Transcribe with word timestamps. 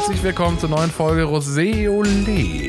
Herzlich 0.00 0.22
willkommen 0.22 0.58
zur 0.58 0.70
neuen 0.70 0.90
Folge 0.90 1.24
Rosé 1.24 1.86
Olé. 1.86 2.66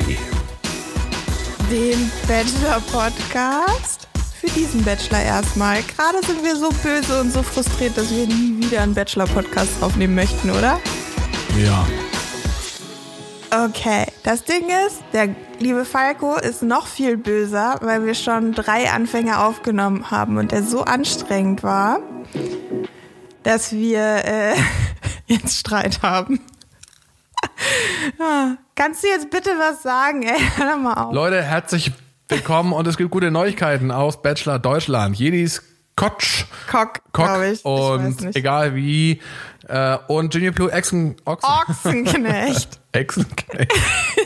Den 1.70 2.12
Bachelor-Podcast. 2.28 4.06
Für 4.38 4.48
diesen 4.48 4.84
Bachelor 4.84 5.22
erstmal. 5.22 5.82
Gerade 5.82 6.22
sind 6.26 6.44
wir 6.44 6.54
so 6.56 6.68
böse 6.82 7.18
und 7.22 7.32
so 7.32 7.42
frustriert, 7.42 7.96
dass 7.96 8.10
wir 8.10 8.26
nie 8.26 8.62
wieder 8.62 8.82
einen 8.82 8.92
Bachelor-Podcast 8.92 9.82
aufnehmen 9.82 10.14
möchten, 10.14 10.50
oder? 10.50 10.78
Ja. 11.58 11.86
Okay, 13.64 14.08
das 14.24 14.44
Ding 14.44 14.68
ist, 14.86 15.02
der 15.14 15.34
liebe 15.58 15.86
Falco 15.86 16.36
ist 16.36 16.62
noch 16.62 16.86
viel 16.86 17.16
böser, 17.16 17.78
weil 17.80 18.04
wir 18.04 18.14
schon 18.14 18.52
drei 18.52 18.90
Anfänge 18.90 19.40
aufgenommen 19.40 20.10
haben 20.10 20.36
und 20.36 20.52
er 20.52 20.62
so 20.62 20.82
anstrengend 20.82 21.62
war, 21.62 22.00
dass 23.42 23.72
wir 23.72 24.22
äh, 24.26 24.54
jetzt 25.26 25.56
Streit 25.56 26.02
haben. 26.02 26.38
Ah, 28.18 28.56
Kannst 28.74 29.02
du 29.04 29.08
jetzt 29.08 29.30
bitte 29.30 29.50
was 29.58 29.82
sagen, 29.82 30.22
ey? 30.26 30.38
Hör 30.56 30.66
doch 30.72 30.78
mal 30.78 30.94
auf. 30.94 31.14
Leute, 31.14 31.42
herzlich 31.42 31.92
willkommen 32.28 32.72
und 32.72 32.86
es 32.86 32.96
gibt 32.96 33.10
gute 33.10 33.30
Neuigkeiten 33.30 33.90
aus 33.90 34.22
Bachelor 34.22 34.58
Deutschland. 34.58 35.16
Jedis 35.16 35.62
Kotsch. 35.96 36.44
Cock 36.70 37.00
glaube 37.12 37.48
ich. 37.48 37.60
ich 37.60 37.64
und 37.64 38.22
nicht. 38.22 38.36
egal 38.36 38.74
wie. 38.74 39.20
Äh, 39.68 39.98
und 40.08 40.32
Junior 40.34 40.52
Blue 40.52 40.72
Echsen. 40.72 41.16
Ochsen. 41.26 41.48
Ochsenknecht. 41.68 42.80
Echsenknecht. 42.92 43.72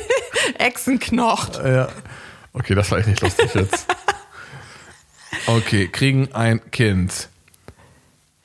Echsenknocht. 0.58 1.56
ja. 1.64 1.88
Okay, 2.52 2.74
das 2.74 2.90
war 2.90 2.98
echt 2.98 3.08
nicht 3.08 3.20
lustig 3.20 3.52
jetzt. 3.54 3.86
Okay, 5.46 5.88
kriegen 5.88 6.32
ein 6.32 6.70
Kind. 6.70 7.28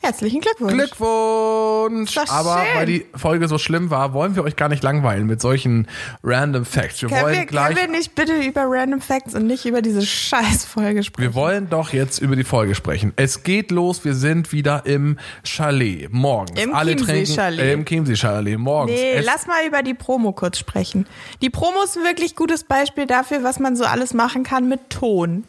Herzlichen 0.04 0.42
Glückwunsch. 0.42 0.74
Glückwunsch! 0.74 2.18
Aber 2.30 2.58
schön. 2.66 2.76
weil 2.76 2.86
die 2.88 3.06
Folge 3.16 3.48
so 3.48 3.60
schlimm 3.60 3.92
war, 3.92 4.14
wollen 4.14 4.36
wir 4.36 4.44
euch 4.44 4.56
gar 4.56 4.68
nicht 4.68 4.82
langweilen 4.82 5.28
mit 5.28 5.40
solchen 5.42 5.88
random 6.24 6.66
Facts. 6.66 7.02
Wir 7.04 7.10
Können 7.10 7.22
wollen 7.22 7.36
wir, 7.36 7.46
gleich. 7.46 7.76
können 7.76 7.92
wir 7.92 7.98
nicht 8.00 8.16
bitte 8.16 8.34
über 8.42 8.64
Random 8.66 9.00
Facts 9.00 9.36
und 9.36 9.46
nicht 9.46 9.66
über 9.66 9.84
diese 9.84 10.02
Scheißfolge 10.04 11.04
sprechen? 11.04 11.30
Wir 11.30 11.36
wollen 11.36 11.70
doch 11.70 11.94
jetzt 11.94 12.18
über 12.20 12.36
die 12.36 12.44
Folge 12.44 12.74
sprechen. 12.74 13.14
Es 13.16 13.44
geht 13.44 13.70
los, 13.70 14.04
wir 14.04 14.16
sind 14.16 14.52
wieder 14.52 14.88
im 14.88 15.20
Chalet. 15.44 16.12
Morgens. 16.12 16.60
Im 16.60 16.74
Alle 16.74 16.96
trinken 16.96 17.26
Chiemsee-Chalet. 17.26 17.60
äh, 17.60 17.74
im 17.74 17.86
Chiemsee-Chalet. 17.86 18.58
Morgens. 18.58 19.00
Nee, 19.00 19.12
es, 19.18 19.26
lass 19.26 19.46
mal 19.46 19.66
über 19.68 19.84
die 19.84 19.94
Promo 19.94 20.32
kurz 20.32 20.58
sprechen. 20.58 21.06
Die 21.44 21.52
Promo 21.52 21.84
ist 21.84 21.96
ein 21.96 22.04
wirklich 22.04 22.36
gutes 22.36 22.64
Beispiel 22.64 23.06
dafür, 23.06 23.44
was 23.44 23.60
man 23.60 23.76
so 23.76 23.86
alles 23.86 24.16
machen 24.16 24.44
kann 24.44 24.68
mit 24.68 24.90
Ton. 24.90 25.44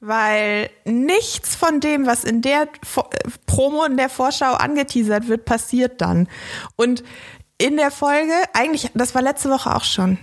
Weil 0.00 0.70
nichts 0.84 1.56
von 1.56 1.80
dem, 1.80 2.06
was 2.06 2.24
in 2.24 2.40
der 2.42 2.62
äh, 2.62 2.68
Promo, 3.46 3.84
in 3.84 3.96
der 3.96 4.08
Vorschau 4.08 4.54
angeteasert 4.54 5.28
wird, 5.28 5.44
passiert 5.44 6.00
dann. 6.00 6.28
Und 6.76 7.02
in 7.58 7.76
der 7.76 7.90
Folge, 7.90 8.32
eigentlich, 8.54 8.90
das 8.94 9.14
war 9.14 9.22
letzte 9.22 9.50
Woche 9.50 9.74
auch 9.74 9.84
schon. 9.84 10.18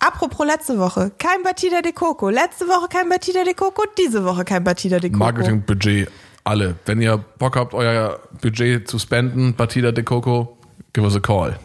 Apropos 0.00 0.46
letzte 0.46 0.78
Woche, 0.78 1.12
kein 1.18 1.42
Batida 1.42 1.82
de 1.82 1.92
Coco. 1.92 2.30
Letzte 2.30 2.66
Woche 2.66 2.88
kein 2.88 3.08
Batida 3.08 3.44
de 3.44 3.54
Coco, 3.54 3.84
diese 3.98 4.24
Woche 4.24 4.44
kein 4.44 4.64
Batida 4.64 4.98
de 4.98 5.10
Coco. 5.10 5.24
Marketingbudget. 5.24 6.10
Alle. 6.42 6.74
Wenn 6.86 7.02
ihr 7.02 7.18
Bock 7.18 7.56
habt, 7.56 7.74
euer 7.74 8.18
Budget 8.40 8.88
zu 8.88 8.98
spenden, 8.98 9.54
Batida 9.54 9.92
de 9.92 10.02
Coco, 10.02 10.56
give 10.94 11.06
us 11.06 11.14
a 11.14 11.20
call. 11.20 11.58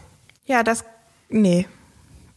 Ja, 0.44 0.62
das, 0.62 0.84
nee. 1.30 1.66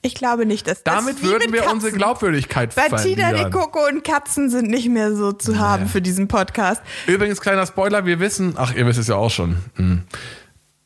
Ich 0.02 0.16
glaube 0.16 0.46
nicht, 0.46 0.68
dass 0.68 0.84
das 0.84 0.96
Damit 0.96 1.24
würden 1.24 1.52
wir 1.52 1.60
Katzen. 1.62 1.76
unsere 1.76 1.92
Glaubwürdigkeit 1.92 2.76
de 2.76 2.84
verlieren. 2.90 3.52
Coco 3.52 3.86
und 3.86 4.04
Katzen 4.04 4.50
sind 4.50 4.70
nicht 4.70 4.88
mehr 4.88 5.14
so 5.14 5.34
zu 5.34 5.60
haben 5.60 5.88
für 5.88 6.02
diesen 6.02 6.30
Podcast. 6.30 6.82
Übrigens, 7.06 7.42
kleiner 7.42 7.66
Spoiler, 7.68 8.06
wir 8.06 8.20
wissen, 8.22 8.54
ach, 8.56 8.74
ihr 8.74 8.86
wisst 8.86 9.00
es 9.00 9.08
ja 9.08 9.16
auch 9.16 9.30
schon. 9.30 9.58
Hm. 9.76 10.04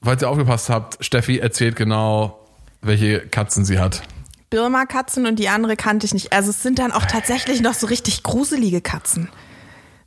Falls 0.01 0.21
ihr 0.21 0.29
aufgepasst 0.29 0.69
habt, 0.69 1.03
Steffi 1.05 1.37
erzählt 1.37 1.75
genau, 1.75 2.39
welche 2.81 3.19
Katzen 3.19 3.65
sie 3.65 3.77
hat. 3.77 4.01
Birma-Katzen 4.49 5.25
und 5.25 5.37
die 5.37 5.47
andere 5.47 5.75
kannte 5.75 6.05
ich 6.05 6.13
nicht. 6.13 6.33
Also 6.33 6.49
es 6.49 6.61
sind 6.61 6.79
dann 6.79 6.91
auch 6.91 7.05
tatsächlich 7.05 7.61
noch 7.61 7.73
so 7.73 7.87
richtig 7.87 8.23
gruselige 8.23 8.81
Katzen. 8.81 9.29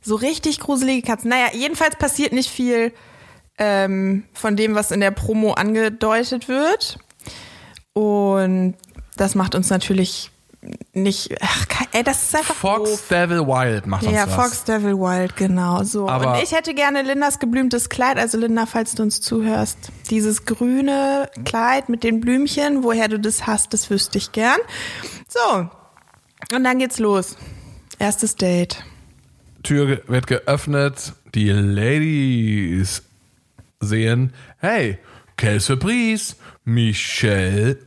So 0.01 0.15
richtig 0.15 0.59
gruselige 0.59 1.05
Katzen. 1.05 1.29
Naja, 1.29 1.47
jedenfalls 1.53 1.95
passiert 1.95 2.31
nicht 2.31 2.49
viel 2.49 2.93
ähm, 3.57 4.23
von 4.33 4.55
dem, 4.55 4.75
was 4.75 4.91
in 4.91 4.99
der 4.99 5.11
Promo 5.11 5.53
angedeutet 5.53 6.47
wird. 6.47 6.99
Und 7.93 8.75
das 9.19 9.35
macht 9.35 9.55
uns 9.55 9.69
natürlich 9.69 10.31
nicht. 10.93 11.35
Ach, 11.41 11.65
ey, 11.93 12.03
das 12.03 12.23
ist 12.23 12.35
einfach 12.35 12.55
Fox 12.55 12.89
doof. 12.89 13.03
Devil 13.09 13.39
Wild 13.47 13.85
macht 13.85 14.03
uns 14.03 14.13
Ja, 14.13 14.25
das. 14.25 14.35
Fox 14.35 14.63
Devil 14.63 14.95
Wild, 14.97 15.35
genau 15.37 15.83
so. 15.83 16.09
Aber- 16.09 16.33
und 16.37 16.43
ich 16.43 16.51
hätte 16.51 16.73
gerne 16.73 17.03
Lindas 17.03 17.39
geblümtes 17.39 17.89
Kleid, 17.89 18.17
also 18.17 18.37
Linda, 18.37 18.65
falls 18.65 18.95
du 18.95 19.03
uns 19.03 19.21
zuhörst. 19.21 19.77
Dieses 20.09 20.45
grüne 20.45 21.29
Kleid 21.45 21.89
mit 21.89 22.03
den 22.03 22.19
Blümchen, 22.19 22.83
woher 22.83 23.07
du 23.07 23.19
das 23.19 23.45
hast, 23.45 23.73
das 23.73 23.89
wüsste 23.89 24.17
ich 24.17 24.31
gern. 24.31 24.59
So, 25.27 25.69
und 26.55 26.63
dann 26.63 26.79
geht's 26.79 26.99
los. 26.99 27.37
Erstes 27.99 28.35
Date. 28.35 28.83
Tür 29.63 30.01
wird 30.07 30.27
geöffnet, 30.27 31.13
die 31.35 31.49
Ladies 31.49 33.03
sehen, 33.79 34.33
hey, 34.59 34.97
quelle 35.37 35.59
Surprise, 35.59 36.35
Michelle 36.65 37.77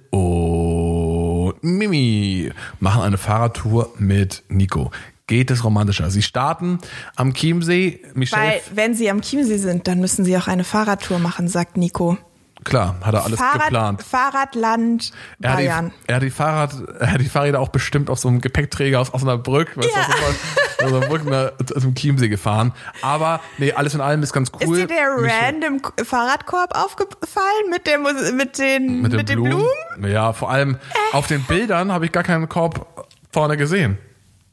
Mimi 1.62 2.50
machen 2.78 3.02
eine 3.02 3.18
Fahrradtour 3.18 3.94
mit 3.98 4.42
Nico. 4.48 4.90
Geht 5.26 5.50
es 5.50 5.62
romantischer? 5.62 6.10
Sie 6.10 6.22
starten 6.22 6.78
am 7.14 7.34
Chiemsee. 7.34 8.00
Michelle, 8.14 8.42
Weil, 8.42 8.60
wenn 8.74 8.94
sie 8.94 9.10
am 9.10 9.20
Chiemsee 9.22 9.58
sind, 9.58 9.86
dann 9.86 10.00
müssen 10.00 10.24
sie 10.24 10.36
auch 10.36 10.48
eine 10.48 10.64
Fahrradtour 10.64 11.20
machen, 11.20 11.46
sagt 11.46 11.76
Nico. 11.76 12.18
Klar, 12.64 12.96
hat 13.02 13.14
er 13.14 13.24
alles 13.24 13.38
Fahrrad, 13.38 13.62
geplant. 13.62 14.02
Fahrradland 14.02 15.12
Er 15.40 15.52
hat, 15.52 15.58
die, 15.58 15.64
Bayern. 15.64 15.92
er, 16.06 16.16
hat 16.16 16.22
die 16.22 16.30
Fahrrad, 16.30 16.74
er 17.00 17.12
hat 17.12 17.20
die 17.20 17.28
Fahrräder 17.28 17.60
auch 17.60 17.68
bestimmt 17.68 18.10
auf 18.10 18.18
so 18.18 18.28
einem 18.28 18.40
Gepäckträger 18.40 19.00
aus 19.00 19.12
Osnabrück, 19.14 19.76
weißt 19.76 19.88
Ja. 19.88 20.06
du, 20.06 20.86
aus 20.86 20.92
Osnabrück 20.92 21.24
nach, 21.24 21.52
zum 21.80 21.94
Chiemsee 21.94 22.28
gefahren. 22.28 22.72
Aber 23.02 23.40
nee, 23.58 23.72
alles 23.72 23.94
in 23.94 24.00
allem 24.00 24.22
ist 24.22 24.32
ganz 24.32 24.50
cool. 24.54 24.78
Ist 24.78 24.82
dir 24.82 24.94
der 24.94 25.16
Mich- 25.18 25.32
random 25.32 25.80
Fahrradkorb 26.04 26.76
aufgefallen 26.76 27.70
mit, 27.70 27.86
der, 27.86 27.98
mit, 27.98 28.58
den, 28.58 29.02
mit, 29.02 29.12
mit, 29.12 29.18
den, 29.20 29.26
den 29.26 29.42
Blumen. 29.44 29.66
Blumen? 29.98 30.12
Ja, 30.12 30.32
vor 30.32 30.50
allem 30.50 30.76
auf 31.12 31.26
den 31.26 31.42
Bildern 31.44 31.92
habe 31.92 32.06
ich 32.06 32.12
gar 32.12 32.22
keinen 32.22 32.48
Korb 32.48 33.06
vorne 33.32 33.56
gesehen. 33.56 33.98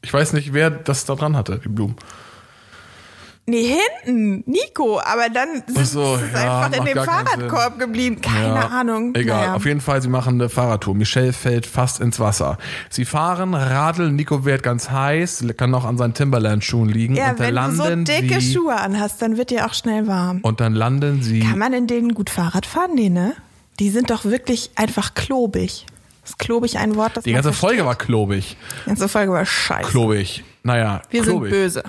Ich 0.01 0.13
weiß 0.13 0.33
nicht, 0.33 0.53
wer 0.53 0.69
das 0.69 1.05
da 1.05 1.15
dran 1.15 1.35
hatte, 1.35 1.59
die 1.63 1.69
Blumen. 1.69 1.95
Nee, 3.49 3.77
hinten, 4.03 4.43
Nico, 4.45 4.99
aber 4.99 5.29
dann 5.29 5.63
ist 5.73 5.93
so, 5.93 6.15
es 6.15 6.33
ja, 6.33 6.65
einfach 6.65 6.79
in 6.79 6.83
dem 6.85 6.97
Fahrradkorb 7.01 7.79
geblieben. 7.79 8.19
Keine 8.19 8.55
Ja, 8.55 8.67
Ahnung. 8.67 9.15
Egal, 9.15 9.39
Naja. 9.39 9.53
auf 9.55 9.65
jeden 9.65 9.79
Fall, 9.79 10.01
sie 10.01 10.09
machen 10.09 10.33
eine 10.33 10.49
Fahrradtour. 10.49 10.93
Michelle 10.95 11.31
fällt 11.31 11.65
fast 11.65 12.01
ins 12.01 12.19
Wasser. 12.19 12.57
Sie 12.89 13.05
fahren, 13.05 13.53
radeln, 13.53 14.17
Nico 14.17 14.43
wird 14.43 14.63
ganz 14.63 14.89
heiß, 14.91 15.45
kann 15.55 15.71
noch 15.71 15.85
an 15.85 15.97
seinen 15.97 16.13
Timberland-Schuhen 16.13 16.89
liegen. 16.89 17.15
Ja, 17.15 17.29
und 17.31 17.39
dann 17.39 17.55
wenn 17.55 17.55
du 17.69 17.75
so 17.77 17.83
landen 17.83 18.03
dicke 18.05 18.41
sie, 18.41 18.53
Schuhe 18.53 18.75
anhast, 18.75 19.21
dann 19.21 19.37
wird 19.37 19.49
dir 19.49 19.65
auch 19.65 19.73
schnell 19.73 20.07
warm. 20.07 20.39
Und 20.41 20.59
dann 20.59 20.73
landen 20.73 21.23
sie. 21.23 21.39
Kann 21.39 21.57
man 21.57 21.71
in 21.71 21.87
denen 21.87 22.15
gut 22.15 22.29
Fahrrad 22.29 22.65
fahren? 22.65 22.91
Nee, 22.95 23.07
ne? 23.09 23.33
Die 23.79 23.89
sind 23.91 24.09
doch 24.09 24.25
wirklich 24.25 24.71
einfach 24.75 25.13
klobig. 25.13 25.85
Ist 26.25 26.37
klobig 26.37 26.77
ein 26.79 26.97
Wort, 26.97 27.15
das 27.15 27.23
Die 27.23 27.31
ganze 27.31 27.53
versteht? 27.53 27.69
Folge 27.69 27.85
war 27.85 27.95
klobig. 27.95 28.57
Die 28.83 28.89
ganze 28.89 29.07
Folge 29.07 29.31
war 29.31 29.45
scheiße. 29.45 29.89
Klobig. 29.89 30.43
Naja, 30.63 31.01
Wir 31.11 31.21
klobig. 31.23 31.49
sind 31.53 31.61
böse. 31.61 31.83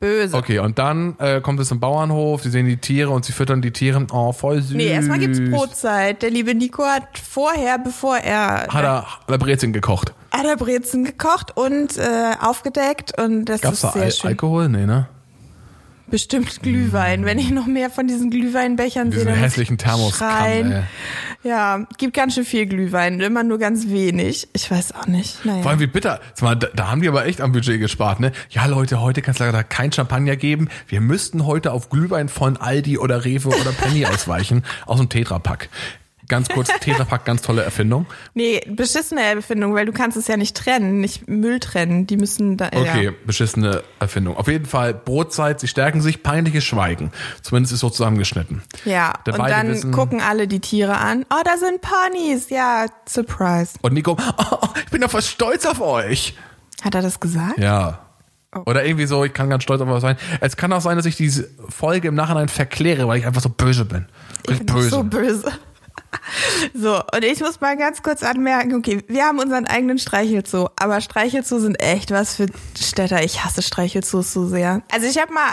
Böse. 0.00 0.36
Okay, 0.36 0.58
und 0.58 0.78
dann 0.78 1.16
äh, 1.18 1.40
kommt 1.40 1.60
es 1.60 1.68
zum 1.68 1.80
Bauernhof, 1.80 2.42
sie 2.42 2.50
sehen 2.50 2.66
die 2.66 2.76
Tiere 2.76 3.10
und 3.10 3.24
sie 3.24 3.32
füttern 3.32 3.62
die 3.62 3.70
Tiere. 3.70 4.06
Oh, 4.12 4.32
voll 4.32 4.60
süß. 4.62 4.76
Nee, 4.76 4.88
erstmal 4.88 5.18
gibt's 5.18 5.40
Brotzeit. 5.50 6.22
Der 6.22 6.30
liebe 6.30 6.54
Nico 6.54 6.84
hat 6.84 7.18
vorher, 7.18 7.78
bevor 7.78 8.16
er 8.18 8.66
Hat 8.68 8.84
er, 8.84 9.02
hat 9.06 9.28
er 9.28 9.38
Brezeln 9.38 9.72
gekocht. 9.72 10.12
hat 10.30 10.44
er 10.46 10.56
Brezen 10.56 11.04
gekocht 11.04 11.56
und 11.56 11.96
äh, 11.98 12.32
aufgedeckt 12.40 13.18
und 13.20 13.44
das 13.46 13.60
Gab's 13.60 13.74
ist 13.76 13.84
da 13.84 13.92
sehr 13.92 14.02
Al 14.02 14.10
schön. 14.12 14.28
Alkohol? 14.30 14.68
Nee, 14.68 14.86
ne? 14.86 15.06
Bestimmt 16.12 16.62
Glühwein. 16.62 17.24
Wenn 17.24 17.38
ich 17.38 17.50
noch 17.50 17.64
mehr 17.64 17.88
von 17.88 18.06
diesen 18.06 18.28
Glühweinbechern 18.28 19.10
Diese 19.10 19.22
sehe, 19.22 19.32
dann 19.32 19.40
hässlichen 19.40 19.78
schreien. 19.78 20.86
Ja, 21.42 21.86
gibt 21.96 22.12
ganz 22.12 22.34
schön 22.34 22.44
viel 22.44 22.66
Glühwein, 22.66 23.18
immer 23.20 23.42
nur 23.42 23.58
ganz 23.58 23.88
wenig. 23.88 24.46
Ich 24.52 24.70
weiß 24.70 24.94
auch 24.94 25.06
nicht. 25.06 25.42
Naja. 25.46 25.62
Vor 25.62 25.70
allem 25.70 25.80
wie 25.80 25.86
bitter. 25.86 26.20
Mal, 26.42 26.54
da, 26.54 26.68
da 26.74 26.90
haben 26.90 27.00
die 27.00 27.08
aber 27.08 27.24
echt 27.24 27.40
am 27.40 27.52
Budget 27.52 27.80
gespart, 27.80 28.20
ne? 28.20 28.30
Ja, 28.50 28.66
Leute, 28.66 29.00
heute 29.00 29.22
kann 29.22 29.32
es 29.32 29.38
leider 29.38 29.64
kein 29.64 29.90
Champagner 29.90 30.36
geben. 30.36 30.68
Wir 30.86 31.00
müssten 31.00 31.46
heute 31.46 31.72
auf 31.72 31.88
Glühwein 31.88 32.28
von 32.28 32.58
Aldi 32.58 32.98
oder 32.98 33.24
Rewe 33.24 33.48
oder 33.48 33.72
Penny 33.72 34.04
ausweichen. 34.12 34.64
Aus 34.84 34.98
dem 34.98 35.08
Tetrapack. 35.08 35.70
Ganz 36.32 36.48
kurz, 36.48 36.68
Tetrapack, 36.80 37.26
ganz 37.26 37.42
tolle 37.42 37.62
Erfindung. 37.62 38.06
Nee, 38.32 38.62
beschissene 38.66 39.20
Erfindung, 39.22 39.74
weil 39.74 39.84
du 39.84 39.92
kannst 39.92 40.16
es 40.16 40.28
ja 40.28 40.38
nicht 40.38 40.56
trennen, 40.56 40.98
nicht 41.00 41.28
Müll 41.28 41.60
trennen. 41.60 42.06
Die 42.06 42.16
müssen 42.16 42.56
da. 42.56 42.68
Okay, 42.68 43.04
Ja. 43.04 43.10
beschissene 43.26 43.82
Erfindung. 44.00 44.38
Auf 44.38 44.48
jeden 44.48 44.64
Fall 44.64 44.94
Brotzeit, 44.94 45.60
sie 45.60 45.68
stärken 45.68 46.00
sich, 46.00 46.22
peinliches 46.22 46.64
Schweigen. 46.64 47.12
Zumindest 47.42 47.74
ist 47.74 47.80
so 47.80 47.90
zusammengeschnitten. 47.90 48.62
Ja, 48.86 49.12
Da 49.26 49.32
und 49.34 49.46
dann 49.50 49.68
wissen- 49.68 49.92
gucken 49.92 50.22
alle 50.22 50.48
die 50.48 50.60
Tiere 50.60 50.96
an. 50.96 51.26
Oh, 51.30 51.42
da 51.44 51.58
sind 51.58 51.82
Ponys. 51.82 52.48
Ja, 52.48 52.86
Surprise. 53.06 53.74
Und 53.82 53.92
Nico, 53.92 54.16
oh, 54.38 54.68
ich 54.84 54.90
bin 54.90 55.02
doch 55.02 55.10
voll 55.10 55.20
stolz 55.20 55.66
auf 55.66 55.82
euch. 55.82 56.34
Hat 56.82 56.94
er 56.94 57.02
das 57.02 57.20
gesagt? 57.20 57.58
Ja. 57.58 57.98
Oh. 58.56 58.62
Oder 58.66 58.84
irgendwie 58.86 59.04
so, 59.06 59.22
ich 59.24 59.34
kann 59.34 59.50
ganz 59.50 59.64
stolz 59.64 59.82
auf 59.82 59.88
euch 59.88 60.00
sein. 60.00 60.16
Es 60.40 60.56
kann 60.56 60.72
auch 60.72 60.80
sein, 60.80 60.96
dass 60.96 61.04
ich 61.06 61.16
diese 61.16 61.48
Folge 61.68 62.08
im 62.08 62.14
Nachhinein 62.14 62.48
verkläre, 62.48 63.06
weil 63.06 63.18
ich 63.18 63.26
einfach 63.26 63.42
so 63.42 63.48
böse 63.50 63.84
bin. 63.84 64.06
Ich 64.44 64.50
Richtig 64.50 64.66
bin 64.66 64.76
böse. 64.76 64.88
so 64.90 65.02
böse. 65.04 65.52
So, 66.74 67.00
und 67.14 67.24
ich 67.24 67.40
muss 67.40 67.60
mal 67.60 67.76
ganz 67.76 68.02
kurz 68.02 68.22
anmerken, 68.22 68.74
okay, 68.74 69.02
wir 69.08 69.24
haben 69.24 69.38
unseren 69.38 69.66
eigenen 69.66 69.98
Streichelzoo, 69.98 70.68
aber 70.76 71.00
Streichelzoo 71.00 71.58
sind 71.58 71.82
echt 71.82 72.10
was 72.10 72.36
für 72.36 72.46
Städter. 72.78 73.22
Ich 73.24 73.44
hasse 73.44 73.62
Streichelzoos 73.62 74.32
so 74.32 74.46
sehr. 74.46 74.82
Also 74.92 75.06
ich 75.06 75.18
habe 75.18 75.32
mal 75.32 75.50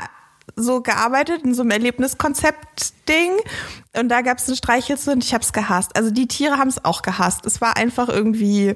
so 0.55 0.81
gearbeitet 0.81 1.43
in 1.43 1.53
so 1.53 1.61
einem 1.61 1.71
Erlebniskonzept-Ding 1.71 3.31
und 3.97 4.09
da 4.09 4.21
gab 4.21 4.37
es 4.37 4.47
einen 4.47 4.57
Streichelzoo 4.57 5.11
und 5.11 5.23
ich 5.23 5.33
habe 5.33 5.43
es 5.43 5.53
gehasst. 5.53 5.95
Also 5.95 6.11
die 6.11 6.27
Tiere 6.27 6.57
haben 6.57 6.69
es 6.69 6.83
auch 6.83 7.01
gehasst. 7.01 7.45
Es 7.45 7.61
war 7.61 7.77
einfach 7.77 8.09
irgendwie, 8.09 8.75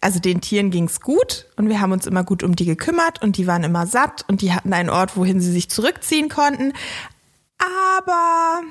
also 0.00 0.18
den 0.20 0.40
Tieren 0.40 0.70
ging's 0.70 1.00
gut 1.00 1.46
und 1.56 1.68
wir 1.68 1.80
haben 1.80 1.92
uns 1.92 2.06
immer 2.06 2.24
gut 2.24 2.42
um 2.42 2.56
die 2.56 2.66
gekümmert 2.66 3.22
und 3.22 3.36
die 3.36 3.46
waren 3.46 3.64
immer 3.64 3.86
satt 3.86 4.24
und 4.28 4.42
die 4.42 4.52
hatten 4.52 4.72
einen 4.72 4.90
Ort, 4.90 5.16
wohin 5.16 5.40
sie 5.40 5.52
sich 5.52 5.70
zurückziehen 5.70 6.28
konnten. 6.28 6.72
Aber 7.58 8.62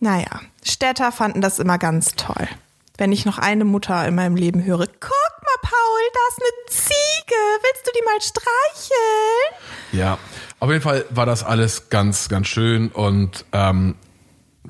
naja, 0.00 0.40
Städter 0.64 1.12
fanden 1.12 1.40
das 1.40 1.58
immer 1.58 1.78
ganz 1.78 2.12
toll. 2.16 2.48
Wenn 2.96 3.12
ich 3.12 3.24
noch 3.24 3.38
eine 3.38 3.64
Mutter 3.64 4.06
in 4.06 4.14
meinem 4.14 4.36
Leben 4.36 4.64
höre, 4.64 4.86
guck 4.86 5.10
mal, 5.10 5.60
Paul, 5.62 6.00
da 6.12 6.20
ist 6.28 6.42
eine 6.42 6.66
Ziege. 6.68 7.34
Willst 7.62 7.86
du 7.86 7.90
die 7.96 8.04
mal 8.04 8.20
streicheln? 8.20 9.70
Ja, 9.92 10.18
auf 10.58 10.70
jeden 10.70 10.82
Fall 10.82 11.04
war 11.10 11.26
das 11.26 11.44
alles 11.44 11.88
ganz, 11.88 12.28
ganz 12.28 12.46
schön 12.48 12.88
und 12.88 13.44
ähm, 13.52 13.94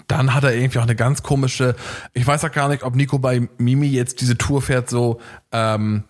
dann 0.07 0.35
hat 0.35 0.45
er 0.45 0.55
irgendwie 0.55 0.79
auch 0.79 0.85
eine 0.85 0.97
ganz 0.97 1.23
komische, 1.23 1.75
ich 2.13 2.27
weiß 2.27 2.45
auch 2.45 2.53
gar 2.53 2.69
nicht, 2.69 2.83
ob 2.83 2.95
Nico 2.95 3.19
bei 3.19 3.49
Mimi 3.59 3.89
jetzt 3.89 4.21
diese 4.21 4.39
Tour 4.39 4.63
fährt, 4.63 4.89
so, 4.89 5.21
ähm, 5.53 6.05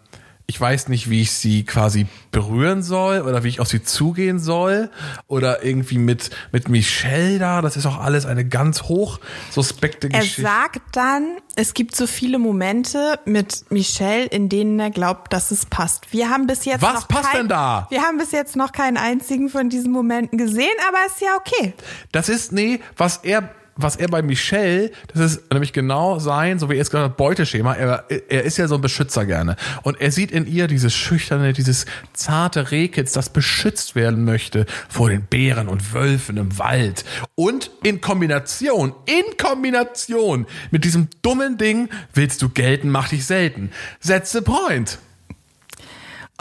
ich 0.50 0.60
weiß 0.60 0.88
nicht, 0.88 1.08
wie 1.08 1.22
ich 1.22 1.30
sie 1.30 1.64
quasi 1.64 2.06
berühren 2.32 2.82
soll 2.82 3.20
oder 3.22 3.44
wie 3.44 3.48
ich 3.48 3.60
auf 3.60 3.68
sie 3.68 3.84
zugehen 3.84 4.40
soll 4.40 4.90
oder 5.28 5.64
irgendwie 5.64 5.96
mit, 5.96 6.30
mit 6.50 6.68
Michelle 6.68 7.38
da, 7.38 7.62
das 7.62 7.76
ist 7.76 7.86
auch 7.86 8.00
alles 8.00 8.26
eine 8.26 8.44
ganz 8.44 8.82
hoch 8.82 9.20
suspekte 9.50 10.08
Er 10.10 10.18
Geschichte. 10.18 10.42
sagt 10.42 10.80
dann, 10.92 11.36
es 11.54 11.72
gibt 11.72 11.94
so 11.94 12.08
viele 12.08 12.40
Momente 12.40 13.20
mit 13.24 13.70
Michelle, 13.70 14.24
in 14.26 14.48
denen 14.48 14.80
er 14.80 14.90
glaubt, 14.90 15.32
dass 15.32 15.52
es 15.52 15.66
passt. 15.66 16.12
Wir 16.12 16.30
haben 16.30 16.48
bis 16.48 16.64
jetzt 16.64 16.82
Was 16.82 16.94
noch 16.94 17.08
passt 17.08 17.30
kein, 17.30 17.42
denn 17.42 17.48
da? 17.48 17.86
Wir 17.90 18.02
haben 18.02 18.18
bis 18.18 18.32
jetzt 18.32 18.56
noch 18.56 18.72
keinen 18.72 18.96
einzigen 18.96 19.48
von 19.50 19.68
diesen 19.70 19.92
Momenten 19.92 20.36
gesehen, 20.36 20.68
aber 20.88 20.98
ist 21.06 21.20
ja 21.20 21.36
okay. 21.36 21.74
Das 22.10 22.28
ist, 22.28 22.50
nee, 22.50 22.80
was 22.96 23.18
er, 23.18 23.50
was 23.82 23.96
er 23.96 24.08
bei 24.08 24.22
Michelle, 24.22 24.90
das 25.12 25.32
ist 25.32 25.52
nämlich 25.52 25.72
genau 25.72 26.18
sein, 26.18 26.58
so 26.58 26.70
wie 26.70 26.76
er 26.76 26.82
es 26.82 26.90
gesagt 26.90 27.04
hat, 27.04 27.16
Beuteschema. 27.16 27.74
Er, 27.74 28.04
er 28.28 28.44
ist 28.44 28.56
ja 28.58 28.68
so 28.68 28.76
ein 28.76 28.80
Beschützer 28.80 29.26
gerne. 29.26 29.56
Und 29.82 30.00
er 30.00 30.10
sieht 30.10 30.30
in 30.30 30.46
ihr 30.46 30.66
dieses 30.66 30.94
schüchterne, 30.94 31.52
dieses 31.52 31.86
zarte 32.12 32.70
Rehkitz, 32.70 33.12
das 33.12 33.28
beschützt 33.30 33.94
werden 33.94 34.24
möchte 34.24 34.66
vor 34.88 35.10
den 35.10 35.22
Bären 35.22 35.68
und 35.68 35.92
Wölfen 35.92 36.36
im 36.36 36.58
Wald. 36.58 37.04
Und 37.34 37.70
in 37.82 38.00
Kombination, 38.00 38.94
in 39.06 39.36
Kombination 39.36 40.46
mit 40.70 40.84
diesem 40.84 41.08
dummen 41.22 41.58
Ding, 41.58 41.88
willst 42.14 42.42
du 42.42 42.48
gelten, 42.48 42.90
mach 42.90 43.08
dich 43.08 43.26
selten. 43.26 43.70
The 44.00 44.40
point. 44.40 44.98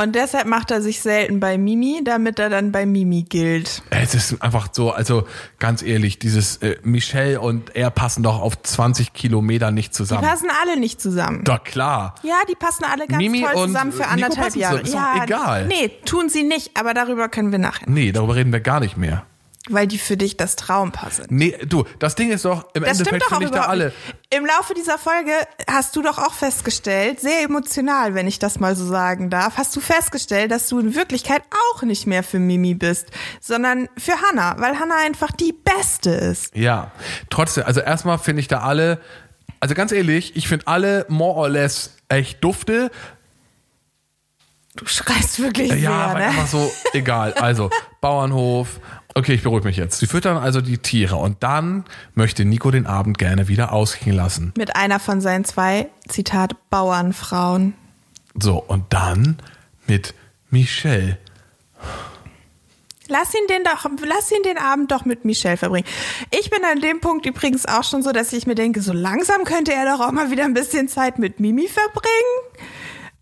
Und 0.02 0.16
deshalb 0.16 0.48
macht 0.48 0.72
er 0.72 0.82
sich 0.82 1.02
selten 1.02 1.42
bei 1.42 1.58
Mimi, 1.58 2.02
damit 2.06 2.40
er 2.40 2.50
dann 2.50 2.72
bei 2.72 2.86
Mimi 2.86 3.24
gilt. 3.24 3.84
Es 3.90 4.16
ist 4.16 4.42
einfach 4.42 4.70
so, 4.72 4.92
also 4.92 5.28
ganz 5.60 5.82
ehrlich, 5.84 6.20
dieses 6.20 6.58
äh, 6.58 6.78
Michelle 6.84 7.42
und 7.42 7.76
er 7.76 7.90
passen 7.92 8.24
doch 8.24 8.40
auf 8.40 8.62
20 8.64 9.12
Kilometer 9.12 9.72
nicht 9.72 9.90
Die 9.90 9.98
zusammen. 9.98 10.24
passen 10.26 10.48
alle 10.62 10.80
nicht 10.80 11.02
zusammen. 11.02 11.44
Doch 11.44 11.64
klar. 11.66 12.16
Ja, 12.24 12.36
die 12.50 12.56
passen 12.56 12.86
alle 12.86 13.08
ganz 13.08 13.18
Mimi 13.22 13.42
toll 13.42 13.56
und 13.56 13.68
zusammen 13.68 13.92
für 13.92 14.08
anderthalb 14.08 14.56
Jahre. 14.56 14.78
so, 14.78 14.84
ist 14.84 14.94
ja, 14.94 15.24
egal. 15.26 15.68
Nee, 15.68 15.92
tun 16.06 16.30
sie 16.30 16.44
nicht, 16.44 16.72
aber 16.78 16.94
darüber 16.94 17.28
können 17.28 17.52
wir 17.52 17.60
nachher. 17.60 17.90
Nee, 17.90 18.14
darüber 18.14 18.36
reden 18.36 18.54
wir 18.54 18.62
gar 18.62 18.80
nicht 18.80 18.96
mehr. 18.96 19.26
Weil 19.72 19.88
die 19.88 19.98
für 20.00 20.18
dich 20.18 20.36
das 20.36 20.56
Traumpaar 20.56 21.12
sind. 21.12 21.32
Nee, 21.32 21.56
du, 21.66 21.86
das 22.00 22.16
Ding 22.16 22.32
ist 22.32 22.44
doch, 22.44 22.66
im 22.74 22.84
Das 22.84 23.00
Endeffekt 23.00 23.24
finde 23.26 23.46
ich 23.46 23.52
da 23.52 23.66
alle. 23.66 23.94
Im 24.32 24.46
Laufe 24.46 24.74
dieser 24.74 24.98
Folge 24.98 25.32
hast 25.70 25.96
du 25.96 26.02
doch 26.02 26.18
auch 26.18 26.34
festgestellt, 26.34 27.20
sehr 27.20 27.44
emotional, 27.44 28.16
wenn 28.16 28.28
ich 28.28 28.40
das 28.40 28.60
mal 28.60 28.76
so 28.76 28.86
sagen 28.86 29.30
darf, 29.30 29.58
hast 29.58 29.76
du 29.76 29.80
festgestellt, 29.80 30.52
dass 30.52 30.68
du 30.70 30.80
in 30.80 30.96
Wirklichkeit 30.96 31.44
auch 31.74 31.84
nicht 31.84 32.08
mehr 32.08 32.24
für 32.24 32.40
Mimi 32.40 32.74
bist, 32.74 33.08
sondern 33.42 33.88
für 33.98 34.14
Hannah, 34.22 34.56
weil 34.60 34.80
Hannah 34.80 34.98
einfach 35.06 35.32
die 35.32 35.54
Beste 35.54 36.10
ist. 36.10 36.56
Ja, 36.56 36.92
trotzdem, 37.30 37.64
also 37.66 37.80
erstmal 37.80 38.18
finde 38.18 38.42
ich 38.42 38.48
da 38.48 38.60
alle, 38.62 39.00
also 39.60 39.76
ganz 39.76 39.92
ehrlich, 39.92 40.36
ich 40.36 40.48
finde 40.48 40.68
alle 40.68 41.06
more 41.10 41.36
or 41.38 41.50
less 41.50 41.96
echt 42.10 42.44
dufte. 42.44 42.90
Du 44.76 44.86
schreist 44.86 45.40
wirklich 45.40 45.70
Ja, 45.70 45.76
sehr, 45.76 46.20
ne? 46.20 46.26
einfach 46.28 46.48
so, 46.48 46.72
egal. 46.94 47.34
Also, 47.34 47.70
Bauernhof. 48.02 48.80
Okay, 49.16 49.34
ich 49.34 49.44
beruhige 49.44 49.68
mich 49.68 49.78
jetzt. 49.78 50.00
Sie 50.00 50.08
füttern 50.08 50.38
also 50.38 50.62
die 50.62 50.78
Tiere 50.78 51.16
und 51.16 51.42
dann 51.42 51.86
möchte 52.14 52.46
Nico 52.46 52.70
den 52.72 52.86
Abend 52.86 53.18
gerne 53.18 53.48
wieder 53.48 53.74
ausgehen 53.74 54.16
lassen. 54.16 54.54
Mit 54.58 54.76
einer 54.76 55.00
von 55.00 55.20
seinen 55.20 55.46
zwei, 55.46 55.90
Zitat, 56.08 56.56
Bauernfrauen. 56.70 57.74
So, 58.40 58.64
und 58.64 58.86
dann 58.90 59.38
mit 59.88 60.14
Michelle. 60.50 61.18
Lass 63.08 63.34
ihn 63.34 63.48
den 63.50 63.64
doch, 63.64 63.90
lass 64.06 64.32
ihn 64.32 64.44
den 64.44 64.60
Abend 64.60 64.92
doch 64.92 65.04
mit 65.04 65.26
Michelle 65.26 65.58
verbringen. 65.58 65.88
Ich 66.30 66.52
bin 66.52 66.60
an 66.64 66.80
dem 66.80 67.02
Punkt 67.02 67.26
übrigens 67.26 67.66
auch 67.66 67.84
schon 67.84 68.04
so, 68.04 68.12
dass 68.12 68.32
ich 68.34 68.46
mir 68.46 68.54
denke, 68.54 68.84
so 68.84 68.94
langsam 68.94 69.46
könnte 69.46 69.74
er 69.74 69.86
doch 69.86 70.06
auch 70.06 70.12
mal 70.12 70.30
wieder 70.30 70.46
ein 70.46 70.54
bisschen 70.54 70.88
Zeit 70.88 71.18
mit 71.18 71.40
Mimi 71.40 71.68
verbringen. 71.68 72.62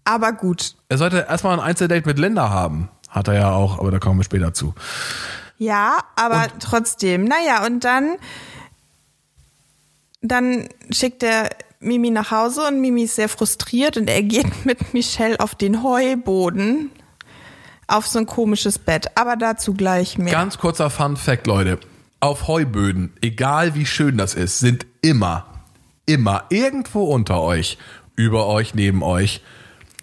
Aber 0.04 0.34
gut. 0.34 0.76
Er 0.90 0.98
sollte 0.98 1.26
erstmal 1.30 1.54
ein 1.54 1.64
Einzeldate 1.64 2.06
mit 2.06 2.20
Linda 2.20 2.50
haben. 2.50 2.90
Hat 3.08 3.30
er 3.30 3.36
ja 3.36 3.52
auch, 3.52 3.80
aber 3.80 3.92
da 3.92 4.00
kommen 4.00 4.20
wir 4.20 4.26
später 4.26 4.54
zu. 4.54 4.74
Ja, 5.58 6.00
aber 6.16 6.48
trotzdem. 6.60 7.24
Naja, 7.24 7.66
und 7.66 7.84
dann, 7.84 8.18
dann 10.22 10.70
schickt 10.92 11.24
er 11.24 11.50
Mimi 11.80 12.10
nach 12.10 12.32
Hause 12.32 12.68
und 12.68 12.82
Mimi 12.82 13.04
ist 13.04 13.16
sehr 13.16 13.30
frustriert 13.30 13.98
und 13.98 14.10
er 14.10 14.24
geht 14.24 14.66
mit 14.66 14.94
Michelle 14.94 15.40
auf 15.40 15.56
den 15.56 15.84
Heuboden 15.84 16.92
auf 17.88 18.06
so 18.06 18.20
ein 18.20 18.26
komisches 18.26 18.80
Bett. 18.80 19.18
Aber 19.18 19.36
dazu 19.36 19.74
gleich 19.74 20.18
mehr. 20.18 20.32
Ganz 20.32 20.58
kurzer 20.58 20.90
Fun 20.90 21.18
Fact, 21.18 21.48
Leute. 21.48 21.80
Auf 22.20 22.48
Heuböden, 22.48 23.14
egal 23.22 23.76
wie 23.76 23.86
schön 23.86 24.18
das 24.18 24.34
ist, 24.34 24.60
sind 24.60 24.86
immer, 25.02 25.46
immer 26.06 26.46
irgendwo 26.50 27.04
unter 27.06 27.42
euch, 27.42 27.78
über 28.16 28.48
euch, 28.48 28.74
neben 28.74 29.04
euch, 29.04 29.42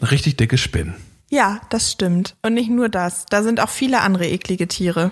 richtig 0.01 0.37
dicke 0.37 0.57
Spinnen. 0.57 0.95
Ja, 1.29 1.61
das 1.71 1.91
stimmt. 1.91 2.37
Und 2.43 2.55
nicht 2.55 2.71
nur 2.71 2.89
das. 2.89 3.27
Da 3.27 3.43
sind 3.43 3.61
auch 3.61 3.69
viele 3.69 4.01
andere 4.01 4.29
eklige 4.29 4.69
Tiere. 4.69 5.11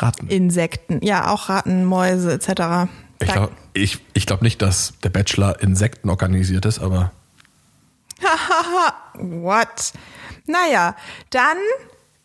Ratten. 0.00 0.28
Insekten. 0.28 1.00
Ja, 1.02 1.30
auch 1.30 1.48
Ratten, 1.48 1.84
Mäuse 1.84 2.32
etc. 2.32 2.90
Ich 3.20 3.32
glaube 3.32 3.52
ich, 3.74 3.98
ich 4.14 4.26
glaub 4.26 4.42
nicht, 4.42 4.60
dass 4.60 4.94
der 5.02 5.10
Bachelor 5.10 5.60
Insekten 5.62 6.10
organisiert 6.10 6.66
ist, 6.66 6.80
aber 6.80 7.12
What? 9.14 9.92
Naja, 10.46 10.96
dann 11.30 11.56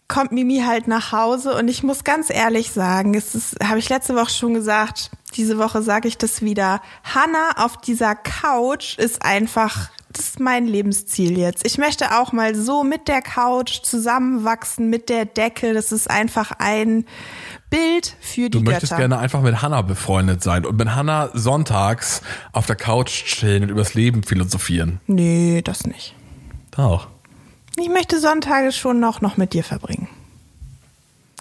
kommt 0.08 0.32
Mimi 0.32 0.64
halt 0.66 0.88
nach 0.88 1.12
Hause 1.12 1.56
und 1.56 1.68
ich 1.68 1.84
muss 1.84 2.04
ganz 2.04 2.30
ehrlich 2.30 2.72
sagen, 2.72 3.14
es 3.14 3.36
ist, 3.36 3.58
habe 3.64 3.80
ich 3.80 3.90
letzte 3.90 4.16
Woche 4.16 4.30
schon 4.30 4.54
gesagt, 4.54 5.12
diese 5.36 5.58
Woche 5.58 5.82
sage 5.82 6.08
ich 6.08 6.18
das 6.18 6.42
wieder. 6.42 6.82
Hannah 7.04 7.52
auf 7.58 7.78
dieser 7.78 8.16
Couch 8.16 8.98
ist 8.98 9.24
einfach, 9.24 9.90
das 10.14 10.30
ist 10.30 10.40
mein 10.40 10.66
Lebensziel 10.66 11.38
jetzt. 11.38 11.66
Ich 11.66 11.78
möchte 11.78 12.18
auch 12.18 12.32
mal 12.32 12.56
so 12.56 12.84
mit 12.84 13.10
der 13.10 13.22
Couch 13.22 13.82
zusammenwachsen, 13.84 14.90
mit 14.90 15.10
der 15.10 15.26
Decke. 15.26 15.74
Das 15.74 15.92
ist 15.92 16.10
einfach 16.10 16.54
ein 16.58 17.06
Bild 17.70 18.16
für 18.22 18.50
die 18.50 18.60
du 18.60 18.62
möchtest 18.62 18.92
Götter. 18.92 19.02
gerne 19.02 19.20
einfach 19.20 19.42
mit 19.42 19.62
Hannah 19.62 19.82
befreundet 19.82 20.42
sein 20.44 20.66
und 20.66 20.78
mit 20.78 20.96
Hannah 20.96 21.30
sonntags 21.34 22.22
auf 22.54 22.66
der 22.66 22.76
Couch 22.76 23.26
chillen 23.26 23.64
und 23.64 23.70
übers 23.70 23.94
Leben 23.94 24.24
philosophieren. 24.24 25.02
Nee, 25.08 25.62
das 25.64 25.86
nicht. 25.86 26.16
Auch. 26.78 27.08
Ich 27.78 27.90
möchte 27.90 28.20
Sonntage 28.20 28.72
schon 28.72 29.00
noch, 29.00 29.22
noch 29.22 29.38
mit 29.38 29.54
dir 29.54 29.64
verbringen. 29.64 30.08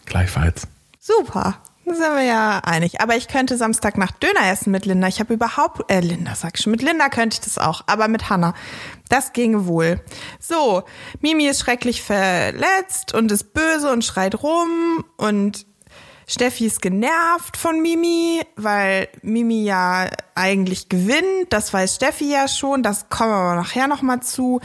Gleichfalls. 0.07 0.67
Super. 0.99 1.59
Da 1.85 1.95
sind 1.95 2.17
wir 2.17 2.23
ja 2.25 2.59
einig. 2.65 3.01
Aber 3.01 3.17
ich 3.17 3.29
könnte 3.29 3.57
Samstagnacht 3.57 4.21
Döner 4.21 4.51
essen 4.51 4.73
mit 4.73 4.87
Linda. 4.87 5.07
Ich 5.07 5.21
habe 5.21 5.35
überhaupt, 5.35 5.91
äh, 5.91 6.01
Linda 6.01 6.35
sag 6.35 6.57
ich 6.57 6.65
schon, 6.65 6.73
mit 6.73 6.83
Linda 6.83 7.09
könnte 7.09 7.35
ich 7.35 7.41
das 7.43 7.59
auch, 7.59 7.83
aber 7.87 8.09
mit 8.09 8.29
Hannah. 8.29 8.55
Das 9.09 9.33
ginge 9.33 9.67
wohl. 9.67 10.01
So, 10.41 10.83
Mimi 11.21 11.47
ist 11.47 11.61
schrecklich 11.61 12.03
verletzt 12.03 13.15
und 13.15 13.31
ist 13.31 13.55
böse 13.55 13.93
und 13.93 14.05
schreit 14.05 14.43
rum 14.43 15.05
und 15.17 15.65
Steffi 16.27 16.67
ist 16.67 16.83
genervt 16.83 17.57
von 17.57 17.81
Mimi, 17.81 18.41
weil 18.57 19.09
Mimi 19.23 19.63
ja 19.63 20.11
eigentlich 20.35 20.89
gewinnt. 20.89 21.51
Das 21.51 21.73
weiß 21.73 21.95
Steffi 21.95 22.31
ja 22.33 22.49
schon. 22.49 22.83
Das 22.83 23.09
kommen 23.09 23.31
wir 23.31 23.37
aber 23.37 23.55
nachher 23.55 23.87
nochmal 23.87 24.21
zu. 24.21 24.61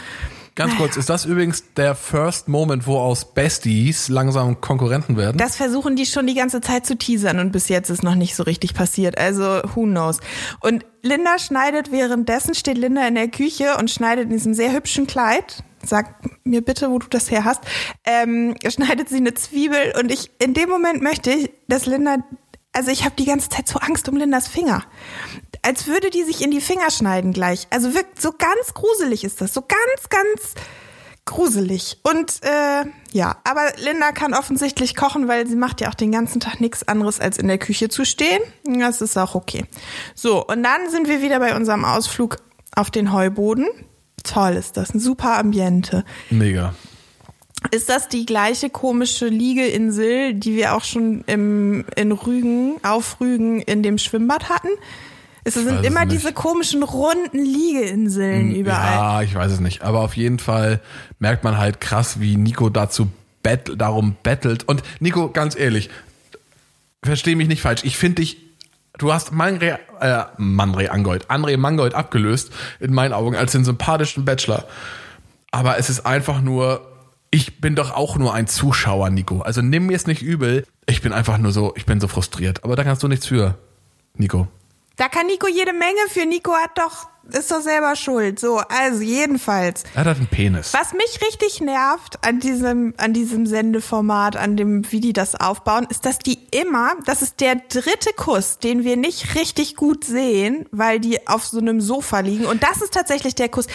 Ganz 0.55 0.75
kurz, 0.75 0.97
ist 0.97 1.09
das 1.09 1.25
übrigens 1.25 1.63
der 1.75 1.95
First 1.95 2.49
Moment, 2.49 2.85
wo 2.85 2.97
aus 2.97 3.33
Besties 3.33 4.09
langsam 4.09 4.59
Konkurrenten 4.59 5.15
werden? 5.15 5.37
Das 5.37 5.55
versuchen 5.55 5.95
die 5.95 6.05
schon 6.05 6.27
die 6.27 6.33
ganze 6.33 6.59
Zeit 6.59 6.85
zu 6.85 6.97
teasern 6.97 7.39
und 7.39 7.51
bis 7.51 7.69
jetzt 7.69 7.89
ist 7.89 8.03
noch 8.03 8.15
nicht 8.15 8.35
so 8.35 8.43
richtig 8.43 8.73
passiert. 8.73 9.17
Also, 9.17 9.61
who 9.75 9.83
knows. 9.83 10.19
Und 10.59 10.85
Linda 11.03 11.39
schneidet 11.39 11.91
währenddessen, 11.91 12.53
steht 12.53 12.77
Linda 12.77 13.07
in 13.07 13.15
der 13.15 13.29
Küche 13.29 13.77
und 13.77 13.89
schneidet 13.89 14.25
in 14.25 14.31
diesem 14.31 14.53
sehr 14.53 14.73
hübschen 14.73 15.07
Kleid. 15.07 15.63
Sag 15.85 16.15
mir 16.43 16.61
bitte, 16.61 16.89
wo 16.91 16.99
du 16.99 17.07
das 17.07 17.31
her 17.31 17.45
hast. 17.45 17.61
Ähm, 18.05 18.55
schneidet 18.67 19.09
sie 19.09 19.17
eine 19.17 19.33
Zwiebel 19.33 19.93
und 19.99 20.11
ich, 20.11 20.31
in 20.39 20.53
dem 20.53 20.69
Moment 20.69 21.01
möchte 21.01 21.31
ich, 21.31 21.51
dass 21.67 21.85
Linda, 21.85 22.17
also 22.73 22.91
ich 22.91 23.03
habe 23.03 23.15
die 23.17 23.25
ganze 23.25 23.49
Zeit 23.49 23.67
so 23.67 23.79
Angst 23.79 24.07
um 24.09 24.17
Lindas 24.17 24.47
Finger. 24.47 24.83
als 25.63 25.87
würde 25.87 26.09
die 26.09 26.23
sich 26.23 26.41
in 26.41 26.51
die 26.51 26.61
Finger 26.61 26.89
schneiden 26.89 27.33
gleich. 27.33 27.67
Also 27.69 27.93
wirkt 27.93 28.21
so 28.21 28.31
ganz 28.31 28.73
gruselig 28.73 29.23
ist 29.23 29.41
das. 29.41 29.53
So 29.53 29.61
ganz, 29.61 30.09
ganz 30.09 30.55
gruselig. 31.25 31.99
Und 32.03 32.41
äh, 32.43 32.85
ja, 33.11 33.37
aber 33.43 33.73
Linda 33.77 34.11
kann 34.11 34.33
offensichtlich 34.33 34.95
kochen, 34.95 35.27
weil 35.27 35.47
sie 35.47 35.55
macht 35.55 35.81
ja 35.81 35.89
auch 35.89 35.95
den 35.95 36.11
ganzen 36.11 36.39
Tag 36.39 36.59
nichts 36.59 36.87
anderes, 36.87 37.19
als 37.19 37.37
in 37.37 37.47
der 37.47 37.57
Küche 37.57 37.89
zu 37.89 38.05
stehen. 38.05 38.41
Das 38.65 39.01
ist 39.01 39.17
auch 39.17 39.35
okay. 39.35 39.65
So, 40.15 40.45
und 40.45 40.63
dann 40.63 40.89
sind 40.89 41.07
wir 41.07 41.21
wieder 41.21 41.39
bei 41.39 41.55
unserem 41.55 41.85
Ausflug 41.85 42.37
auf 42.75 42.89
den 42.89 43.13
Heuboden. 43.13 43.67
Toll 44.23 44.53
ist 44.53 44.77
das, 44.77 44.93
ein 44.93 44.99
super 44.99 45.37
Ambiente. 45.37 46.03
Mega. 46.29 46.73
Ist 47.69 47.89
das 47.89 48.07
die 48.07 48.25
gleiche 48.25 48.69
komische 48.69 49.27
Liegeinsel, 49.27 50.33
die 50.33 50.55
wir 50.55 50.73
auch 50.73 50.83
schon 50.83 51.23
im, 51.27 51.85
in 51.95 52.11
Rügen, 52.11 52.77
auf 52.81 53.21
Rügen 53.21 53.61
in 53.61 53.83
dem 53.83 53.99
Schwimmbad 53.99 54.49
hatten? 54.49 54.69
Es 55.43 55.55
sind 55.55 55.67
es 55.67 55.85
immer 55.85 56.05
nicht. 56.05 56.13
diese 56.13 56.33
komischen 56.33 56.83
runden 56.83 57.43
Liegeinseln 57.43 58.53
überall. 58.55 58.93
Ja, 58.93 59.21
ich 59.21 59.33
weiß 59.33 59.51
es 59.51 59.59
nicht. 59.59 59.81
Aber 59.81 60.01
auf 60.01 60.15
jeden 60.15 60.39
Fall 60.39 60.81
merkt 61.19 61.43
man 61.43 61.57
halt 61.57 61.81
krass, 61.81 62.19
wie 62.19 62.35
Nico 62.35 62.69
dazu 62.69 63.09
bett, 63.41 63.71
darum 63.77 64.15
bettelt. 64.21 64.67
Und 64.67 64.83
Nico, 64.99 65.29
ganz 65.29 65.55
ehrlich, 65.55 65.89
versteh 67.03 67.35
mich 67.35 67.47
nicht 67.47 67.61
falsch. 67.61 67.83
Ich 67.83 67.97
finde 67.97 68.21
dich, 68.21 68.37
du 69.01 69.11
hast 69.11 69.31
Manre, 69.31 69.79
äh, 69.99 70.23
Manre 70.37 70.91
Angold, 70.91 71.29
André 71.29 71.57
Mangold 71.57 71.93
abgelöst, 71.93 72.51
in 72.79 72.93
meinen 72.93 73.13
Augen, 73.13 73.35
als 73.35 73.51
den 73.51 73.65
sympathischen 73.65 74.25
Bachelor. 74.25 74.65
Aber 75.51 75.77
es 75.77 75.89
ist 75.89 76.05
einfach 76.05 76.41
nur, 76.41 76.87
ich 77.31 77.59
bin 77.59 77.75
doch 77.75 77.91
auch 77.91 78.17
nur 78.17 78.33
ein 78.33 78.47
Zuschauer, 78.47 79.09
Nico. 79.09 79.41
Also 79.41 79.61
nimm 79.61 79.87
mir 79.87 79.95
es 79.95 80.07
nicht 80.07 80.21
übel. 80.21 80.65
Ich 80.85 81.01
bin 81.01 81.13
einfach 81.13 81.37
nur 81.37 81.51
so, 81.51 81.73
ich 81.75 81.85
bin 81.85 81.99
so 81.99 82.07
frustriert. 82.07 82.63
Aber 82.63 82.75
da 82.75 82.83
kannst 82.83 83.03
du 83.03 83.07
nichts 83.07 83.25
für, 83.25 83.57
Nico. 84.15 84.47
Da 84.97 85.07
kann 85.07 85.27
Nico 85.27 85.47
jede 85.47 85.73
Menge 85.73 85.99
für. 86.09 86.25
Nico 86.25 86.51
hat 86.53 86.77
doch, 86.77 87.07
ist 87.33 87.51
doch 87.51 87.61
selber 87.61 87.95
schuld. 87.95 88.39
So, 88.39 88.57
also 88.57 89.01
jedenfalls. 89.01 89.83
Er 89.95 90.05
hat 90.05 90.17
einen 90.17 90.27
Penis. 90.27 90.73
Was 90.73 90.93
mich 90.93 91.19
richtig 91.25 91.61
nervt 91.61 92.25
an 92.25 92.39
diesem, 92.39 92.93
an 92.97 93.13
diesem 93.13 93.45
Sendeformat, 93.45 94.35
an 94.35 94.57
dem, 94.57 94.91
wie 94.91 94.99
die 94.99 95.13
das 95.13 95.35
aufbauen, 95.35 95.87
ist, 95.89 96.05
dass 96.05 96.19
die 96.19 96.39
immer, 96.51 96.93
das 97.05 97.21
ist 97.21 97.39
der 97.39 97.55
dritte 97.55 98.13
Kuss, 98.15 98.59
den 98.59 98.83
wir 98.83 98.97
nicht 98.97 99.35
richtig 99.35 99.75
gut 99.75 100.03
sehen, 100.03 100.65
weil 100.71 100.99
die 100.99 101.27
auf 101.27 101.45
so 101.45 101.59
einem 101.59 101.81
Sofa 101.81 102.19
liegen. 102.19 102.45
Und 102.45 102.63
das 102.63 102.81
ist 102.81 102.93
tatsächlich 102.93 103.35
der 103.35 103.49
Kuss. 103.49 103.67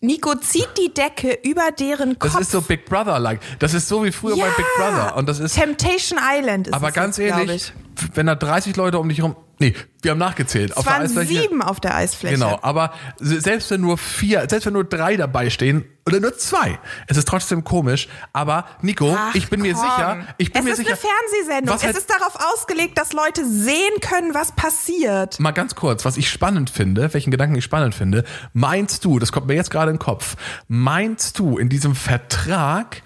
Nico 0.00 0.34
zieht 0.34 0.68
die 0.78 0.92
Decke 0.92 1.38
über 1.42 1.70
deren 1.72 2.18
Kopf. 2.18 2.32
Das 2.32 2.42
ist 2.42 2.50
so 2.50 2.60
Big 2.60 2.84
Brother-like. 2.84 3.40
Das 3.58 3.74
ist 3.74 3.88
so 3.88 4.04
wie 4.04 4.12
früher 4.12 4.36
bei 4.36 4.50
Big 4.50 4.66
Brother. 4.76 5.16
Und 5.16 5.28
das 5.28 5.38
ist, 5.38 5.54
Temptation 5.54 6.18
Island 6.22 6.68
ist 6.68 6.74
aber 6.74 6.88
es 6.88 6.94
ganz 6.94 7.16
jetzt, 7.16 7.30
ehrlich, 7.30 7.72
ich. 7.76 7.85
Wenn 8.14 8.26
da 8.26 8.34
30 8.34 8.76
Leute 8.76 8.98
um 8.98 9.08
dich 9.08 9.22
rum, 9.22 9.36
nee, 9.58 9.74
wir 10.02 10.10
haben 10.12 10.18
nachgezählt. 10.18 10.70
Es 10.72 10.76
auf 10.76 10.84
der 10.84 10.92
waren 10.94 11.02
Eisfläche. 11.02 11.42
sieben 11.42 11.62
auf 11.62 11.80
der 11.80 11.94
Eisfläche. 11.94 12.34
Genau, 12.34 12.58
aber 12.62 12.92
se- 13.18 13.40
selbst 13.40 13.70
wenn 13.70 13.80
nur 13.80 13.98
vier, 13.98 14.46
selbst 14.48 14.66
wenn 14.66 14.72
nur 14.74 14.84
drei 14.84 15.16
dabei 15.16 15.50
stehen 15.50 15.84
oder 16.06 16.20
nur 16.20 16.36
zwei, 16.38 16.78
es 17.08 17.16
ist 17.16 17.26
trotzdem 17.26 17.64
komisch. 17.64 18.08
Aber 18.32 18.66
Nico, 18.82 19.16
Ach, 19.18 19.34
ich 19.34 19.48
bin 19.48 19.60
mir 19.62 19.72
komm. 19.74 19.82
sicher, 19.82 20.18
ich 20.38 20.52
bin 20.52 20.60
es 20.60 20.64
mir 20.64 20.70
ist 20.72 20.76
sicher. 20.78 20.90
eine 20.90 20.98
Fernsehsendung. 20.98 21.74
was 21.74 21.82
halt- 21.84 21.94
es 21.96 22.00
ist 22.02 22.10
darauf 22.10 22.36
ausgelegt, 22.54 22.98
dass 22.98 23.12
Leute 23.12 23.44
sehen 23.48 24.00
können, 24.00 24.34
was 24.34 24.52
passiert. 24.52 25.40
Mal 25.40 25.52
ganz 25.52 25.74
kurz, 25.74 26.04
was 26.04 26.16
ich 26.16 26.28
spannend 26.30 26.70
finde, 26.70 27.12
welchen 27.14 27.30
Gedanken 27.30 27.56
ich 27.56 27.64
spannend 27.64 27.94
finde, 27.94 28.24
meinst 28.52 29.04
du, 29.04 29.18
das 29.18 29.32
kommt 29.32 29.46
mir 29.46 29.54
jetzt 29.54 29.70
gerade 29.70 29.90
in 29.90 29.96
den 29.96 30.02
Kopf, 30.02 30.36
meinst 30.68 31.38
du, 31.38 31.58
in 31.58 31.68
diesem 31.68 31.94
Vertrag 31.94 33.02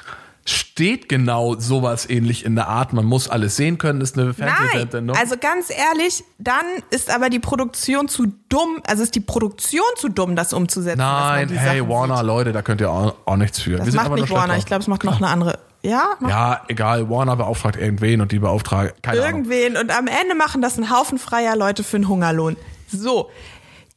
steht 0.51 1.09
genau 1.09 1.59
sowas 1.59 2.09
ähnlich 2.09 2.45
in 2.45 2.55
der 2.55 2.69
Art, 2.69 2.93
man 2.93 3.05
muss 3.05 3.29
alles 3.29 3.57
sehen 3.57 3.79
können, 3.79 4.01
ist 4.01 4.19
eine 4.19 4.35
Fernsehsendung? 4.35 5.17
also 5.17 5.37
ganz 5.41 5.71
ehrlich, 5.71 6.25
dann 6.39 6.65
ist 6.91 7.15
aber 7.15 7.31
die 7.31 7.39
Produktion 7.39 8.09
zu 8.09 8.27
dumm, 8.49 8.83
also 8.87 9.03
ist 9.03 9.15
die 9.15 9.21
Produktion 9.21 9.83
zu 9.97 10.09
dumm, 10.09 10.37
das 10.37 10.53
umzusetzen. 10.53 10.99
Nein, 10.99 11.49
hey 11.49 11.79
Sachen 11.79 11.91
Warner, 11.91 12.17
sieht. 12.19 12.27
Leute, 12.27 12.53
da 12.53 12.63
könnt 12.63 12.81
ihr 12.81 12.91
auch, 12.91 13.15
auch 13.25 13.37
nichts 13.37 13.61
für. 13.61 13.79
Das 13.79 13.87
Wir 13.87 13.95
macht 13.95 14.13
nicht 14.13 14.31
Warner, 14.31 14.57
ich 14.57 14.67
glaube, 14.67 14.83
es 14.83 14.89
macht 14.89 15.05
noch 15.05 15.17
eine 15.17 15.29
andere. 15.29 15.59
Ja, 15.83 16.17
Ja, 16.21 16.61
egal, 16.69 17.09
Warner 17.09 17.37
beauftragt 17.37 17.77
irgendwen 17.77 18.21
und 18.21 18.33
die 18.33 18.39
beauftragen, 18.39 18.93
keine 19.01 19.23
Ahnung. 19.23 19.47
irgendwen 19.47 19.77
und 19.79 19.97
am 19.97 20.07
Ende 20.07 20.35
machen 20.35 20.61
das 20.61 20.77
ein 20.77 20.91
Haufen 20.91 21.19
freier 21.19 21.57
Leute 21.57 21.85
für 21.85 21.97
einen 21.97 22.09
Hungerlohn. 22.09 22.57
So, 22.93 23.31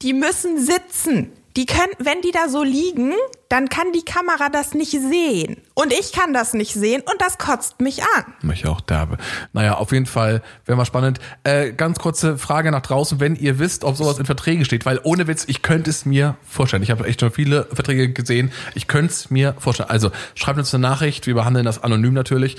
die 0.01 0.13
müssen 0.13 0.59
sitzen. 0.59 1.31
Die 1.55 1.67
können, 1.67 1.93
wenn 1.99 2.21
die 2.21 2.31
da 2.31 2.49
so 2.49 2.63
liegen, 2.63 3.13
dann 3.47 3.69
kann 3.69 3.91
die 3.93 4.03
Kamera 4.03 4.49
das 4.49 4.73
nicht 4.73 4.91
sehen. 4.91 5.57
Und 5.75 5.93
ich 5.93 6.11
kann 6.11 6.33
das 6.33 6.55
nicht 6.55 6.73
sehen 6.73 7.01
und 7.01 7.21
das 7.21 7.37
kotzt 7.37 7.79
mich 7.79 8.01
an. 8.01 8.33
Mich 8.41 8.65
auch 8.65 8.81
derbe. 8.81 9.17
Naja, 9.53 9.75
auf 9.75 9.91
jeden 9.91 10.07
Fall 10.07 10.41
wäre 10.65 10.75
mal 10.75 10.85
spannend. 10.85 11.19
Äh, 11.43 11.73
ganz 11.73 11.99
kurze 11.99 12.39
Frage 12.39 12.71
nach 12.71 12.81
draußen, 12.81 13.19
wenn 13.19 13.35
ihr 13.35 13.59
wisst, 13.59 13.83
ob 13.83 13.95
sowas 13.95 14.17
in 14.17 14.25
Verträgen 14.25 14.65
steht, 14.65 14.87
weil 14.87 14.99
ohne 15.03 15.27
Witz, 15.27 15.45
ich 15.47 15.61
könnte 15.61 15.91
es 15.91 16.05
mir 16.05 16.37
vorstellen. 16.41 16.81
Ich 16.81 16.89
habe 16.89 17.05
echt 17.05 17.19
schon 17.19 17.31
viele 17.31 17.65
Verträge 17.71 18.11
gesehen. 18.11 18.51
Ich 18.73 18.87
könnte 18.87 19.13
es 19.13 19.29
mir 19.29 19.53
vorstellen. 19.59 19.91
Also 19.91 20.09
schreibt 20.33 20.57
uns 20.57 20.73
eine 20.73 20.81
Nachricht, 20.81 21.27
wir 21.27 21.35
behandeln 21.35 21.65
das 21.65 21.83
anonym 21.83 22.15
natürlich. 22.15 22.57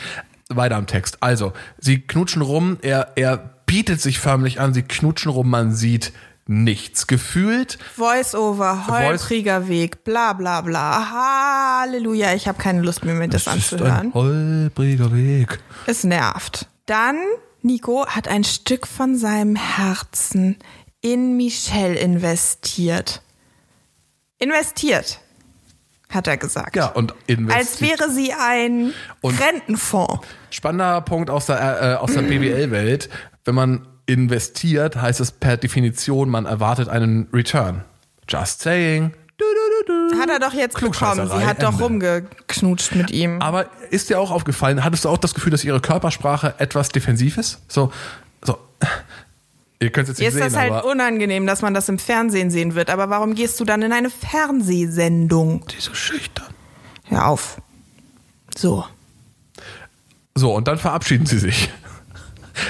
Weiter 0.49 0.77
am 0.77 0.87
Text. 0.87 1.19
Also, 1.21 1.53
sie 1.79 2.03
knutschen 2.03 2.43
rum, 2.43 2.79
er, 2.83 3.13
er 3.17 3.39
bietet 3.67 4.01
sich 4.01 4.19
förmlich 4.19 4.61
an, 4.61 4.75
sie 4.75 4.83
knutschen 4.83 5.33
rum, 5.33 5.49
man 5.49 5.73
sieht 5.73 6.13
nichts. 6.47 7.07
Gefühlt 7.07 7.79
Voice-over, 7.97 8.87
holpriger 8.87 9.69
Weg, 9.69 10.05
bla 10.05 10.33
bla 10.33 10.61
bla. 10.61 11.81
Halleluja, 11.83 12.35
ich 12.35 12.47
habe 12.49 12.61
keine 12.63 12.83
Lust 12.83 13.05
mehr, 13.05 13.15
mir 13.15 13.29
das 13.29 13.43
ist 13.43 13.49
anzuhören. 13.49 14.09
ein 14.09 14.15
holpriger 14.15 15.13
Weg. 15.15 15.59
Es 15.87 16.05
nervt. 16.05 16.67
Dann, 16.87 17.17
Nico 17.63 18.07
hat 18.07 18.29
ein 18.29 18.45
Stück 18.45 18.87
von 18.87 19.17
seinem 19.17 19.57
Herzen 19.57 20.57
in 21.01 21.37
Michelle 21.37 21.95
investiert. 21.97 23.23
Investiert, 24.39 25.21
hat 26.11 26.27
er 26.27 26.37
gesagt. 26.37 26.77
Ja, 26.77 26.87
und 26.89 27.15
investiert. 27.27 27.59
Als 27.59 27.81
wäre 27.81 28.11
sie 28.11 28.33
ein 28.33 28.93
Und- 29.21 29.41
Rentenfonds. 29.41 30.21
Spannender 30.51 31.01
Punkt 31.01 31.31
aus 31.31 31.47
der, 31.47 31.83
äh, 31.83 31.95
aus 31.97 32.13
der 32.13 32.23
BWL-Welt. 32.23 33.09
Wenn 33.45 33.55
man 33.55 33.87
investiert, 34.07 34.97
heißt 34.97 35.21
es 35.21 35.33
per 35.33 35.57
Definition, 35.57 36.29
man 36.29 36.47
erwartet 36.47 36.89
einen 36.89 37.29
Return. 37.33 37.85
Just 38.29 38.63
saying. 38.63 39.13
Du, 39.37 39.45
du, 39.45 40.11
du. 40.13 40.21
Hat 40.21 40.31
er 40.31 40.39
doch 40.39 40.55
jetzt 40.55 40.79
bekommen. 40.79 41.29
Sie 41.29 41.47
hat 41.47 41.63
doch 41.63 41.73
Ende. 41.73 41.85
rumgeknutscht 41.85 42.95
mit 42.95 43.11
ihm. 43.11 43.43
Aber 43.43 43.67
ist 43.91 44.11
dir 44.11 44.21
auch 44.21 44.31
aufgefallen, 44.31 44.85
hattest 44.85 45.05
du 45.05 45.09
auch 45.09 45.19
das 45.19 45.35
Gefühl, 45.35 45.51
dass 45.51 45.65
ihre 45.65 45.81
Körpersprache 45.81 46.55
etwas 46.59 46.91
defensiv 46.91 47.37
ist? 47.37 47.61
So, 47.69 47.93
so. 48.43 48.59
Ihr 49.81 49.91
könnt 49.91 50.09
es 50.09 50.19
jetzt 50.19 50.21
nicht 50.21 50.29
ist 50.29 50.41
das 50.41 50.53
sehen, 50.53 50.61
halt 50.61 50.73
aber 50.73 50.85
unangenehm, 50.87 51.47
dass 51.47 51.63
man 51.63 51.75
das 51.75 51.89
im 51.89 51.99
Fernsehen 51.99 52.51
sehen 52.51 52.75
wird. 52.75 52.91
Aber 52.91 53.11
warum 53.11 53.35
gehst 53.35 53.59
du 53.59 53.65
dann 53.65 53.83
in 53.83 53.93
eine 53.93 54.09
Fernsehsendung? 54.09 55.67
die 55.67 55.77
ist 55.77 55.85
so 55.85 55.95
schüchtern. 55.95 56.47
Hör 57.05 57.27
auf. 57.27 57.61
So. 58.57 58.85
So, 60.37 60.55
und 60.55 60.69
dann 60.69 60.79
verabschieden 60.79 61.27
sie 61.27 61.39
sich. 61.39 61.71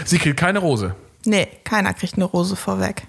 Sie 0.05 0.19
kriegt 0.19 0.39
keine 0.39 0.61
Rose. 0.61 0.95
Nee, 1.25 1.49
keiner 1.65 1.95
kriegt 1.95 2.15
eine 2.15 2.25
Rose 2.25 2.57
vorweg. 2.57 3.07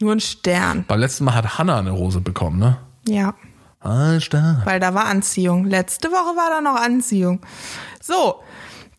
Nur 0.00 0.12
ein 0.12 0.20
Stern. 0.20 0.84
Beim 0.86 1.00
letzten 1.00 1.24
Mal 1.24 1.34
hat 1.34 1.58
Hannah 1.58 1.78
eine 1.78 1.90
Rose 1.90 2.20
bekommen, 2.20 2.58
ne? 2.58 2.76
Ja. 3.08 3.34
Ein 3.80 4.20
Stern. 4.20 4.62
Weil 4.64 4.80
da 4.80 4.94
war 4.94 5.06
Anziehung. 5.06 5.64
Letzte 5.64 6.08
Woche 6.08 6.36
war 6.36 6.50
da 6.50 6.60
noch 6.60 6.80
Anziehung. 6.80 7.40
So, 8.02 8.42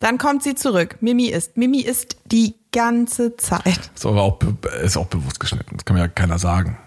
dann 0.00 0.18
kommt 0.18 0.42
sie 0.42 0.54
zurück. 0.54 0.96
Mimi 1.00 1.26
ist. 1.26 1.56
Mimi 1.56 1.80
ist 1.80 2.16
die 2.26 2.54
ganze 2.72 3.36
Zeit. 3.36 3.90
Ist 3.94 4.06
aber 4.06 4.22
auch, 4.22 4.38
ist 4.82 4.96
auch 4.96 5.06
bewusst 5.06 5.40
geschnitten. 5.40 5.76
Das 5.76 5.84
kann 5.84 5.96
mir 5.96 6.02
ja 6.02 6.08
keiner 6.08 6.38
sagen. 6.38 6.78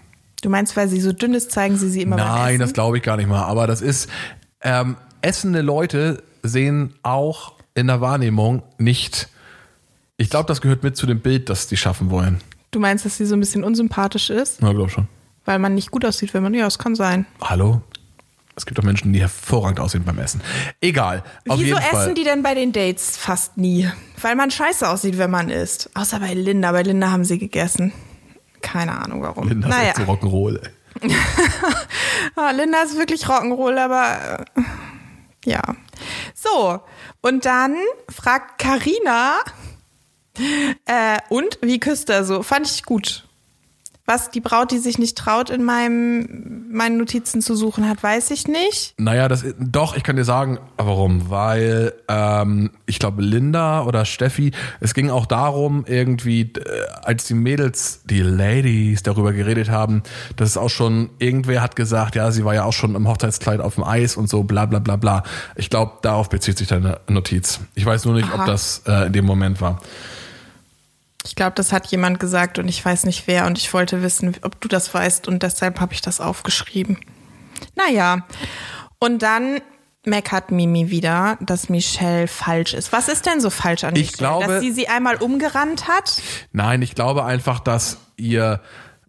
Du 0.42 0.50
meinst, 0.50 0.76
weil 0.76 0.88
sie 0.88 1.00
so 1.00 1.12
dünn 1.12 1.34
ist, 1.34 1.52
zeigen 1.52 1.76
sie 1.76 1.88
sie 1.88 2.02
immer 2.02 2.16
Nein, 2.16 2.58
das 2.58 2.72
glaube 2.72 2.96
ich 2.96 3.02
gar 3.02 3.16
nicht 3.16 3.28
mal. 3.28 3.44
Aber 3.44 3.66
das 3.66 3.80
ist, 3.80 4.10
ähm, 4.60 4.96
essende 5.20 5.60
Leute 5.60 6.22
sehen 6.42 6.94
auch 7.02 7.54
in 7.74 7.86
der 7.86 8.00
Wahrnehmung 8.00 8.62
nicht. 8.78 9.28
Ich 10.22 10.30
glaube, 10.30 10.46
das 10.46 10.60
gehört 10.60 10.84
mit 10.84 10.96
zu 10.96 11.06
dem 11.06 11.18
Bild, 11.18 11.48
das 11.48 11.66
die 11.66 11.76
schaffen 11.76 12.08
wollen. 12.10 12.40
Du 12.70 12.78
meinst, 12.78 13.04
dass 13.04 13.16
sie 13.16 13.26
so 13.26 13.34
ein 13.34 13.40
bisschen 13.40 13.64
unsympathisch 13.64 14.30
ist? 14.30 14.62
Ja, 14.62 14.72
glaube 14.72 14.88
schon. 14.88 15.08
Weil 15.44 15.58
man 15.58 15.74
nicht 15.74 15.90
gut 15.90 16.04
aussieht, 16.04 16.32
wenn 16.32 16.44
man. 16.44 16.54
Ja, 16.54 16.62
das 16.62 16.78
kann 16.78 16.94
sein. 16.94 17.26
Hallo? 17.40 17.82
Es 18.54 18.64
gibt 18.64 18.78
auch 18.78 18.84
Menschen, 18.84 19.12
die 19.12 19.18
hervorragend 19.18 19.80
aussehen 19.80 20.04
beim 20.04 20.18
Essen. 20.20 20.40
Egal. 20.80 21.24
Auf 21.48 21.58
Wieso 21.58 21.74
essen 21.74 21.90
Fall. 21.90 22.14
die 22.14 22.22
denn 22.22 22.44
bei 22.44 22.54
den 22.54 22.70
Dates 22.70 23.16
fast 23.16 23.56
nie? 23.56 23.90
Weil 24.20 24.36
man 24.36 24.52
scheiße 24.52 24.88
aussieht, 24.88 25.18
wenn 25.18 25.30
man 25.32 25.50
isst. 25.50 25.90
Außer 25.94 26.20
bei 26.20 26.34
Linda. 26.34 26.70
Bei 26.70 26.84
Linda 26.84 27.10
haben 27.10 27.24
sie 27.24 27.38
gegessen. 27.40 27.92
Keine 28.60 28.96
Ahnung 28.96 29.22
warum. 29.22 29.48
Linda 29.48 29.66
ist 29.66 29.74
naja. 29.74 29.88
echt 29.88 29.96
so 29.96 30.04
Rock'n'Roll. 30.04 30.60
ey. 31.00 31.10
Ah, 32.36 32.52
Linda 32.52 32.82
ist 32.82 32.96
wirklich 32.96 33.26
Rock'n'Roll, 33.26 33.76
aber 33.76 34.44
äh, 34.56 35.50
ja. 35.50 35.62
So, 36.32 36.80
und 37.22 37.44
dann 37.44 37.74
fragt 38.08 38.60
Karina 38.60 39.40
äh, 40.86 41.18
und 41.28 41.58
wie 41.62 41.78
küsst 41.80 42.10
er 42.10 42.24
so? 42.24 42.42
Fand 42.42 42.66
ich 42.66 42.84
gut. 42.84 43.24
Was 44.04 44.30
die 44.30 44.40
Braut, 44.40 44.72
die 44.72 44.78
sich 44.78 44.98
nicht 44.98 45.16
traut, 45.16 45.48
in 45.48 45.62
meinem, 45.62 46.66
meinen 46.72 46.98
Notizen 46.98 47.40
zu 47.40 47.54
suchen 47.54 47.88
hat, 47.88 48.02
weiß 48.02 48.32
ich 48.32 48.48
nicht. 48.48 48.94
Naja, 48.98 49.28
das 49.28 49.44
doch, 49.60 49.96
ich 49.96 50.02
kann 50.02 50.16
dir 50.16 50.24
sagen, 50.24 50.58
warum. 50.76 51.30
Weil 51.30 51.92
ähm, 52.08 52.72
ich 52.86 52.98
glaube, 52.98 53.22
Linda 53.22 53.84
oder 53.84 54.04
Steffi, 54.04 54.50
es 54.80 54.94
ging 54.94 55.08
auch 55.08 55.24
darum, 55.24 55.84
irgendwie, 55.86 56.40
äh, 56.40 56.86
als 57.04 57.26
die 57.26 57.34
Mädels, 57.34 58.00
die 58.04 58.22
Ladies 58.22 59.04
darüber 59.04 59.32
geredet 59.32 59.70
haben, 59.70 60.02
dass 60.34 60.48
es 60.48 60.56
auch 60.56 60.70
schon, 60.70 61.10
irgendwer 61.20 61.62
hat 61.62 61.76
gesagt, 61.76 62.16
ja, 62.16 62.32
sie 62.32 62.44
war 62.44 62.54
ja 62.54 62.64
auch 62.64 62.72
schon 62.72 62.96
im 62.96 63.06
Hochzeitskleid 63.06 63.60
auf 63.60 63.76
dem 63.76 63.84
Eis 63.84 64.16
und 64.16 64.28
so, 64.28 64.42
bla 64.42 64.66
bla 64.66 64.80
bla 64.80 64.96
bla. 64.96 65.22
Ich 65.54 65.70
glaube, 65.70 65.92
darauf 66.02 66.28
bezieht 66.28 66.58
sich 66.58 66.66
deine 66.66 66.98
Notiz. 67.08 67.60
Ich 67.76 67.86
weiß 67.86 68.04
nur 68.04 68.14
nicht, 68.14 68.28
Aha. 68.32 68.40
ob 68.40 68.46
das 68.46 68.82
äh, 68.84 69.06
in 69.06 69.12
dem 69.12 69.26
Moment 69.26 69.60
war. 69.60 69.80
Ich 71.24 71.34
glaube, 71.36 71.52
das 71.54 71.72
hat 71.72 71.86
jemand 71.88 72.18
gesagt 72.20 72.58
und 72.58 72.68
ich 72.68 72.84
weiß 72.84 73.04
nicht 73.04 73.26
wer 73.26 73.46
und 73.46 73.58
ich 73.58 73.72
wollte 73.72 74.02
wissen, 74.02 74.36
ob 74.42 74.60
du 74.60 74.68
das 74.68 74.92
weißt 74.92 75.28
und 75.28 75.42
deshalb 75.42 75.80
habe 75.80 75.92
ich 75.94 76.00
das 76.00 76.20
aufgeschrieben. 76.20 76.98
Naja, 77.76 78.26
und 78.98 79.22
dann 79.22 79.60
meckert 80.04 80.50
Mimi 80.50 80.90
wieder, 80.90 81.38
dass 81.40 81.68
Michelle 81.68 82.26
falsch 82.26 82.74
ist. 82.74 82.90
Was 82.92 83.06
ist 83.08 83.24
denn 83.26 83.40
so 83.40 83.50
falsch 83.50 83.84
an 83.84 83.94
Ich 83.94 84.12
Michelle? 84.12 84.16
glaube- 84.18 84.46
dass 84.54 84.60
sie 84.62 84.72
sie 84.72 84.88
einmal 84.88 85.16
umgerannt 85.16 85.86
hat? 85.86 86.20
Nein, 86.50 86.82
ich 86.82 86.96
glaube 86.96 87.24
einfach, 87.24 87.60
dass 87.60 87.98
ihr, 88.16 88.60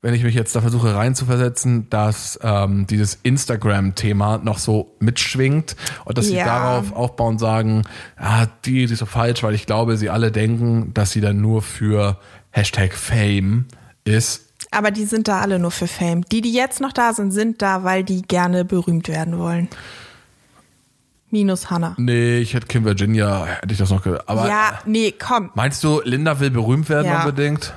wenn 0.03 0.13
ich 0.13 0.23
mich 0.23 0.35
jetzt 0.35 0.55
da 0.55 0.61
versuche 0.61 0.93
reinzuversetzen, 0.93 1.89
dass 1.89 2.37
ähm, 2.43 2.85
dieses 2.85 3.17
Instagram-Thema 3.23 4.37
noch 4.39 4.59
so 4.59 4.93
mitschwingt 4.99 5.75
und 6.05 6.17
dass 6.19 6.27
sie 6.27 6.35
Ja. 6.35 6.45
darauf 6.45 6.93
aufbauen 6.93 7.33
und 7.33 7.39
sagen, 7.39 7.83
ah, 8.17 8.45
die, 8.65 8.85
die 8.85 8.93
ist 8.93 8.99
so 8.99 9.05
falsch, 9.07 9.41
weil 9.41 9.55
ich 9.55 9.65
glaube, 9.65 9.97
sie 9.97 10.09
alle 10.11 10.31
denken, 10.31 10.93
dass 10.93 11.11
sie 11.11 11.21
dann 11.21 11.41
nur 11.41 11.61
für 11.63 12.19
Hashtag 12.51 12.93
Fame 12.93 13.65
ist. 14.03 14.43
Aber 14.71 14.91
die 14.91 15.05
sind 15.05 15.27
da 15.27 15.39
alle 15.41 15.57
nur 15.57 15.71
für 15.71 15.87
Fame. 15.87 16.23
Die, 16.25 16.41
die 16.41 16.51
jetzt 16.53 16.81
noch 16.81 16.91
da 16.93 17.13
sind, 17.13 17.31
sind 17.31 17.61
da, 17.61 17.83
weil 17.83 18.03
die 18.03 18.21
gerne 18.23 18.65
berühmt 18.65 19.07
werden 19.07 19.39
wollen. 19.39 19.67
Minus 21.31 21.71
Hannah. 21.71 21.95
Nee, 21.97 22.37
ich 22.39 22.53
hätte 22.53 22.67
Kim 22.67 22.85
Virginia, 22.85 23.45
hätte 23.45 23.71
ich 23.73 23.79
das 23.79 23.89
noch 23.89 24.03
ge 24.03 24.19
Aber 24.27 24.47
Ja, 24.47 24.79
nee, 24.85 25.11
komm. 25.17 25.49
meinst 25.55 25.83
du, 25.83 26.01
Linda 26.03 26.39
will 26.39 26.51
berühmt 26.51 26.89
werden 26.89 27.07
Ja. 27.07 27.21
unbedingt? 27.23 27.73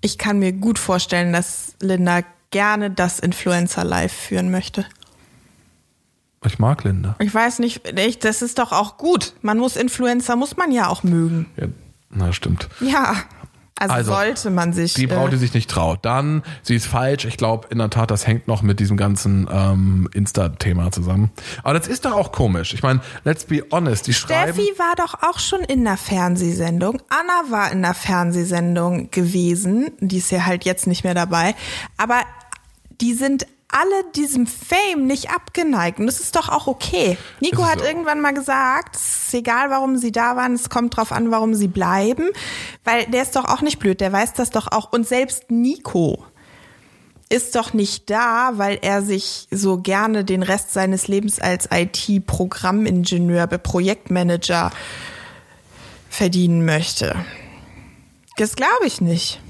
Ich 0.00 0.18
kann 0.18 0.38
mir 0.38 0.52
gut 0.52 0.78
vorstellen, 0.78 1.32
dass 1.32 1.74
Linda 1.80 2.22
gerne 2.50 2.90
das 2.90 3.18
Influencer 3.18 3.84
Live 3.84 4.12
führen 4.12 4.50
möchte. 4.50 4.86
Ich 6.44 6.58
mag 6.58 6.84
Linda. 6.84 7.16
Ich 7.18 7.32
weiß 7.32 7.58
nicht, 7.58 7.86
ich, 7.98 8.18
das 8.18 8.40
ist 8.40 8.58
doch 8.58 8.72
auch 8.72 8.96
gut. 8.96 9.34
Man 9.42 9.58
muss 9.58 9.76
Influencer, 9.76 10.36
muss 10.36 10.56
man 10.56 10.72
ja 10.72 10.88
auch 10.88 11.02
mögen. 11.02 11.46
Ja, 11.56 11.66
na, 12.08 12.32
stimmt. 12.32 12.68
Ja, 12.80 13.16
also, 13.80 13.94
Also, 13.94 14.12
sollte 14.12 14.50
man 14.50 14.72
sich. 14.72 14.94
Die 14.94 15.06
Braut, 15.06 15.32
die 15.32 15.36
äh, 15.36 15.38
sich 15.38 15.54
nicht 15.54 15.70
traut. 15.70 16.00
Dann, 16.02 16.42
sie 16.62 16.74
ist 16.74 16.86
falsch. 16.86 17.24
Ich 17.24 17.36
glaube, 17.36 17.68
in 17.70 17.78
der 17.78 17.90
Tat, 17.90 18.10
das 18.10 18.26
hängt 18.26 18.46
noch 18.46 18.62
mit 18.62 18.78
diesem 18.78 18.96
ganzen 18.96 19.48
ähm, 19.50 20.08
Insta-Thema 20.12 20.92
zusammen. 20.92 21.30
Aber 21.62 21.78
das 21.78 21.88
ist 21.88 22.04
doch 22.04 22.12
auch 22.12 22.30
komisch. 22.32 22.74
Ich 22.74 22.82
meine, 22.82 23.00
let's 23.24 23.44
be 23.44 23.64
honest, 23.72 24.06
die 24.06 24.14
schreiben. 24.14 24.52
Steffi 24.52 24.78
war 24.78 24.94
doch 24.96 25.14
auch 25.22 25.38
schon 25.38 25.60
in 25.60 25.84
der 25.84 25.96
Fernsehsendung. 25.96 27.00
Anna 27.08 27.50
war 27.50 27.72
in 27.72 27.82
der 27.82 27.94
Fernsehsendung 27.94 29.10
gewesen. 29.10 29.90
Die 30.00 30.18
ist 30.18 30.30
ja 30.30 30.44
halt 30.44 30.64
jetzt 30.64 30.86
nicht 30.86 31.04
mehr 31.04 31.14
dabei. 31.14 31.54
Aber 31.96 32.20
die 33.00 33.14
sind 33.14 33.46
alle 33.72 34.04
diesem 34.14 34.46
Fame 34.46 35.06
nicht 35.06 35.30
abgeneigt. 35.30 35.98
Und 35.98 36.06
das 36.06 36.20
ist 36.20 36.36
doch 36.36 36.48
auch 36.48 36.66
okay. 36.66 37.16
Nico 37.40 37.64
hat 37.64 37.80
auch. 37.80 37.86
irgendwann 37.86 38.20
mal 38.20 38.32
gesagt, 38.32 38.96
es 38.96 39.26
ist 39.26 39.34
egal, 39.34 39.70
warum 39.70 39.96
sie 39.96 40.12
da 40.12 40.36
waren, 40.36 40.54
es 40.54 40.68
kommt 40.70 40.96
drauf 40.96 41.12
an, 41.12 41.30
warum 41.30 41.54
sie 41.54 41.68
bleiben. 41.68 42.30
Weil 42.84 43.06
der 43.06 43.22
ist 43.22 43.36
doch 43.36 43.44
auch 43.44 43.62
nicht 43.62 43.78
blöd, 43.78 44.00
der 44.00 44.12
weiß 44.12 44.32
das 44.34 44.50
doch 44.50 44.66
auch. 44.70 44.92
Und 44.92 45.06
selbst 45.06 45.50
Nico 45.50 46.24
ist 47.28 47.54
doch 47.54 47.72
nicht 47.72 48.10
da, 48.10 48.52
weil 48.54 48.78
er 48.82 49.02
sich 49.02 49.46
so 49.52 49.78
gerne 49.78 50.24
den 50.24 50.42
Rest 50.42 50.72
seines 50.72 51.06
Lebens 51.06 51.38
als 51.38 51.68
IT-Programmingenieur, 51.72 53.46
Projektmanager 53.46 54.72
verdienen 56.08 56.64
möchte. 56.64 57.14
Das 58.36 58.56
glaube 58.56 58.86
ich 58.86 59.00
nicht. 59.00 59.40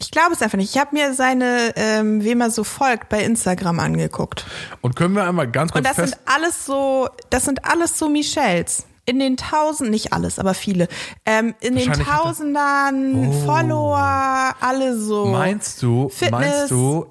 Ich 0.00 0.10
glaube 0.10 0.32
es 0.32 0.42
einfach 0.42 0.58
nicht. 0.58 0.74
Ich 0.74 0.80
habe 0.80 0.94
mir 0.94 1.12
seine, 1.14 1.72
ähm, 1.76 2.22
wem 2.24 2.40
er 2.40 2.50
so 2.50 2.62
folgt, 2.64 3.08
bei 3.08 3.22
Instagram 3.24 3.80
angeguckt. 3.80 4.46
Und 4.80 4.94
können 4.96 5.14
wir 5.14 5.24
einmal 5.24 5.50
ganz 5.50 5.72
kurz 5.72 5.78
Und 5.80 5.86
das 5.86 5.96
fest. 5.96 6.14
sind 6.14 6.22
alles 6.26 6.64
so, 6.66 7.08
das 7.30 7.44
sind 7.44 7.64
alles 7.64 7.98
so 7.98 8.08
Michelles. 8.08 8.84
In 9.06 9.18
den 9.20 9.38
Tausend, 9.38 9.90
nicht 9.90 10.12
alles, 10.12 10.38
aber 10.38 10.52
viele. 10.52 10.86
Ähm, 11.24 11.54
in 11.60 11.76
den 11.76 11.90
Tausendern 11.94 13.28
Oh. 13.28 13.46
Follower, 13.46 14.54
alle 14.60 14.98
so. 14.98 15.26
Meinst 15.26 15.82
du, 15.82 16.10
Fitness. 16.10 16.30
meinst 16.30 16.70
du, 16.70 17.06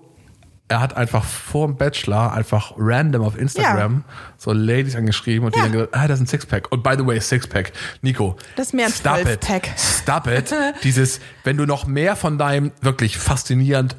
er 0.70 0.82
hat 0.82 0.98
einfach 0.98 1.24
vor 1.24 1.66
dem 1.68 1.78
Bachelor 1.78 2.34
einfach 2.34 2.74
random 2.78 3.24
auf 3.24 3.38
Instagram 3.38 4.04
so 4.38 4.52
Ladies 4.52 4.96
angeschrieben 4.96 5.46
und 5.46 5.56
die 5.56 5.60
Ja. 5.60 5.64
dann 5.66 5.72
gesagt, 5.72 5.96
ah, 5.96 6.08
das 6.08 6.20
ist 6.20 6.26
ein 6.26 6.28
Sixpack. 6.28 6.72
Und 6.72 6.84
by 6.84 6.96
the 6.98 7.06
way, 7.08 7.20
Sixpack. 7.22 7.72
Nico. 8.02 8.36
Das 8.58 8.68
ist 8.68 8.74
mehr 8.74 8.88
ein 8.88 8.92
Stop 8.92 9.20
it. 9.26 9.46
Stop 9.78 10.28
it. 10.28 10.54
Dieses, 10.84 11.22
wenn 11.46 11.56
du 11.58 11.66
noch 11.66 11.88
mehr 11.88 12.16
von 12.18 12.38
deinem 12.38 12.72
wirklich 12.82 13.18
faszinierend 13.18 13.96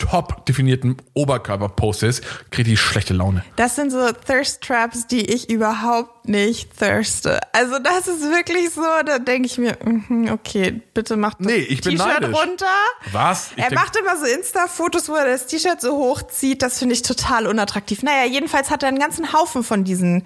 top 0.00 0.46
definierten 0.46 0.96
Oberkörper 1.14 1.68
postest, 1.68 2.24
krieg 2.50 2.66
ich 2.66 2.80
schlechte 2.80 3.14
Laune. 3.14 3.44
Das 3.56 3.76
sind 3.76 3.90
so 3.90 4.10
Thirst 4.12 4.62
Traps, 4.62 5.06
die 5.06 5.30
ich 5.32 5.50
überhaupt 5.50 6.28
nicht 6.28 6.76
thirste. 6.78 7.38
Also 7.52 7.78
das 7.78 8.08
ist 8.08 8.22
wirklich 8.22 8.70
so, 8.70 8.82
da 9.04 9.18
denke 9.18 9.46
ich 9.46 9.58
mir, 9.58 9.76
mhm, 9.84 10.30
okay, 10.32 10.82
bitte 10.94 11.16
mach 11.16 11.34
das 11.34 11.46
Nee, 11.46 11.56
ich 11.56 11.82
bin 11.82 11.96
T-Shirt 11.96 12.24
runter. 12.24 12.66
Was? 13.12 13.50
Ich 13.56 13.62
er 13.62 13.74
macht 13.74 13.96
immer 13.96 14.16
so 14.16 14.24
Insta-Fotos, 14.24 15.08
wo 15.08 15.14
er 15.14 15.26
das 15.26 15.46
T-Shirt 15.46 15.80
so 15.80 15.96
hochzieht. 15.96 16.62
Das 16.62 16.78
finde 16.78 16.94
ich 16.94 17.02
total 17.02 17.46
unattraktiv. 17.46 18.02
Naja, 18.02 18.24
jedenfalls 18.26 18.70
hat 18.70 18.82
er 18.82 18.88
einen 18.88 18.98
ganzen 18.98 19.32
Haufen 19.32 19.62
von 19.62 19.84
diesen, 19.84 20.24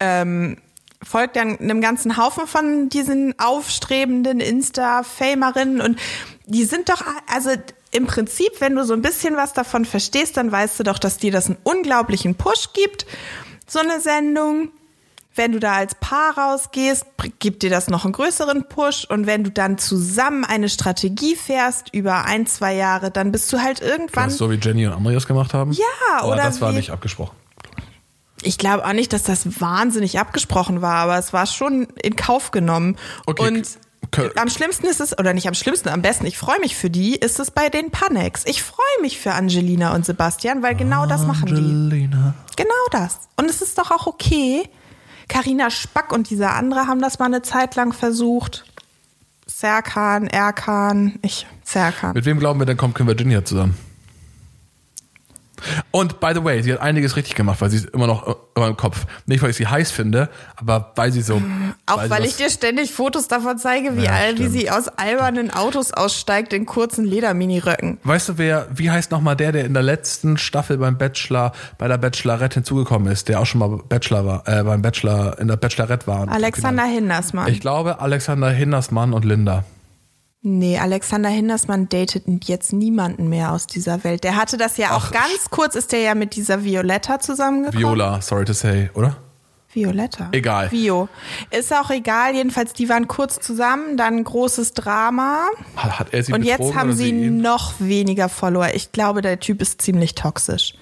ähm, 0.00 0.56
folgt 1.02 1.36
dann 1.36 1.58
einem 1.58 1.80
ganzen 1.80 2.16
Haufen 2.16 2.46
von 2.46 2.88
diesen 2.88 3.38
aufstrebenden 3.38 4.40
Insta-Famerinnen 4.40 5.80
und 5.80 5.98
die 6.50 6.64
sind 6.64 6.88
doch, 6.88 7.02
also 7.32 7.50
im 7.92 8.06
Prinzip, 8.06 8.60
wenn 8.60 8.74
du 8.74 8.84
so 8.84 8.92
ein 8.92 9.02
bisschen 9.02 9.36
was 9.36 9.52
davon 9.52 9.84
verstehst, 9.84 10.36
dann 10.36 10.50
weißt 10.50 10.80
du 10.80 10.82
doch, 10.82 10.98
dass 10.98 11.16
dir 11.16 11.32
das 11.32 11.46
einen 11.46 11.58
unglaublichen 11.62 12.34
Push 12.34 12.72
gibt, 12.72 13.06
so 13.66 13.78
eine 13.78 14.00
Sendung. 14.00 14.70
Wenn 15.36 15.52
du 15.52 15.60
da 15.60 15.74
als 15.74 15.94
Paar 15.94 16.36
rausgehst, 16.36 17.06
gibt 17.38 17.62
dir 17.62 17.70
das 17.70 17.88
noch 17.88 18.04
einen 18.04 18.12
größeren 18.12 18.68
Push. 18.68 19.04
Und 19.04 19.26
wenn 19.26 19.44
du 19.44 19.50
dann 19.50 19.78
zusammen 19.78 20.44
eine 20.44 20.68
Strategie 20.68 21.36
fährst 21.36 21.94
über 21.94 22.24
ein, 22.24 22.46
zwei 22.46 22.74
Jahre, 22.74 23.12
dann 23.12 23.30
bist 23.30 23.50
du 23.52 23.62
halt 23.62 23.80
irgendwann. 23.80 24.26
Was, 24.26 24.38
so 24.38 24.50
wie 24.50 24.56
Jenny 24.56 24.88
und 24.88 24.92
Andreas 24.92 25.28
gemacht 25.28 25.54
haben? 25.54 25.70
Ja, 25.70 25.84
Aber 26.18 26.32
oder 26.32 26.42
das 26.42 26.60
war 26.60 26.72
nicht 26.72 26.90
abgesprochen. 26.90 27.36
Ich 28.42 28.58
glaube 28.58 28.84
auch 28.84 28.92
nicht, 28.92 29.12
dass 29.12 29.22
das 29.22 29.60
wahnsinnig 29.60 30.18
abgesprochen 30.18 30.82
war, 30.82 30.96
aber 30.96 31.16
es 31.16 31.32
war 31.32 31.46
schon 31.46 31.84
in 32.02 32.16
Kauf 32.16 32.50
genommen. 32.50 32.96
Okay, 33.26 33.46
Und 33.46 33.68
am 34.36 34.48
schlimmsten 34.48 34.86
ist 34.86 35.00
es, 35.00 35.18
oder 35.18 35.34
nicht 35.34 35.48
am 35.48 35.54
schlimmsten, 35.54 35.88
am 35.88 36.02
besten, 36.02 36.26
ich 36.26 36.38
freue 36.38 36.58
mich 36.60 36.76
für 36.76 36.90
die, 36.90 37.14
ist 37.16 37.38
es 37.38 37.50
bei 37.50 37.68
den 37.68 37.90
Panex. 37.90 38.44
Ich 38.46 38.62
freue 38.62 39.02
mich 39.02 39.18
für 39.18 39.32
Angelina 39.32 39.94
und 39.94 40.04
Sebastian, 40.04 40.62
weil 40.62 40.74
genau 40.74 41.06
das 41.06 41.26
machen 41.26 41.46
die. 41.46 41.54
Angelina. 41.54 42.34
Genau 42.56 42.74
das. 42.90 43.20
Und 43.36 43.48
es 43.48 43.62
ist 43.62 43.78
doch 43.78 43.90
auch 43.90 44.06
okay. 44.06 44.68
Carina 45.28 45.70
Spack 45.70 46.12
und 46.12 46.30
dieser 46.30 46.54
andere 46.54 46.86
haben 46.86 47.00
das 47.00 47.18
mal 47.18 47.26
eine 47.26 47.42
Zeit 47.42 47.76
lang 47.76 47.92
versucht. 47.92 48.64
Serkan, 49.46 50.26
Erkan, 50.26 51.18
ich, 51.22 51.46
Serkan. 51.64 52.14
Mit 52.14 52.24
wem 52.24 52.38
glauben 52.38 52.58
wir 52.58 52.66
denn, 52.66 52.76
kommt 52.76 52.96
Kim 52.96 53.06
Virginia 53.06 53.44
zusammen? 53.44 53.76
Und 55.90 56.20
by 56.20 56.32
the 56.34 56.44
way, 56.44 56.62
sie 56.62 56.72
hat 56.72 56.80
einiges 56.80 57.16
richtig 57.16 57.34
gemacht, 57.34 57.60
weil 57.60 57.70
sie 57.70 57.78
ist 57.78 57.90
immer 57.90 58.06
noch 58.06 58.26
äh, 58.26 58.34
immer 58.56 58.68
im 58.68 58.76
Kopf. 58.76 59.06
Nicht, 59.26 59.42
weil 59.42 59.50
ich 59.50 59.56
sie 59.56 59.66
heiß 59.66 59.90
finde, 59.90 60.28
aber 60.56 60.92
weil 60.96 61.12
sie 61.12 61.22
so. 61.22 61.40
Auch 61.86 61.96
weil 61.98 62.10
was- 62.10 62.20
ich 62.20 62.36
dir 62.36 62.50
ständig 62.50 62.92
Fotos 62.92 63.28
davon 63.28 63.58
zeige, 63.58 63.96
wie, 63.96 64.04
Ja, 64.04 64.12
all, 64.12 64.38
wie 64.38 64.46
sie 64.48 64.70
aus 64.70 64.88
albernen 64.88 65.50
Autos 65.52 65.92
aussteigt 65.92 66.52
in 66.52 66.66
kurzen 66.66 67.04
Lederminiröcken. 67.04 67.98
Weißt 68.04 68.28
du, 68.28 68.38
wer, 68.38 68.66
wie 68.74 68.90
heißt 68.90 69.10
nochmal 69.10 69.36
der, 69.36 69.52
der 69.52 69.64
in 69.64 69.74
der 69.74 69.82
letzten 69.82 70.36
Staffel 70.38 70.78
beim 70.78 70.98
Bachelor, 70.98 71.52
bei 71.78 71.88
der 71.88 71.98
Bachelorette 71.98 72.54
hinzugekommen 72.54 73.10
ist, 73.12 73.28
der 73.28 73.40
auch 73.40 73.46
schon 73.46 73.58
mal 73.60 73.80
Bachelor 73.88 74.24
war, 74.26 74.48
äh, 74.48 74.62
beim 74.62 74.82
Bachelor, 74.82 75.38
in 75.38 75.48
der 75.48 75.56
Bachelorette 75.56 76.06
war? 76.06 76.28
Alexander 76.28 76.84
Hindersmann. 76.84 77.48
Ich 77.48 77.60
glaube, 77.60 78.00
Alexander 78.00 78.50
Hindersmann 78.50 79.12
und 79.12 79.24
Linda. 79.24 79.64
Nee, 80.42 80.78
Alexander 80.78 81.28
Hindersmann 81.28 81.88
datet 81.88 82.24
jetzt 82.44 82.72
niemanden 82.72 83.28
mehr 83.28 83.52
aus 83.52 83.66
dieser 83.66 84.04
Welt. 84.04 84.24
Der 84.24 84.36
hatte 84.36 84.56
das 84.56 84.76
ja 84.76 84.92
auch 84.92 85.06
Ach, 85.06 85.12
ganz 85.12 85.50
kurz, 85.50 85.74
ist 85.74 85.92
der 85.92 86.00
ja 86.00 86.14
mit 86.14 86.36
dieser 86.36 86.64
Violetta 86.64 87.20
zusammengekommen. 87.20 87.80
Viola, 87.80 88.20
sorry 88.20 88.44
to 88.44 88.52
say, 88.52 88.90
oder? 88.94 89.16
Violetta. 89.72 90.28
Egal. 90.32 90.70
Vio. 90.70 91.08
Ist 91.50 91.72
auch 91.72 91.90
egal. 91.90 92.34
Jedenfalls, 92.34 92.72
die 92.72 92.88
waren 92.88 93.06
kurz 93.06 93.38
zusammen, 93.38 93.96
dann 93.96 94.24
großes 94.24 94.72
Drama. 94.72 95.46
Hat, 95.76 96.00
hat 96.00 96.12
er 96.12 96.24
sie 96.24 96.32
Und 96.32 96.42
jetzt 96.42 96.74
haben 96.74 96.92
sie 96.92 97.10
ihn? 97.10 97.40
noch 97.40 97.74
weniger 97.78 98.28
Follower. 98.28 98.70
Ich 98.74 98.90
glaube, 98.90 99.22
der 99.22 99.38
Typ 99.38 99.62
ist 99.62 99.80
ziemlich 99.80 100.16
toxisch. 100.16 100.74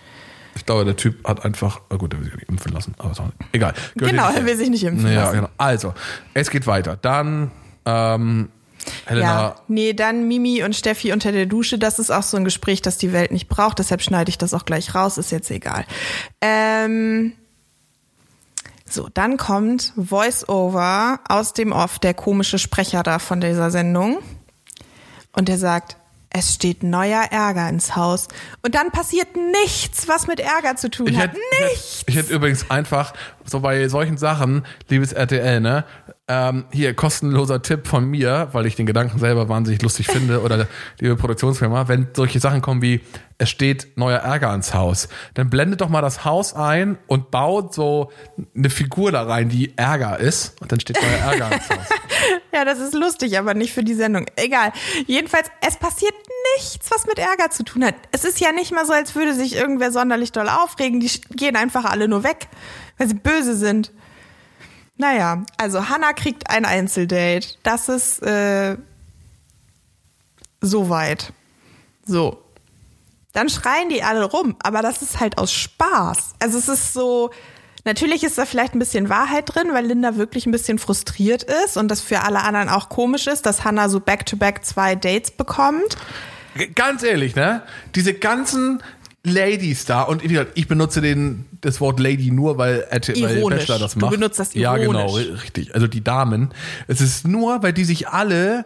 Ich 0.57 0.65
glaube, 0.65 0.87
der 0.87 0.97
Typ 0.97 1.27
hat 1.29 1.45
einfach, 1.45 1.83
oh 1.91 1.99
gut, 1.99 2.13
der 2.13 2.21
will 2.21 2.27
sich 2.27 2.37
nicht 2.37 2.49
impfen 2.49 2.73
lassen, 2.73 2.95
aber 2.99 3.11
auch 3.11 3.25
nicht. 3.25 3.35
egal. 3.53 3.75
Gehört 3.95 4.13
Genau, 4.13 4.31
er 4.31 4.47
will 4.47 4.57
sich 4.57 4.71
nicht 4.71 4.85
impfen 4.85 5.13
ja, 5.13 5.25
lassen. 5.25 5.37
Genau. 5.37 5.49
Also, 5.59 5.95
es 6.35 6.51
geht 6.51 6.67
weiter. 6.67 6.97
Dann, 6.97 7.51
ähm, 7.85 8.49
Helena, 9.07 9.27
Ja, 9.27 9.57
nee, 9.69 9.93
dann 9.93 10.29
Mimi 10.29 10.63
und 10.63 10.75
Steffi 10.77 11.13
unter 11.13 11.33
der 11.33 11.47
Dusche. 11.47 11.79
Das 11.79 11.99
ist 11.99 12.11
auch 12.11 12.23
so 12.23 12.37
ein 12.37 12.45
Gespräch, 12.45 12.83
das 12.83 12.99
die 12.99 13.13
Welt 13.13 13.31
nicht 13.33 13.49
braucht. 13.49 13.79
Deshalb 13.79 14.03
schneide 14.03 14.29
ich 14.31 14.39
das 14.39 14.55
auch 14.55 14.65
gleich 14.65 14.95
raus. 14.95 15.19
Ist 15.19 15.31
jetzt 15.33 15.51
egal. 15.51 15.85
Ähm, 16.41 17.33
so, 18.85 19.09
dann 19.13 19.37
kommt 19.37 19.93
Voice-Over 19.97 21.21
aus 21.29 21.53
dem 21.53 21.73
Off, 21.73 21.99
der 21.99 22.15
komische 22.15 22.59
Sprecher 22.59 23.03
da 23.03 23.19
von 23.19 23.41
dieser 23.41 23.71
Sendung. 23.71 24.19
Und 25.33 25.49
der 25.49 25.59
sagt, 25.59 25.97
es 26.31 26.55
steht 26.55 26.83
neuer 26.83 27.23
Ärger 27.31 27.69
ins 27.69 27.97
Haus. 27.97 28.29
Und 28.63 28.75
dann 28.75 28.91
passiert 28.91 29.29
nichts, 29.65 30.09
was 30.09 30.27
mit 30.27 30.41
Ärger 30.41 30.77
zu 30.77 30.91
tun 30.91 31.09
Ich 31.09 31.17
hat. 31.17 31.31
hätte, 31.33 31.39
ich, 31.53 31.61
Nichts. 31.71 31.99
hätte, 32.01 32.11
ich 32.11 32.17
hätte 32.17 32.33
übrigens 32.35 32.71
einfach 32.71 33.13
so 33.45 33.61
bei 33.61 33.89
solchen 33.89 34.19
Sachen, 34.19 34.65
liebes 34.89 35.13
RTL, 35.13 35.61
ne, 35.61 35.85
ähm, 36.29 36.67
hier 36.71 36.95
kostenloser 36.95 37.63
Tipp 37.63 37.87
von 37.87 38.05
mir, 38.05 38.49
weil 38.53 38.67
ich 38.67 38.77
den 38.77 38.87
Gedanken 38.87 39.19
selber 39.19 39.49
wahnsinnig 39.49 39.83
lustig 39.83 40.07
finde 40.07 40.43
oder 40.43 40.69
liebe 41.01 41.17
Produktionsfirma, 41.17 41.89
wenn 41.89 42.09
solche 42.15 42.39
Sachen 42.39 42.61
kommen 42.61 42.83
wie 42.83 43.01
es 43.39 43.49
steht 43.51 43.97
neuer 43.97 44.19
Ärger 44.19 44.51
ans 44.51 44.75
Haus, 44.75 45.09
dann 45.35 45.49
blendet 45.49 45.81
doch 45.81 45.89
mal 45.89 46.03
das 46.03 46.25
Haus 46.25 46.55
ein 46.55 46.99
und 47.07 47.31
baut 47.31 47.73
so 47.73 48.11
eine 48.55 48.69
Figur 48.69 49.13
da 49.13 49.23
rein, 49.23 49.49
die 49.49 49.79
Ärger 49.79 50.19
ist 50.19 50.61
und 50.61 50.73
dann 50.73 50.81
steht 50.81 51.01
neuer 51.01 51.33
Ärger 51.33 51.47
ans 51.47 51.71
Haus. 51.71 51.79
Ja, 52.53 52.65
das 52.65 52.81
ist 52.81 52.95
lustig, 52.95 53.39
aber 53.39 53.55
nicht 53.55 53.73
für 53.73 53.85
die 53.85 53.95
Sendung. 53.95 54.27
Egal. 54.35 54.73
Jedenfalls, 55.07 55.49
es 55.65 55.77
passiert 55.77 56.15
nichts, 56.57 56.91
was 56.91 57.07
mit 57.07 57.19
Ärger 57.19 57.51
zu 57.51 57.63
tun 57.63 57.85
hat. 57.85 57.95
Es 58.11 58.25
ist 58.25 58.41
ja 58.41 58.51
nicht 58.53 58.73
mal 58.73 58.87
so, 58.87 58.93
als 58.93 59.15
würde 59.15 59.35
sich 59.35 59.55
irgendwer 59.55 59.93
sonderlich 59.93 60.33
doll 60.33 60.49
aufregen. 60.49 60.99
Die 60.99 61.11
gehen 61.37 61.55
einfach 61.55 61.85
alle 61.85 62.09
nur 62.09 62.25
weg, 62.25 62.49
weil 62.97 63.07
sie 63.07 63.15
böse 63.15 63.55
sind. 63.55 63.93
Naja, 64.99 65.45
also 65.57 65.89
Hannah 65.89 66.13
kriegt 66.13 66.51
ein 66.51 66.65
Einzeldate. 66.65 67.47
Das 67.63 67.89
ist 67.89 68.21
äh, 68.23 68.77
soweit. 70.61 71.33
So. 72.05 72.43
Dann 73.33 73.49
schreien 73.49 73.89
die 73.89 74.03
alle 74.03 74.25
rum, 74.25 74.57
aber 74.63 74.83
das 74.83 75.01
ist 75.03 75.21
halt 75.21 75.39
aus 75.39 75.53
Spaß. 75.53 76.35
Also 76.41 76.59
es 76.59 76.69
ist 76.69 76.93
so, 76.93 77.31
natürlich 77.85 78.25
ist 78.25 78.39
da 78.39 78.45
vielleicht 78.45 78.75
ein 78.75 78.81
bisschen 78.81 79.09
Wahrheit 79.09 79.55
drin, 79.55 79.69
weil 79.73 79.87
Linda 79.87 80.17
wirklich 80.17 80.47
ein 80.47 80.51
bisschen 80.51 80.81
frustriert 80.81 81.45
ist 81.45 81.77
und 81.77 81.89
das 81.89 82.01
für 82.01 82.23
alle 82.23 82.41
anderen 82.41 82.69
auch 82.69 82.89
komisch 82.89 83.29
ist, 83.29 83.47
dass 83.47 83.65
Hannah 83.65 83.89
so 83.89 84.01
back-to-back 84.01 84.65
zwei 84.65 84.97
Dates 84.97 85.31
bekommt. 85.31 85.97
Ganz 86.75 87.05
ehrlich, 87.05 87.37
ne? 87.37 87.63
Diese 87.95 88.15
ganzen 88.15 88.83
Ladies 89.25 89.85
da 89.85 90.03
und 90.03 90.23
wie 90.23 90.29
gesagt, 90.29 90.53
ich 90.55 90.69
benutze 90.69 91.01
den, 91.01 91.45
das 91.61 91.81
Wort 91.81 91.99
Lady 92.01 92.31
nur, 92.31 92.57
weil, 92.57 92.87
Ironisch. 93.15 93.61
Bachelor 93.67 93.79
das 93.81 93.95
Du 93.95 94.01
macht. 94.01 94.13
benutzt 94.13 94.39
das 94.39 94.55
Ja, 94.55 94.77
genau, 94.77 95.09
ironisch. 95.19 95.43
richtig. 95.43 95.75
Also 95.75 95.87
die 95.89 96.03
Damen. 96.05 96.51
Es 96.87 97.01
ist 97.01 97.27
nur, 97.27 97.63
weil 97.63 97.73
die 97.73 97.85
sich 97.85 98.09
alle 98.09 98.65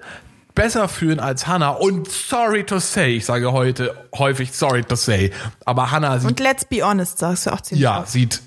besser 0.54 0.88
fühlen 0.88 1.18
als 1.20 1.46
Hannah 1.46 1.70
und 1.70 2.10
sorry 2.10 2.64
to 2.64 2.78
say, 2.78 3.16
ich 3.16 3.24
sage 3.24 3.50
heute 3.52 3.94
häufig 4.14 4.52
sorry 4.52 4.84
to 4.84 4.94
say, 4.94 5.30
aber 5.64 5.90
Hannah 5.90 6.18
sieht, 6.20 6.28
Und 6.28 6.40
let's 6.40 6.66
be 6.66 6.82
honest, 6.86 7.18
sagst 7.18 7.46
du 7.46 7.50
auch 7.54 7.60
ziemlich 7.62 7.82
ja, 7.84 8.00
oft. 8.00 8.10
sieht 8.10 8.42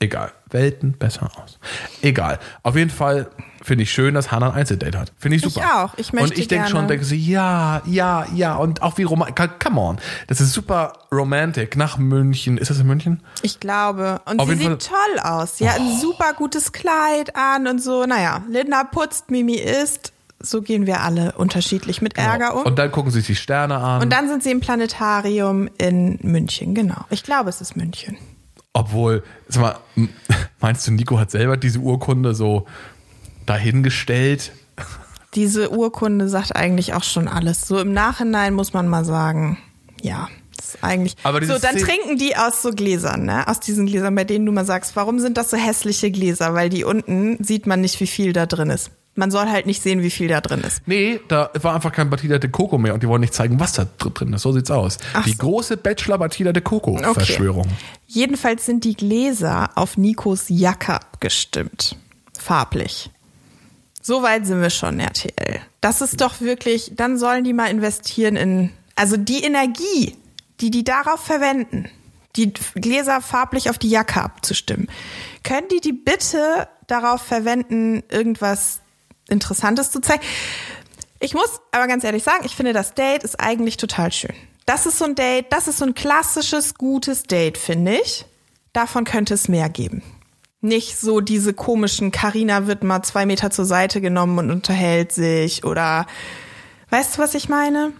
egal, 0.00 0.30
Welten 0.50 0.92
besser 0.92 1.30
aus. 1.42 1.58
Egal. 2.02 2.38
Auf 2.62 2.76
jeden 2.76 2.90
Fall 2.90 3.30
finde 3.68 3.84
ich 3.84 3.92
schön, 3.92 4.14
dass 4.14 4.32
Hannah 4.32 4.50
ein 4.50 4.56
Einzeldate 4.56 4.98
hat. 4.98 5.12
Finde 5.16 5.36
ich 5.36 5.44
Ich 5.44 5.52
super. 5.54 5.84
auch. 5.84 5.94
Ich 5.96 6.12
möchte 6.12 6.30
Und 6.30 6.38
ich 6.38 6.48
denke 6.48 6.68
schon, 6.68 6.88
denke 6.88 7.04
sie, 7.04 7.16
ja, 7.18 7.82
ja, 7.86 8.26
ja. 8.34 8.56
Und 8.56 8.82
auch 8.82 8.98
wie 8.98 9.04
romantisch. 9.04 9.46
Come 9.62 9.80
on. 9.80 9.98
Das 10.26 10.40
ist 10.40 10.52
super 10.52 10.94
romantic. 11.12 11.76
Nach 11.76 11.98
München. 11.98 12.58
Ist 12.58 12.70
das 12.70 12.80
in 12.80 12.86
München? 12.88 13.22
Ich 13.42 13.60
glaube. 13.60 14.20
Und 14.24 14.40
Auf 14.40 14.48
sie 14.48 14.56
sieht 14.56 14.88
toll 14.88 15.20
aus. 15.22 15.58
Sie 15.58 15.68
hat 15.70 15.78
ein 15.78 15.96
super 16.00 16.32
gutes 16.36 16.72
Kleid 16.72 17.36
an 17.36 17.68
und 17.68 17.80
so. 17.80 18.04
Naja, 18.06 18.42
Linda 18.50 18.82
putzt, 18.84 19.30
Mimi 19.30 19.54
isst. 19.54 20.12
So 20.40 20.62
gehen 20.62 20.86
wir 20.86 21.02
alle 21.02 21.32
unterschiedlich 21.32 22.00
mit 22.00 22.16
Ärger 22.16 22.54
um. 22.56 22.62
Und 22.62 22.78
dann 22.78 22.90
gucken 22.92 23.10
sie 23.10 23.18
sich 23.18 23.26
die 23.26 23.34
Sterne 23.36 23.76
an. 23.78 24.02
Und 24.02 24.12
dann 24.12 24.28
sind 24.28 24.42
sie 24.42 24.50
im 24.52 24.60
Planetarium 24.60 25.68
in 25.78 26.18
München, 26.22 26.74
genau. 26.74 27.04
Ich 27.10 27.24
glaube, 27.24 27.50
es 27.50 27.60
ist 27.60 27.76
München. 27.76 28.16
Obwohl, 28.72 29.24
sag 29.48 29.62
mal, 29.62 29.76
meinst 30.60 30.86
du, 30.86 30.92
Nico 30.92 31.18
hat 31.18 31.32
selber 31.32 31.56
diese 31.56 31.80
Urkunde 31.80 32.34
so 32.34 32.66
dahingestellt? 33.48 34.52
Diese 35.34 35.70
Urkunde 35.70 36.28
sagt 36.28 36.56
eigentlich 36.56 36.94
auch 36.94 37.04
schon 37.04 37.28
alles. 37.28 37.66
So 37.66 37.78
im 37.78 37.92
Nachhinein 37.92 38.54
muss 38.54 38.72
man 38.72 38.88
mal 38.88 39.04
sagen, 39.04 39.58
ja, 40.00 40.28
das 40.56 40.74
ist 40.74 40.84
eigentlich. 40.84 41.16
Aber 41.22 41.44
so, 41.44 41.58
dann 41.58 41.76
Szene- 41.76 41.80
trinken 41.82 42.18
die 42.18 42.36
aus 42.36 42.62
so 42.62 42.70
Gläsern, 42.70 43.24
ne? 43.24 43.46
Aus 43.46 43.60
diesen 43.60 43.86
Gläsern, 43.86 44.14
bei 44.14 44.24
denen 44.24 44.46
du 44.46 44.52
mal 44.52 44.64
sagst, 44.64 44.96
warum 44.96 45.20
sind 45.20 45.36
das 45.36 45.50
so 45.50 45.56
hässliche 45.56 46.10
Gläser? 46.10 46.54
Weil 46.54 46.68
die 46.70 46.84
unten 46.84 47.42
sieht 47.44 47.66
man 47.66 47.80
nicht, 47.80 48.00
wie 48.00 48.06
viel 48.06 48.32
da 48.32 48.46
drin 48.46 48.70
ist. 48.70 48.90
Man 49.14 49.30
soll 49.32 49.46
halt 49.48 49.66
nicht 49.66 49.82
sehen, 49.82 50.00
wie 50.02 50.10
viel 50.10 50.28
da 50.28 50.40
drin 50.40 50.60
ist. 50.60 50.82
Nee, 50.86 51.20
da 51.26 51.50
war 51.60 51.74
einfach 51.74 51.90
kein 51.92 52.08
Batida 52.08 52.38
de 52.38 52.48
Coco 52.50 52.78
mehr 52.78 52.94
und 52.94 53.02
die 53.02 53.08
wollen 53.08 53.20
nicht 53.20 53.34
zeigen, 53.34 53.58
was 53.58 53.72
da 53.72 53.86
dr- 53.98 54.12
drin 54.14 54.32
ist. 54.32 54.42
So 54.42 54.52
sieht's 54.52 54.70
aus. 54.70 54.98
Ach 55.12 55.24
die 55.24 55.32
so. 55.32 55.38
große 55.38 55.76
Bachelor 55.76 56.18
Batida 56.18 56.52
de 56.52 56.62
Coco-Verschwörung. 56.62 57.66
Jedenfalls 58.06 58.64
sind 58.64 58.84
die 58.84 58.94
Gläser 58.94 59.70
auf 59.74 59.96
Nikos 59.96 60.44
Jacke 60.48 60.94
abgestimmt. 60.94 61.96
Farblich. 62.38 63.10
Soweit 64.08 64.46
sind 64.46 64.62
wir 64.62 64.70
schon, 64.70 65.00
RTL. 65.00 65.60
Das 65.82 66.00
ist 66.00 66.22
doch 66.22 66.40
wirklich, 66.40 66.92
dann 66.94 67.18
sollen 67.18 67.44
die 67.44 67.52
mal 67.52 67.70
investieren 67.70 68.36
in, 68.36 68.72
also 68.96 69.18
die 69.18 69.44
Energie, 69.44 70.16
die 70.60 70.70
die 70.70 70.82
darauf 70.82 71.20
verwenden, 71.20 71.90
die 72.34 72.54
Gläser 72.74 73.20
farblich 73.20 73.68
auf 73.68 73.76
die 73.76 73.90
Jacke 73.90 74.22
abzustimmen. 74.22 74.88
Können 75.42 75.68
die 75.68 75.82
die 75.82 75.92
bitte 75.92 76.68
darauf 76.86 77.20
verwenden, 77.20 78.02
irgendwas 78.08 78.80
Interessantes 79.28 79.90
zu 79.90 80.00
zeigen? 80.00 80.22
Ich 81.20 81.34
muss 81.34 81.60
aber 81.70 81.86
ganz 81.86 82.02
ehrlich 82.02 82.22
sagen, 82.22 82.46
ich 82.46 82.56
finde, 82.56 82.72
das 82.72 82.94
Date 82.94 83.24
ist 83.24 83.38
eigentlich 83.38 83.76
total 83.76 84.10
schön. 84.10 84.34
Das 84.64 84.86
ist 84.86 84.96
so 84.96 85.04
ein 85.04 85.16
Date, 85.16 85.52
das 85.52 85.68
ist 85.68 85.76
so 85.76 85.84
ein 85.84 85.92
klassisches, 85.92 86.76
gutes 86.76 87.24
Date, 87.24 87.58
finde 87.58 87.98
ich. 88.02 88.24
Davon 88.72 89.04
könnte 89.04 89.34
es 89.34 89.48
mehr 89.48 89.68
geben. 89.68 90.02
Nicht 90.60 90.98
so 90.98 91.20
diese 91.20 91.52
komischen, 91.54 92.10
Karina 92.10 92.66
wird 92.66 92.82
mal 92.82 93.02
zwei 93.02 93.26
Meter 93.26 93.50
zur 93.50 93.64
Seite 93.64 94.00
genommen 94.00 94.38
und 94.38 94.50
unterhält 94.50 95.12
sich 95.12 95.64
oder 95.64 96.06
weißt 96.90 97.16
du, 97.16 97.22
was 97.22 97.34
ich 97.34 97.48
meine? 97.48 97.92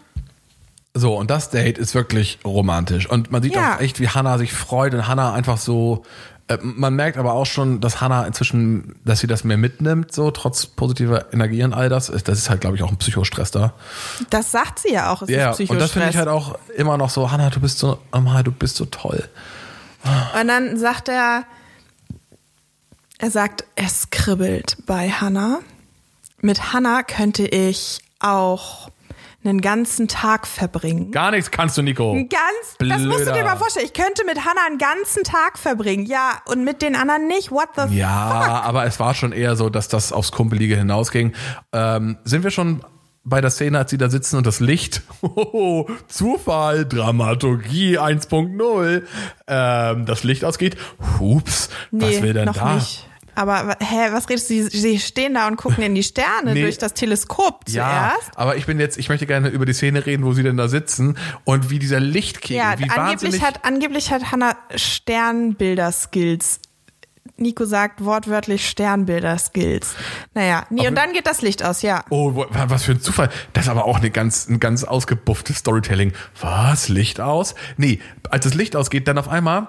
So, 0.94 1.16
und 1.16 1.30
das 1.30 1.50
Date 1.50 1.78
ist 1.78 1.94
wirklich 1.94 2.40
romantisch. 2.44 3.08
Und 3.08 3.30
man 3.30 3.42
sieht 3.42 3.54
Ja. 3.54 3.76
auch 3.76 3.80
echt, 3.80 4.00
wie 4.00 4.08
Hannah 4.08 4.38
sich 4.38 4.52
freut 4.52 4.92
und 4.94 5.06
Hannah 5.06 5.32
einfach 5.34 5.56
so. 5.58 6.02
äh, 6.48 6.58
Man 6.62 6.94
merkt 6.94 7.16
aber 7.18 7.34
auch 7.34 7.46
schon, 7.46 7.80
dass 7.80 8.00
Hannah 8.00 8.26
inzwischen, 8.26 8.96
dass 9.04 9.20
sie 9.20 9.28
das 9.28 9.44
mehr 9.44 9.58
mitnimmt, 9.58 10.10
so 10.12 10.32
trotz 10.32 10.66
positiver 10.66 11.32
Energie 11.32 11.62
und 11.62 11.74
all 11.74 11.88
das. 11.88 12.06
Das 12.06 12.38
ist 12.38 12.50
halt, 12.50 12.60
glaube 12.62 12.74
ich, 12.74 12.82
auch 12.82 12.90
ein 12.90 12.96
Psychostress 12.96 13.52
da. 13.52 13.74
Das 14.30 14.50
sagt 14.50 14.80
sie 14.80 14.92
ja 14.94 15.12
auch, 15.12 15.22
es 15.22 15.28
Ja, 15.28 15.50
ist 15.52 15.60
und 15.70 15.78
das 15.78 15.92
finde 15.92 16.08
ich 16.08 16.16
Psychostress. 16.16 16.16
halt 16.16 16.28
auch 16.28 16.58
immer 16.76 16.96
noch 16.96 17.10
so, 17.10 17.30
Hannah, 17.30 17.50
du 17.50 17.60
bist 17.60 17.78
so, 17.78 17.98
Mama, 18.10 18.42
du 18.42 18.50
bist 18.50 18.74
so 18.76 18.86
toll. 18.86 19.22
Und 20.40 20.48
dann 20.48 20.76
sagt 20.78 21.08
er, 21.08 21.44
er 23.18 23.30
sagt, 23.30 23.64
es 23.74 24.10
kribbelt 24.10 24.78
bei 24.86 25.10
Hannah. 25.10 25.60
Mit 26.40 26.72
Hannah 26.72 27.02
könnte 27.02 27.46
ich 27.46 28.00
auch 28.20 28.90
einen 29.44 29.60
ganzen 29.60 30.08
Tag 30.08 30.46
verbringen. 30.46 31.10
Gar 31.10 31.30
nichts 31.30 31.50
kannst 31.50 31.76
du, 31.78 31.82
Nico. 31.82 32.12
Ein 32.12 32.28
ganz, 32.28 32.76
das 32.78 33.02
musst 33.02 33.20
du 33.20 33.24
dir 33.24 33.32
Blöder. 33.32 33.44
mal 33.44 33.56
vorstellen. 33.56 33.86
Ich 33.86 33.92
könnte 33.92 34.24
mit 34.24 34.44
Hannah 34.44 34.66
einen 34.66 34.78
ganzen 34.78 35.24
Tag 35.24 35.58
verbringen. 35.58 36.06
Ja, 36.06 36.42
und 36.46 36.64
mit 36.64 36.82
den 36.82 36.96
anderen 36.96 37.26
nicht. 37.26 37.50
What 37.50 37.68
the 37.76 37.96
Ja, 37.96 38.62
aber 38.64 38.84
es 38.84 39.00
war 39.00 39.14
schon 39.14 39.32
eher 39.32 39.56
so, 39.56 39.70
dass 39.70 39.88
das 39.88 40.12
aufs 40.12 40.32
Kumpelige 40.32 40.76
hinausging. 40.76 41.34
Ähm, 41.72 42.18
sind 42.24 42.44
wir 42.44 42.50
schon 42.50 42.84
bei 43.28 43.40
der 43.40 43.50
Szene, 43.50 43.78
als 43.78 43.90
sie 43.90 43.98
da 43.98 44.08
sitzen 44.08 44.36
und 44.36 44.46
das 44.46 44.60
Licht, 44.60 45.02
hoho, 45.22 45.88
Zufall, 46.08 46.86
Dramaturgie 46.86 47.98
1.0, 47.98 49.02
ähm, 49.46 50.06
das 50.06 50.24
Licht 50.24 50.44
ausgeht. 50.44 50.76
Hups, 51.18 51.68
was 51.90 52.08
Nee, 52.10 52.22
will 52.22 52.32
denn 52.32 52.46
noch 52.46 52.54
da? 52.56 52.74
nicht. 52.74 53.04
Aber 53.34 53.76
hä, 53.80 54.08
was 54.10 54.28
redest 54.28 54.50
du? 54.50 54.68
Sie, 54.68 54.98
stehen 54.98 55.34
da 55.34 55.46
und 55.46 55.54
gucken 55.56 55.84
in 55.84 55.94
die 55.94 56.02
Sterne 56.02 56.52
Nee. 56.54 56.62
durch 56.62 56.76
das 56.76 56.92
Teleskop 56.94 57.60
Ja, 57.68 58.14
zuerst. 58.18 58.36
aber 58.36 58.56
ich 58.56 58.66
bin 58.66 58.80
jetzt, 58.80 58.98
ich 58.98 59.08
möchte 59.08 59.26
gerne 59.26 59.48
über 59.48 59.64
die 59.64 59.74
Szene 59.74 60.04
reden, 60.06 60.24
wo 60.24 60.32
sie 60.32 60.42
denn 60.42 60.56
da 60.56 60.66
sitzen 60.66 61.16
und 61.44 61.70
wie 61.70 61.78
dieser 61.78 62.00
Lichtkegel, 62.00 62.56
Ja, 62.56 62.74
wie 62.78 62.90
angeblich 62.90 62.96
wahnsinnig 62.96 63.42
hat, 63.42 63.64
angeblich 63.64 64.10
hat 64.10 64.32
Hannah 64.32 64.56
Sternbilder-Skills. 64.74 66.60
Nico 67.38 67.64
sagt 67.64 68.04
wortwörtlich 68.04 68.68
Sternbilder-Skills. 68.68 69.94
Naja, 70.34 70.66
nee, 70.70 70.88
und 70.88 70.96
dann 70.96 71.12
geht 71.12 71.26
das 71.26 71.40
Licht 71.40 71.64
aus, 71.64 71.82
ja. 71.82 72.04
Oh, 72.10 72.46
was 72.50 72.84
für 72.84 72.92
ein 72.92 73.00
Zufall. 73.00 73.30
Das 73.52 73.64
ist 73.64 73.70
aber 73.70 73.84
auch 73.84 73.98
eine 73.98 74.10
ganz, 74.10 74.48
ein 74.48 74.58
ganz 74.60 74.84
ausgebufftes 74.84 75.58
Storytelling. 75.58 76.12
Was? 76.40 76.88
Licht 76.88 77.20
aus? 77.20 77.54
Nee, 77.76 78.00
als 78.28 78.44
das 78.44 78.54
Licht 78.54 78.74
ausgeht, 78.74 79.06
dann 79.06 79.18
auf 79.18 79.28
einmal 79.28 79.68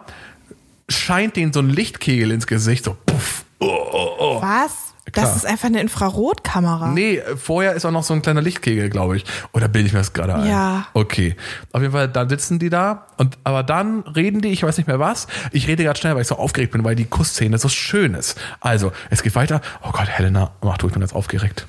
scheint 0.90 1.36
denen 1.36 1.54
so 1.54 1.60
ein 1.60 1.70
Lichtkegel 1.70 2.32
ins 2.32 2.48
Gesicht, 2.48 2.86
so 2.86 2.98
puff. 3.06 3.46
Oh, 3.60 3.68
oh, 3.68 4.16
oh. 4.20 4.42
Was? 4.42 4.89
Klar. 5.12 5.26
Das 5.26 5.36
ist 5.36 5.46
einfach 5.46 5.68
eine 5.68 5.82
Infrarotkamera. 5.82 6.90
Nee, 6.92 7.22
vorher 7.38 7.74
ist 7.74 7.86
auch 7.86 7.92
noch 7.92 8.04
so 8.04 8.14
ein 8.14 8.22
kleiner 8.22 8.42
Lichtkegel, 8.42 8.90
glaube 8.90 9.18
ich. 9.18 9.26
Oder 9.54 9.68
bilde 9.68 9.88
ich 9.88 9.94
mir 9.94 10.00
das 10.00 10.14
gerade 10.14 10.36
ein? 10.36 10.48
Ja. 10.48 10.88
Okay. 10.94 11.36
Auf 11.72 11.82
jeden 11.82 11.94
Fall, 11.94 12.08
dann 12.08 12.30
sitzen 12.30 12.60
die 12.60 12.70
da 12.70 13.08
und 13.18 13.38
aber 13.44 13.64
dann 13.64 14.02
reden 14.02 14.42
die, 14.42 14.50
ich 14.50 14.64
weiß 14.64 14.78
nicht 14.78 14.88
mehr 14.88 15.00
was. 15.00 15.28
Ich 15.52 15.68
rede 15.68 15.84
gerade 15.84 16.00
schnell, 16.00 16.16
weil 16.16 16.22
ich 16.22 16.28
so 16.28 16.36
aufgeregt 16.36 16.72
bin, 16.72 16.84
weil 16.84 16.96
die 16.96 17.06
Kussszene 17.06 17.58
so 17.58 17.70
schön 17.70 18.14
ist. 18.14 18.40
Also, 18.60 18.92
es 19.10 19.24
geht 19.24 19.36
weiter. 19.36 19.62
Oh 19.82 19.92
Gott, 19.92 20.08
Helena, 20.08 20.52
mach 20.62 20.78
du, 20.78 20.88
ich 20.88 20.94
bin 20.94 21.02
jetzt 21.02 21.16
aufgeregt. 21.16 21.68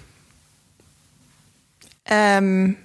Ähm, 2.07 2.77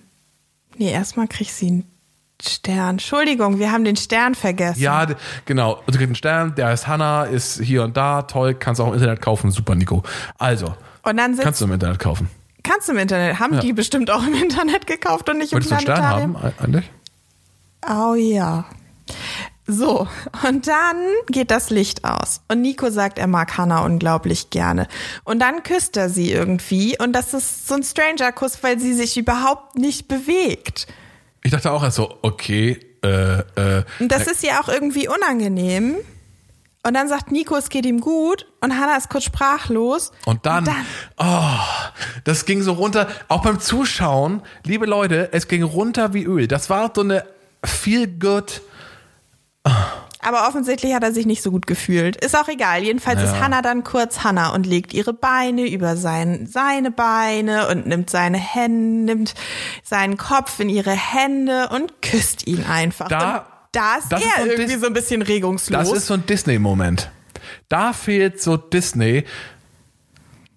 nee, 0.77 0.91
erstmal 0.91 1.27
kriegt 1.27 1.51
sie 1.51 1.67
einen 1.67 1.94
Stern. 2.41 2.91
Entschuldigung, 2.91 3.59
wir 3.59 3.71
haben 3.71 3.83
den 3.85 3.95
Stern 3.95 4.35
vergessen. 4.35 4.81
Ja, 4.81 5.07
genau. 5.45 5.81
Sie 5.87 5.93
kriegt 5.93 6.03
einen 6.09 6.15
Stern, 6.15 6.53
der 6.55 6.67
heißt 6.67 6.87
Hannah, 6.87 7.23
ist 7.23 7.59
hier 7.61 7.83
und 7.83 7.95
da, 7.97 8.23
toll, 8.23 8.53
kannst 8.55 8.79
du 8.79 8.83
auch 8.83 8.89
im 8.89 8.95
Internet 8.95 9.21
kaufen, 9.21 9.51
super, 9.51 9.75
Nico. 9.75 10.03
Also, 10.37 10.75
Und 11.03 11.17
dann 11.17 11.37
kannst 11.37 11.61
du 11.61 11.65
im 11.65 11.71
Internet 11.73 11.99
kaufen. 11.99 12.29
kannst 12.63 12.87
du 12.87 12.91
im 12.93 12.97
Internet, 12.99 13.39
haben 13.39 13.53
Ja. 13.55 13.59
die 13.61 13.73
bestimmt 13.73 14.11
auch 14.11 14.25
im 14.25 14.33
Internet 14.33 14.85
gekauft 14.87 15.29
und 15.29 15.37
nicht 15.37 15.53
im 15.53 15.57
Wolltest 15.57 15.71
du 15.71 15.75
einen 15.75 15.81
Stern 15.83 15.97
Planetarium. 15.97 16.41
haben, 16.43 16.53
e- 16.59 16.63
eigentlich? 16.63 16.91
Oh 17.89 18.15
ja. 18.15 18.65
So, 19.67 20.07
und 20.47 20.67
dann 20.67 20.95
geht 21.27 21.49
das 21.49 21.71
Licht 21.71 22.03
aus. 22.05 22.41
Und 22.49 22.61
Nico 22.61 22.91
sagt, 22.91 23.17
er 23.17 23.25
mag 23.27 23.57
Hannah 23.57 23.83
unglaublich 23.83 24.51
gerne. 24.51 24.87
Und 25.23 25.39
dann 25.39 25.63
küsst 25.63 25.97
er 25.97 26.09
sie 26.09 26.31
irgendwie. 26.31 26.95
Und 26.99 27.13
das 27.13 27.33
ist 27.33 27.67
so 27.67 27.73
ein 27.73 27.81
Stranger-Kuss, 27.81 28.61
weil 28.61 28.79
sie 28.79 28.93
sich 28.93 29.17
überhaupt 29.17 29.75
nicht 29.75 30.07
bewegt. 30.07 30.85
Ich 31.45 31.51
dachte 31.51 31.71
auch 31.71 31.83
erst 31.83 31.97
so, 31.97 32.17
okay, 32.23 32.79
äh, 33.03 33.37
äh, 33.39 33.83
Und 33.99 34.11
das 34.11 34.25
ist 34.25 34.43
ihr 34.43 34.59
auch 34.59 34.67
irgendwie 34.67 35.07
unangenehm. 35.07 35.97
Und 36.81 36.93
dann 36.95 37.07
sagt 37.07 37.31
Nico, 37.31 37.55
es 37.55 37.69
geht 37.69 37.85
ihm 37.85 38.01
gut. 38.01 38.47
Und 38.61 38.75
Hannah 38.75 38.97
ist 38.97 39.11
kurz 39.11 39.25
sprachlos. 39.25 40.11
Und 40.25 40.47
dann, 40.47 40.67
oh, 41.17 41.43
das 42.23 42.45
ging 42.45 42.63
so 42.63 42.73
runter, 42.73 43.07
auch 43.27 43.43
beim 43.43 43.59
Zuschauen, 43.59 44.41
liebe 44.63 44.87
Leute, 44.87 45.29
es 45.33 45.47
ging 45.47 45.61
runter 45.61 46.15
wie 46.15 46.23
Öl. 46.23 46.47
Das 46.47 46.71
war 46.71 46.91
so 46.95 47.01
eine 47.01 47.23
feel 47.63 48.07
good. 48.07 48.63
Aber 50.25 50.47
offensichtlich 50.47 50.93
hat 50.93 51.03
er 51.03 51.11
sich 51.13 51.25
nicht 51.25 51.41
so 51.43 51.51
gut 51.51 51.67
gefühlt. 51.67 52.15
Ist 52.23 52.35
auch 52.37 52.47
egal. 52.47 52.83
Jedenfalls 52.83 53.21
ist 53.21 53.33
Ja. 53.33 53.39
Hannah 53.41 53.61
dann 53.61 53.83
kurz 53.83 54.23
Hannah 54.23 54.53
und 54.53 54.65
legt 54.65 54.93
ihre 54.93 55.13
Beine 55.13 55.69
über 55.69 55.95
sein, 55.97 56.47
seine 56.51 56.91
Beine 56.91 57.67
und 57.69 57.85
nimmt 57.87 58.09
seine 58.09 58.37
Hände, 58.37 59.05
nimmt 59.13 59.35
seinen 59.83 60.17
Kopf 60.17 60.59
in 60.59 60.69
ihre 60.69 60.91
Hände 60.91 61.69
und 61.69 62.01
küsst 62.01 62.47
ihn 62.47 62.65
einfach. 62.65 63.07
Da- 63.07 63.37
und 63.37 63.43
da 63.71 63.95
ist 63.97 64.09
das 64.11 64.21
ist 64.21 64.25
er 64.27 64.35
so 64.37 64.41
ein 64.43 64.49
irgendwie 64.51 64.73
Dis- 64.73 64.81
so 64.81 64.87
ein 64.87 64.93
bisschen 64.93 65.21
regungslos. 65.21 65.89
Das 65.89 65.97
ist 65.97 66.07
so 66.07 66.13
ein 66.15 66.25
Disney-Moment. 66.25 67.09
Da 67.69 67.93
fehlt 67.93 68.41
so 68.41 68.57
Disney. 68.57 69.25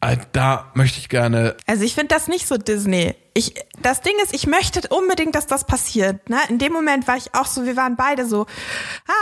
Äh, 0.00 0.16
Da 0.32 0.70
möchte 0.74 0.98
ich 0.98 1.08
gerne. 1.08 1.56
Also 1.66 1.84
ich 1.84 1.94
finde 1.94 2.14
das 2.14 2.28
nicht 2.28 2.46
so 2.46 2.56
Disney. 2.56 3.14
Ich, 3.34 3.54
das 3.82 4.00
Ding 4.00 4.14
ist, 4.22 4.32
ich 4.34 4.46
möchte 4.46 4.88
unbedingt, 4.88 5.34
dass 5.34 5.46
das 5.46 5.64
passiert. 5.64 6.28
Ne? 6.28 6.38
In 6.48 6.58
dem 6.58 6.72
Moment 6.72 7.06
war 7.08 7.16
ich 7.16 7.34
auch 7.34 7.46
so, 7.46 7.64
wir 7.64 7.76
waren 7.76 7.96
beide 7.96 8.26
so, 8.26 8.46
ah, 9.08 9.12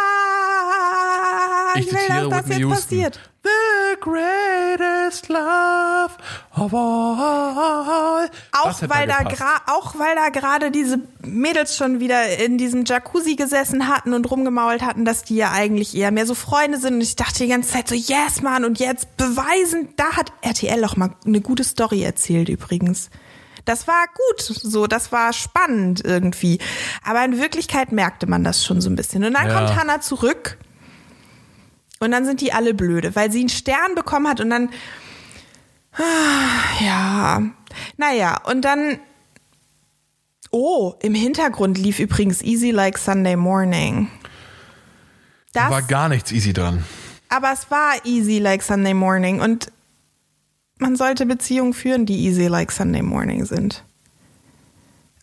Ich 1.79 1.93
will, 1.93 2.29
dass 2.31 2.41
das 2.43 2.49
jetzt 2.49 2.59
Houston. 2.59 2.71
passiert. 2.83 3.21
The 3.43 4.01
greatest 4.01 5.29
love 5.29 6.11
of 6.57 6.75
all. 6.75 8.29
Auch 8.53 8.81
weil, 8.89 9.07
da 9.07 9.19
auch 9.67 9.99
weil 9.99 10.15
da 10.17 10.29
gerade 10.31 10.71
diese 10.71 10.99
Mädels 11.23 11.77
schon 11.77 12.01
wieder 12.01 12.39
in 12.39 12.59
diesem 12.59 12.85
Jacuzzi 12.85 13.37
gesessen 13.37 13.89
hatten 13.89 14.15
und 14.15 14.29
rumgemault 14.31 14.83
hatten, 14.83 15.05
dass 15.05 15.23
die 15.25 15.37
ja 15.37 15.53
eigentlich 15.53 15.97
eher 15.97 16.11
mehr 16.11 16.27
so 16.27 16.35
Freunde 16.35 16.79
sind. 16.79 16.95
Und 16.95 17.01
ich 17.03 17.17
dachte 17.17 17.39
die 17.45 17.49
ganze 17.49 17.71
Zeit 17.73 17.89
so, 17.89 17.95
yes, 17.95 18.43
Mann, 18.43 18.65
und 18.65 18.79
jetzt 18.81 19.17
beweisen, 19.17 19.91
da 19.97 20.13
hat 20.17 20.33
RTL 20.43 20.85
auch 20.85 20.97
mal 20.97 21.11
eine 21.25 21.41
gute 21.41 21.65
Story 21.65 22.03
erzählt 22.03 22.49
übrigens. 22.49 23.11
Das 23.65 23.89
war 23.89 24.05
gut, 24.15 24.43
so, 24.43 24.87
das 24.87 25.11
war 25.11 25.33
spannend 25.33 26.01
irgendwie. 26.05 26.59
Aber 27.05 27.25
in 27.25 27.39
Wirklichkeit 27.41 27.91
merkte 27.91 28.27
man 28.29 28.45
das 28.45 28.65
schon 28.65 28.81
so 28.81 28.89
ein 28.89 28.95
bisschen. 28.97 29.25
Und 29.25 29.35
dann 29.35 29.49
Ja. 29.49 29.55
kommt 29.59 29.77
Hannah 29.77 30.01
zurück 30.01 30.57
und 32.01 32.11
dann 32.11 32.25
sind 32.25 32.41
die 32.41 32.53
alle 32.53 32.75
blöde, 32.75 33.15
weil 33.17 33.31
sie 33.33 33.41
einen 33.41 33.49
Stern 33.49 33.95
bekommen 33.95 34.29
hat 34.29 34.41
und 34.41 34.51
dann 34.51 34.71
ja, 36.81 37.43
naja, 37.97 38.41
und 38.45 38.63
dann. 38.65 38.99
Oh, 40.51 40.95
im 41.03 41.15
Hintergrund 41.15 41.77
lief 41.79 41.99
übrigens 41.99 42.43
Easy 42.43 42.71
Like 42.71 42.99
Sunday 42.99 43.37
Morning. 43.37 44.09
Da 45.53 45.63
Das, 45.65 45.71
war 45.71 45.83
gar 45.83 46.09
nichts 46.09 46.33
easy 46.33 46.53
dran. 46.53 46.85
aber 47.29 47.53
es 47.53 47.71
war 47.71 47.95
Easy 48.05 48.39
Like 48.39 48.63
Sunday 48.63 48.95
Morning 48.95 49.41
und 49.41 49.73
man 50.79 50.97
sollte 50.97 51.25
Beziehungen 51.27 51.73
führen, 51.73 52.05
die 52.07 52.27
Easy 52.27 52.47
Like 52.47 52.71
Sunday 52.73 53.03
Morning 53.03 53.45
sind. 53.47 53.83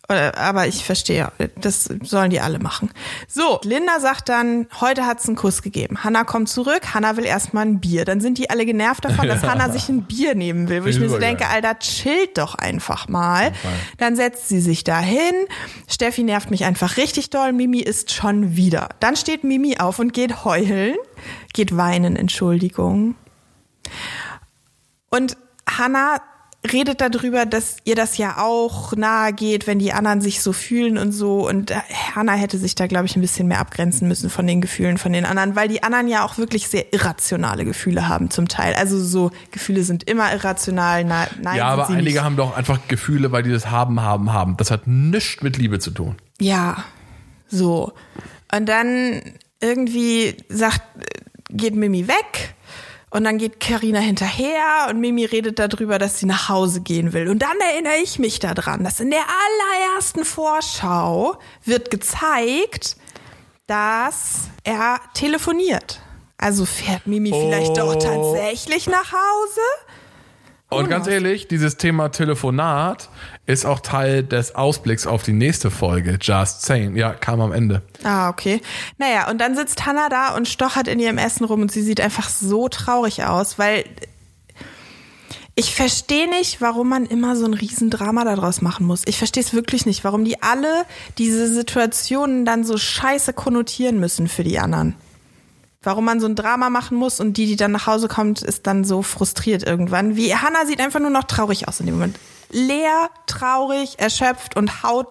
Aber 0.06 0.66
ich 0.66 0.84
verstehe, 0.84 1.32
das 1.56 1.88
sollen 2.02 2.28
die 2.28 2.40
alle 2.40 2.58
machen. 2.58 2.90
So, 3.26 3.58
Linda 3.62 4.00
sagt 4.00 4.28
dann, 4.28 4.66
heute 4.80 5.06
hat's 5.06 5.26
einen 5.26 5.36
Kuss 5.36 5.62
gegeben. 5.62 6.04
Hannah 6.04 6.24
kommt 6.24 6.50
zurück, 6.50 6.92
Hannah 6.92 7.16
will 7.16 7.24
erstmal 7.24 7.64
ein 7.64 7.80
Bier. 7.80 8.04
Dann 8.04 8.20
sind 8.20 8.36
die 8.36 8.50
alle 8.50 8.66
genervt 8.66 9.04
davon, 9.04 9.28
dass 9.28 9.42
Ja. 9.44 9.50
Hannah 9.50 9.70
sich 9.70 9.88
ein 9.88 10.02
Bier 10.02 10.34
nehmen 10.34 10.68
will. 10.68 10.84
Wo 10.84 10.88
ich 10.88 10.98
mir 10.98 11.08
so 11.08 11.18
denke, 11.18 11.48
Alter, 11.48 11.78
chillt 11.78 12.36
doch 12.36 12.54
einfach 12.54 13.08
mal. 13.08 13.52
Dann 13.98 14.14
setzt 14.14 14.48
sie 14.48 14.60
sich 14.60 14.84
dahin. 14.84 15.32
Steffi 15.88 16.22
nervt 16.22 16.50
mich 16.50 16.64
einfach 16.64 16.98
richtig 16.98 17.30
doll. 17.30 17.52
Mimi 17.52 17.80
ist 17.80 18.12
schon 18.12 18.56
wieder. 18.56 18.90
Dann 19.00 19.16
steht 19.16 19.42
Mimi 19.42 19.78
auf 19.78 19.98
und 19.98 20.12
geht 20.12 20.44
heulen. 20.44 20.96
Geht 21.54 21.76
weinen, 21.76 22.16
Entschuldigung. 22.16 23.14
Und 25.08 25.36
Hannah 25.68 26.20
redet 26.72 27.00
darüber, 27.00 27.46
dass 27.46 27.76
ihr 27.84 27.94
das 27.94 28.16
ja 28.16 28.38
auch 28.38 28.94
nahe 28.96 29.32
geht, 29.32 29.66
wenn 29.66 29.78
die 29.78 29.92
anderen 29.92 30.20
sich 30.20 30.40
so 30.40 30.52
fühlen 30.52 30.96
und 30.96 31.12
so. 31.12 31.46
Und 31.46 31.70
äh, 31.70 31.76
Hannah 32.14 32.34
hätte 32.34 32.58
sich 32.58 32.74
da, 32.74 32.86
glaube 32.86 33.06
ich, 33.06 33.16
ein 33.16 33.20
bisschen 33.20 33.48
mehr 33.48 33.60
abgrenzen 33.60 34.08
müssen 34.08 34.30
von 34.30 34.46
den 34.46 34.60
Gefühlen 34.60 34.98
von 34.98 35.12
den 35.12 35.26
anderen, 35.26 35.56
weil 35.56 35.68
die 35.68 35.82
anderen 35.82 36.08
ja 36.08 36.24
auch 36.24 36.38
wirklich 36.38 36.68
sehr 36.68 36.92
irrationale 36.92 37.64
Gefühle 37.64 38.08
haben 38.08 38.30
zum 38.30 38.48
Teil. 38.48 38.74
Also 38.74 39.02
so 39.02 39.30
Gefühle 39.50 39.82
sind 39.82 40.04
immer 40.04 40.32
irrational. 40.32 41.04
Na, 41.04 41.26
nein, 41.42 41.56
ja, 41.56 41.66
aber 41.66 41.86
sie 41.86 41.94
einige 41.94 42.10
nicht. 42.10 42.22
haben 42.22 42.36
doch 42.36 42.56
einfach 42.56 42.78
Gefühle, 42.88 43.30
weil 43.32 43.42
die 43.42 43.50
das 43.50 43.70
haben, 43.70 44.00
haben, 44.00 44.32
haben. 44.32 44.56
Das 44.56 44.70
hat 44.70 44.86
nichts 44.86 45.42
mit 45.42 45.58
Liebe 45.58 45.78
zu 45.78 45.90
tun. 45.90 46.16
Ja, 46.40 46.84
so. 47.48 47.92
Und 48.54 48.68
dann 48.68 49.20
irgendwie 49.60 50.36
sagt, 50.48 50.82
geht 51.50 51.74
Mimi 51.74 52.08
weg. 52.08 52.54
Und 53.14 53.22
dann 53.22 53.38
geht 53.38 53.60
Karina 53.60 54.00
hinterher 54.00 54.88
und 54.90 54.98
Mimi 54.98 55.24
redet 55.24 55.60
darüber, 55.60 56.00
dass 56.00 56.18
sie 56.18 56.26
nach 56.26 56.48
Hause 56.48 56.80
gehen 56.80 57.12
will. 57.12 57.28
Und 57.28 57.42
dann 57.42 57.56
erinnere 57.60 57.98
ich 58.02 58.18
mich 58.18 58.40
daran, 58.40 58.82
dass 58.82 58.98
in 58.98 59.10
der 59.12 59.22
allerersten 59.22 60.24
Vorschau 60.24 61.36
wird 61.64 61.92
gezeigt, 61.92 62.96
dass 63.68 64.48
er 64.64 64.98
telefoniert. 65.14 66.00
Also 66.38 66.66
fährt 66.66 67.06
Mimi 67.06 67.30
vielleicht 67.30 67.78
doch 67.78 67.94
Oh. 67.94 67.98
tatsächlich 68.00 68.88
nach 68.88 69.12
Hause? 69.12 69.60
Und 70.76 70.88
ganz 70.88 71.06
ehrlich, 71.06 71.48
dieses 71.48 71.76
Thema 71.76 72.10
Telefonat 72.10 73.08
ist 73.46 73.66
auch 73.66 73.80
Teil 73.80 74.22
des 74.22 74.54
Ausblicks 74.54 75.06
auf 75.06 75.22
die 75.22 75.32
nächste 75.32 75.70
Folge, 75.70 76.18
Just 76.20 76.62
Saying. 76.62 76.96
Ja, 76.96 77.12
kam 77.12 77.40
am 77.40 77.52
Ende. 77.52 77.82
Ah, 78.02 78.28
okay. 78.28 78.60
Naja, 78.98 79.30
und 79.30 79.38
dann 79.38 79.54
sitzt 79.54 79.86
Hannah 79.86 80.08
da 80.08 80.34
und 80.34 80.48
stochert 80.48 80.88
in 80.88 80.98
ihrem 80.98 81.18
Essen 81.18 81.44
rum 81.44 81.62
und 81.62 81.72
sie 81.72 81.82
sieht 81.82 82.00
einfach 82.00 82.28
so 82.28 82.68
traurig 82.68 83.24
aus, 83.24 83.58
weil 83.58 83.84
ich 85.56 85.74
verstehe 85.74 86.28
nicht, 86.28 86.60
warum 86.60 86.88
man 86.88 87.06
immer 87.06 87.36
so 87.36 87.44
ein 87.44 87.54
Riesendrama 87.54 88.24
daraus 88.24 88.60
machen 88.60 88.86
muss. 88.86 89.02
Ich 89.06 89.18
verstehe 89.18 89.42
es 89.42 89.54
wirklich 89.54 89.86
nicht, 89.86 90.02
warum 90.02 90.24
die 90.24 90.42
alle 90.42 90.84
diese 91.16 91.52
Situationen 91.52 92.44
dann 92.44 92.64
so 92.64 92.76
scheiße 92.76 93.32
konnotieren 93.34 94.00
müssen 94.00 94.26
für 94.26 94.42
die 94.42 94.58
anderen. 94.58 94.96
Warum 95.84 96.04
man 96.06 96.18
so 96.18 96.26
ein 96.26 96.34
Drama 96.34 96.70
machen 96.70 96.96
muss 96.96 97.20
und 97.20 97.36
die, 97.36 97.46
die 97.46 97.56
dann 97.56 97.72
nach 97.72 97.86
Hause 97.86 98.08
kommt, 98.08 98.42
ist 98.42 98.66
dann 98.66 98.84
so 98.84 99.02
frustriert 99.02 99.62
irgendwann. 99.62 100.16
Wie 100.16 100.34
Hannah 100.34 100.66
sieht 100.66 100.80
einfach 100.80 101.00
nur 101.00 101.10
noch 101.10 101.24
traurig 101.24 101.68
aus 101.68 101.80
in 101.80 101.86
dem 101.86 101.96
Moment. 101.96 102.18
Leer, 102.50 103.10
traurig, 103.26 103.98
erschöpft 103.98 104.56
und 104.56 104.82
haut 104.82 105.08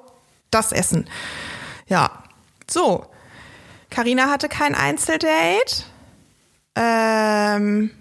das 0.49 0.71
Essen. 0.71 1.07
Ja. 1.87 2.23
So. 2.69 3.05
Karina 3.89 4.29
hatte 4.29 4.49
kein 4.49 4.73
Einzeldate. 4.73 5.83
Ähm, 6.75 7.91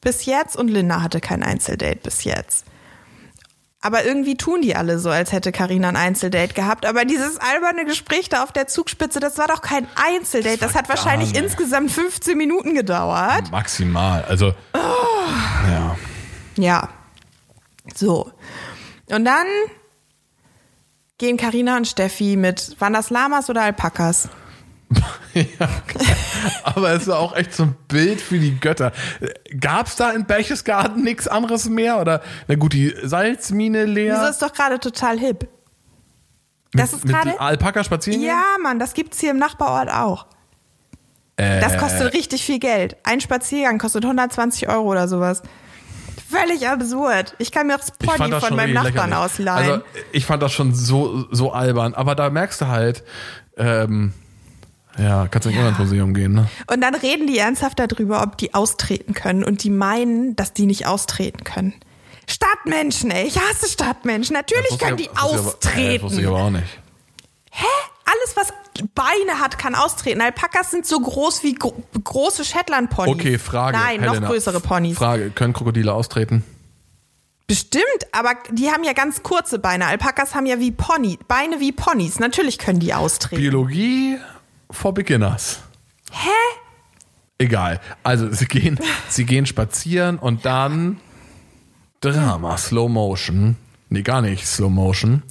bis 0.00 0.24
jetzt 0.24 0.56
und 0.56 0.68
Linda 0.68 1.02
hatte 1.02 1.20
kein 1.20 1.44
Einzeldate 1.44 2.00
bis 2.02 2.24
jetzt. 2.24 2.64
Aber 3.82 4.04
irgendwie 4.04 4.36
tun 4.36 4.62
die 4.62 4.74
alle 4.74 4.98
so, 4.98 5.10
als 5.10 5.32
hätte 5.32 5.52
Karina 5.52 5.88
ein 5.88 5.96
Einzeldate 5.96 6.54
gehabt. 6.54 6.86
Aber 6.86 7.04
dieses 7.04 7.38
alberne 7.38 7.84
Gespräch 7.84 8.28
da 8.28 8.42
auf 8.42 8.50
der 8.50 8.66
Zugspitze, 8.66 9.20
das 9.20 9.38
war 9.38 9.46
doch 9.46 9.60
kein 9.60 9.86
Einzeldate. 9.94 10.58
Das, 10.58 10.74
hat 10.74 10.88
wahrscheinlich 10.88 11.32
nicht. 11.32 11.42
insgesamt 11.42 11.92
15 11.92 12.36
Minuten 12.36 12.74
gedauert. 12.74 13.50
Maximal. 13.50 14.24
Also, 14.24 14.54
ja. 14.74 15.96
Ja. 16.56 16.88
So. 17.94 18.32
Und 19.10 19.24
dann 19.24 19.46
gehen 21.18 21.36
Karina 21.36 21.76
und 21.76 21.86
Steffi 21.86 22.36
mit, 22.36 22.80
waren 22.80 22.92
das 22.92 23.10
Lamas 23.10 23.48
oder 23.50 23.62
Alpakas? 23.62 24.28
ja. 25.34 25.68
Aber 26.62 26.90
es 26.92 27.02
ist 27.02 27.08
auch 27.08 27.34
echt 27.34 27.52
so 27.54 27.64
ein 27.64 27.76
Bild 27.88 28.20
für 28.20 28.38
die 28.38 28.58
Götter. 28.58 28.92
Gab's 29.60 29.96
da 29.96 30.12
in 30.12 30.26
Berchtesgaden 30.26 31.02
nichts 31.02 31.26
anderes 31.26 31.68
mehr? 31.68 32.00
Oder, 32.00 32.22
na 32.46 32.54
gut, 32.54 32.72
die 32.72 32.94
Salzmine 33.02 33.84
leer? 33.84 34.16
Wieso 34.18 34.30
ist 34.30 34.42
doch 34.42 34.52
gerade 34.52 34.78
total 34.78 35.18
hip? 35.18 35.48
Das 36.72 36.92
ist 36.92 37.04
mit 37.04 37.14
gerade. 37.14 37.40
Alpaka 37.40 37.82
spazieren? 37.84 38.20
Ja, 38.22 38.42
Mann, 38.62 38.78
das 38.78 38.94
gibt's 38.94 39.18
hier 39.18 39.30
im 39.32 39.38
Nachbarort 39.38 39.90
auch. 39.90 40.26
Äh, 41.36 41.60
Das 41.60 41.76
kostet 41.78 42.14
richtig 42.14 42.44
viel 42.44 42.58
Geld. 42.58 42.96
Ein 43.02 43.20
Spaziergang 43.20 43.78
kostet 43.78 44.04
120 44.04 44.68
Euro 44.68 44.90
oder 44.92 45.08
sowas. 45.08 45.42
völlig 46.30 46.68
absurd. 46.68 47.34
Ich 47.38 47.50
kann 47.52 47.66
mir 47.68 47.74
auch 47.74 47.80
das 47.80 47.92
Pony 47.92 48.30
das 48.30 48.44
von 48.44 48.56
meinem 48.56 48.72
Nachbarn 48.74 49.10
lächerlich. 49.10 49.16
ausleihen. 49.16 49.70
Also 49.72 49.84
ich 50.12 50.26
fand 50.26 50.42
das 50.42 50.52
schon 50.52 50.74
so, 50.74 51.26
so 51.30 51.52
albern. 51.52 51.94
Aber 51.94 52.14
da 52.14 52.30
merkst 52.30 52.60
du 52.60 52.66
halt, 52.68 53.04
ähm, 53.56 54.12
ja, 54.98 55.28
kannst 55.28 55.46
du 55.46 55.50
nicht 55.50 55.58
Ja. 55.58 55.68
ins 55.68 55.78
Museum 55.78 56.14
gehen, 56.14 56.32
ne? 56.32 56.48
Und 56.72 56.80
dann 56.80 56.94
reden 56.94 57.26
die 57.26 57.38
ernsthaft 57.38 57.78
darüber, 57.78 58.22
ob 58.22 58.38
die 58.38 58.54
austreten 58.54 59.14
können. 59.14 59.44
Und 59.44 59.62
die 59.64 59.70
meinen, 59.70 60.36
dass 60.36 60.52
die 60.52 60.66
nicht 60.66 60.86
austreten 60.86 61.44
können. 61.44 61.74
Stadtmenschen, 62.28 63.10
ey. 63.10 63.26
Ich 63.26 63.38
hasse 63.38 63.68
Stadtmenschen. 63.68 64.34
Natürlich 64.34 64.78
können 64.78 64.96
die 64.96 65.08
aber- 65.10 65.30
äh, 65.34 65.44
wusste 65.44 65.68
ich 65.80 66.02
austreten. 66.02 66.26
aber 66.26 66.36
auch 66.42 66.50
nicht. 66.50 66.66
Alles, 68.04 68.36
was 68.36 68.52
Beine 68.94 69.40
hat, 69.40 69.58
kann 69.58 69.74
austreten. 69.74 70.20
Alpakas 70.20 70.70
sind 70.70 70.86
so 70.86 71.00
groß 71.00 71.42
wie 71.42 71.54
gro 71.54 71.74
große 72.04 72.44
Shetland-Ponys. 72.44 73.14
Okay, 73.14 73.38
Frage. 73.38 73.76
Nein, 73.76 74.00
Helena. 74.00 74.20
noch 74.20 74.28
größere 74.28 74.60
Ponys. 74.60 74.96
Frage, 74.98 75.30
können 75.30 75.52
Krokodile 75.52 75.92
austreten? 75.92 76.44
Bestimmt, 77.48 77.84
aber 78.12 78.34
die 78.50 78.70
haben 78.70 78.82
ja 78.84 78.92
ganz 78.92 79.22
kurze 79.22 79.58
Beine. 79.58 79.86
Alpakas 79.86 80.34
haben 80.34 80.46
ja 80.46 80.58
wie 80.58 80.72
Pony, 80.72 81.18
Beine 81.28 81.60
wie 81.60 81.72
Ponys. 81.72 82.18
Natürlich 82.18 82.58
können 82.58 82.80
die 82.80 82.92
austreten. 82.92 83.40
Biologie 83.40 84.18
for 84.70 84.92
Beginners. 84.94 85.60
Hä? 86.12 86.28
Egal. 87.38 87.80
Also 88.02 88.30
sie 88.32 88.46
gehen, 88.46 88.78
sie 89.08 89.24
gehen 89.26 89.46
spazieren 89.46 90.18
und 90.18 90.44
dann 90.46 90.98
Drama, 92.00 92.56
Slow 92.56 92.88
Motion. 92.88 93.56
Nee, 93.88 94.02
gar 94.02 94.20
nicht 94.20 94.46
Slow 94.46 94.68
Motion. 94.68 95.22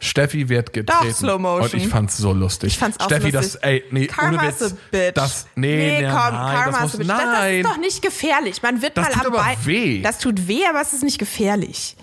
Steffi 0.00 0.48
wird 0.48 0.72
getreten. 0.72 1.14
Slow 1.14 1.38
Motion. 1.38 1.62
Und 1.62 1.74
ich 1.74 1.86
fand's 1.88 2.16
so 2.16 2.32
lustig. 2.32 2.72
Ich 2.72 2.78
fand's 2.78 2.98
auch 2.98 3.04
Steffi, 3.06 3.30
lustig. 3.30 3.52
das, 3.52 3.54
ey, 3.62 3.84
nee, 3.92 4.06
Karma 4.08 4.38
ohne 4.40 4.48
Witz. 4.48 4.74
bitch. 4.90 5.14
Das, 5.14 5.46
nee, 5.54 6.00
nee, 6.00 6.08
komm, 6.08 6.34
nein, 6.34 6.56
Karma 6.56 6.72
das 6.72 6.82
muss, 6.82 6.94
a 6.94 6.98
bitch. 6.98 7.08
Das, 7.08 7.18
das 7.18 7.26
nein. 7.26 7.54
ist 7.60 7.66
doch 7.70 7.76
nicht 7.78 8.02
gefährlich. 8.02 8.62
Man 8.62 8.82
wird 8.82 8.96
Das 8.96 9.14
mal 9.16 9.26
am 9.26 9.32
Bein. 9.32 9.56
weh. 9.64 10.02
Das 10.02 10.18
tut 10.18 10.48
weh, 10.48 10.62
aber 10.68 10.80
es 10.80 10.92
ist 10.92 11.04
nicht 11.04 11.18
gefährlich. 11.18 11.96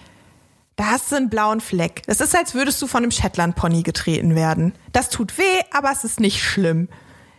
Da 0.78 0.92
hast 0.92 1.12
du 1.12 1.16
einen 1.16 1.30
blauen 1.30 1.60
Fleck. 1.60 2.04
Es 2.06 2.22
ist, 2.22 2.36
als 2.36 2.54
würdest 2.54 2.80
du 2.82 2.88
von 2.88 3.02
einem 3.04 3.12
Shetland-Pony 3.12 3.82
getreten 3.82 4.36
werden. 4.36 4.74
Das 4.94 5.10
tut 5.10 5.38
weh, 5.40 5.62
aber 5.72 5.92
es 5.92 6.04
ist 6.04 6.20
nicht 6.20 6.42
schlimm. 6.42 6.88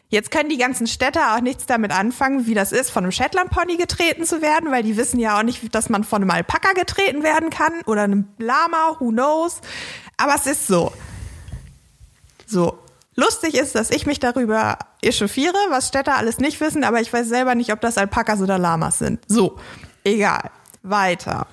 Jetzt 0.09 0.33
können 0.33 0.49
die 0.49 0.57
ganzen 0.57 0.89
Städter 0.89 1.37
auch 1.37 1.41
nichts 1.41 1.65
damit 1.67 1.93
anfangen, 1.93 2.47
wie 2.47 2.55
das 2.55 2.73
ist, 2.73 2.91
von 2.91 3.05
einem 3.05 3.13
Shetland-Pony 3.13 3.77
getreten 3.77 4.25
zu 4.25 4.43
werden, 4.43 4.73
weil 4.73 4.83
die 4.83 4.97
wissen 4.97 5.21
ja 5.21 5.39
auch 5.39 5.45
nicht, 5.45 5.73
dass 5.73 5.89
man 5.89 6.03
von 6.03 6.23
einem 6.23 6.33
Alpaka 6.33 6.73
getreten 6.73 7.23
werden 7.23 7.51
kann 7.51 7.73
oder 7.87 8.03
einem 8.03 8.27
Lama, 8.39 8.97
who 8.99 9.11
knows. 9.11 9.61
Aber 10.17 10.35
es 10.35 10.47
ist 10.47 10.67
so. 10.67 10.93
So. 12.45 12.79
Lustig 13.15 13.55
ist, 13.55 13.77
dass 13.77 13.91
ich 13.91 14.05
mich 14.05 14.19
darüber 14.19 14.79
echauffiere, 15.01 15.59
was 15.71 15.87
Städter 15.89 16.17
alles 16.17 16.39
nicht 16.39 16.61
wissen, 16.61 16.83
aber 16.83 17.01
ich 17.01 17.13
weiß 17.13 17.29
selber 17.29 17.55
nicht, 17.55 17.73
ob 17.73 17.81
das 17.81 17.99
Alpakas 17.99 18.41
oder 18.41 18.59
Lamas 18.59 18.99
sind. 18.99 19.21
So. 19.29 19.59
Egal. 20.03 20.51
Weiter. 20.83 21.47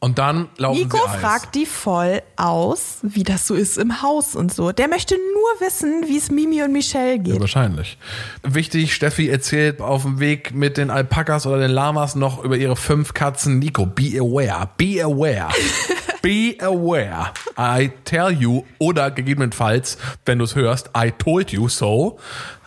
Und 0.00 0.18
dann 0.18 0.48
laufen 0.58 0.78
Nico 0.78 0.96
sie 0.96 1.10
Eis. 1.10 1.20
fragt 1.20 1.54
die 1.56 1.66
voll 1.66 2.22
aus, 2.36 2.98
wie 3.02 3.24
das 3.24 3.48
so 3.48 3.54
ist 3.54 3.78
im 3.78 4.00
Haus 4.00 4.36
und 4.36 4.54
so. 4.54 4.70
Der 4.70 4.86
möchte 4.86 5.16
nur 5.16 5.66
wissen, 5.66 6.04
wie 6.06 6.16
es 6.16 6.30
Mimi 6.30 6.62
und 6.62 6.72
Michelle 6.72 7.16
Ja, 7.16 7.22
geht. 7.22 7.40
wahrscheinlich. 7.40 7.98
Wichtig, 8.44 8.94
Steffi 8.94 9.28
erzählt 9.28 9.80
auf 9.80 10.02
dem 10.02 10.20
Weg 10.20 10.54
mit 10.54 10.76
den 10.76 10.90
Alpakas 10.90 11.46
oder 11.46 11.58
den 11.58 11.72
Lamas 11.72 12.14
noch 12.14 12.44
über 12.44 12.56
ihre 12.56 12.76
fünf 12.76 13.12
Katzen. 13.12 13.58
Nico, 13.58 13.86
be 13.86 14.18
aware, 14.20 14.68
be 14.76 15.02
aware, 15.02 15.48
be 16.22 16.56
aware. 16.60 17.32
I 17.58 17.90
tell 18.04 18.30
you, 18.30 18.62
oder 18.78 19.10
gegebenenfalls, 19.10 19.98
wenn 20.26 20.38
du 20.38 20.44
es 20.44 20.54
hörst, 20.54 20.90
I 20.96 21.10
told 21.10 21.50
you 21.50 21.68
so. 21.68 22.18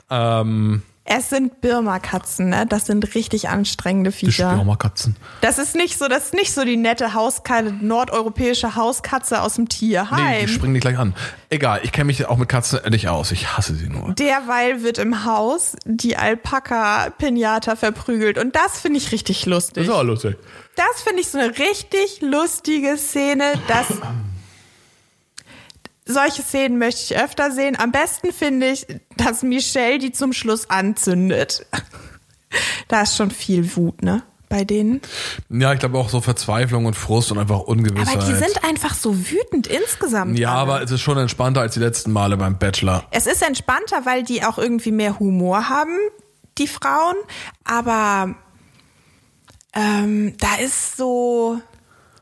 Ähm, 0.10 0.82
Es 1.14 1.30
sind 1.30 1.60
Birma-Katzen, 1.60 2.48
ne? 2.48 2.66
Das 2.66 2.86
sind 2.86 3.16
richtig 3.16 3.50
anstrengende 3.50 4.12
die 4.12 4.18
Viecher. 4.18 4.54
Stürmerkatzen. 4.54 5.18
Das 5.42 5.58
ist 5.58 5.76
nicht 5.76 5.98
so, 5.98 6.08
das 6.08 6.26
ist 6.28 6.34
nicht 6.34 6.54
so 6.54 6.64
die 6.64 6.78
nette 6.78 7.14
Hauskatze, 7.14 7.74
nordeuropäische 7.82 8.76
Hauskatze 8.76 9.42
aus 9.42 9.56
dem 9.56 9.66
Nee, 9.66 9.70
Tierheim. 9.70 10.46
die 10.46 10.54
springen 10.54 10.72
nicht 10.74 10.84
gleich 10.84 10.98
an. 10.98 11.14
Egal, 11.50 11.82
ich 11.84 11.92
kenne 11.92 12.06
mich 12.06 12.26
auch 12.28 12.38
mit 12.38 12.48
Katzen 12.48 12.80
nicht 12.92 13.10
aus. 13.10 13.32
Ich 13.34 13.58
hasse 13.58 13.76
sie 13.76 13.90
nur. 13.90 14.14
Derweil 14.14 14.84
wird 14.84 15.00
im 15.00 15.26
Haus 15.26 15.76
die 15.84 16.16
Alpaka-Pinata 16.16 17.76
verprügelt. 17.76 18.38
Und 18.38 18.56
das 18.56 18.80
finde 18.80 18.98
ich 19.00 19.12
richtig 19.12 19.46
lustig. 19.46 19.90
auch 19.90 20.04
lustig. 20.04 20.38
Das 20.78 21.02
finde 21.04 21.22
ich 21.22 21.28
so 21.30 21.38
eine 21.38 21.50
richtig 21.58 22.22
lustige 22.22 22.96
Szene, 22.98 23.44
dass 23.68 23.88
solche 26.06 26.42
Szenen 26.42 26.78
möchte 26.78 27.14
ich 27.14 27.20
öfter 27.20 27.52
sehen. 27.52 27.78
Am 27.80 27.92
besten 27.92 28.32
finde 28.32 28.70
ich, 28.70 28.86
dass 29.18 29.44
Michelle 29.44 30.00
die 30.00 30.12
zum 30.12 30.34
Schluss 30.34 30.70
anzündet. 30.70 31.66
Da 32.90 33.04
ist 33.04 33.16
schon 33.16 33.32
viel 33.32 33.78
Wut, 33.78 34.04
ne? 34.04 34.24
Bei 34.50 34.66
denen. 34.66 35.00
Ja, 35.50 35.72
ich 35.72 35.80
glaube 35.80 35.98
auch 35.98 36.10
so 36.10 36.20
Verzweiflung 36.20 36.86
und 36.86 36.96
Frust 36.96 37.32
und 37.32 37.38
einfach 37.38 37.62
Ungewissheit. 37.62 38.18
Aber 38.18 38.26
die 38.26 38.36
sind 38.36 38.66
einfach 38.66 38.94
so 38.94 39.18
wütend 39.18 39.68
insgesamt. 39.68 40.38
ja, 40.38 40.50
alle. 40.50 40.60
aber 40.60 40.82
es 40.84 40.92
ist 40.92 41.00
schon 41.00 41.18
entspannter 41.18 41.62
als 41.62 41.76
die 41.76 41.80
letzten 41.80 42.12
Male 42.12 42.36
beim 42.36 42.58
Bachelor. 42.58 43.06
Es 43.12 43.26
ist 43.26 43.42
entspannter, 43.42 44.06
weil 44.06 44.24
die 44.24 44.44
auch 44.44 44.58
irgendwie 44.58 44.92
mehr 44.92 45.20
Humor 45.20 45.70
haben, 45.70 45.98
die 46.58 46.68
Frauen. 46.68 47.16
Aber 47.64 48.36
ähm, 49.74 50.36
da 50.38 50.56
ist 50.56 50.98
so 50.98 51.62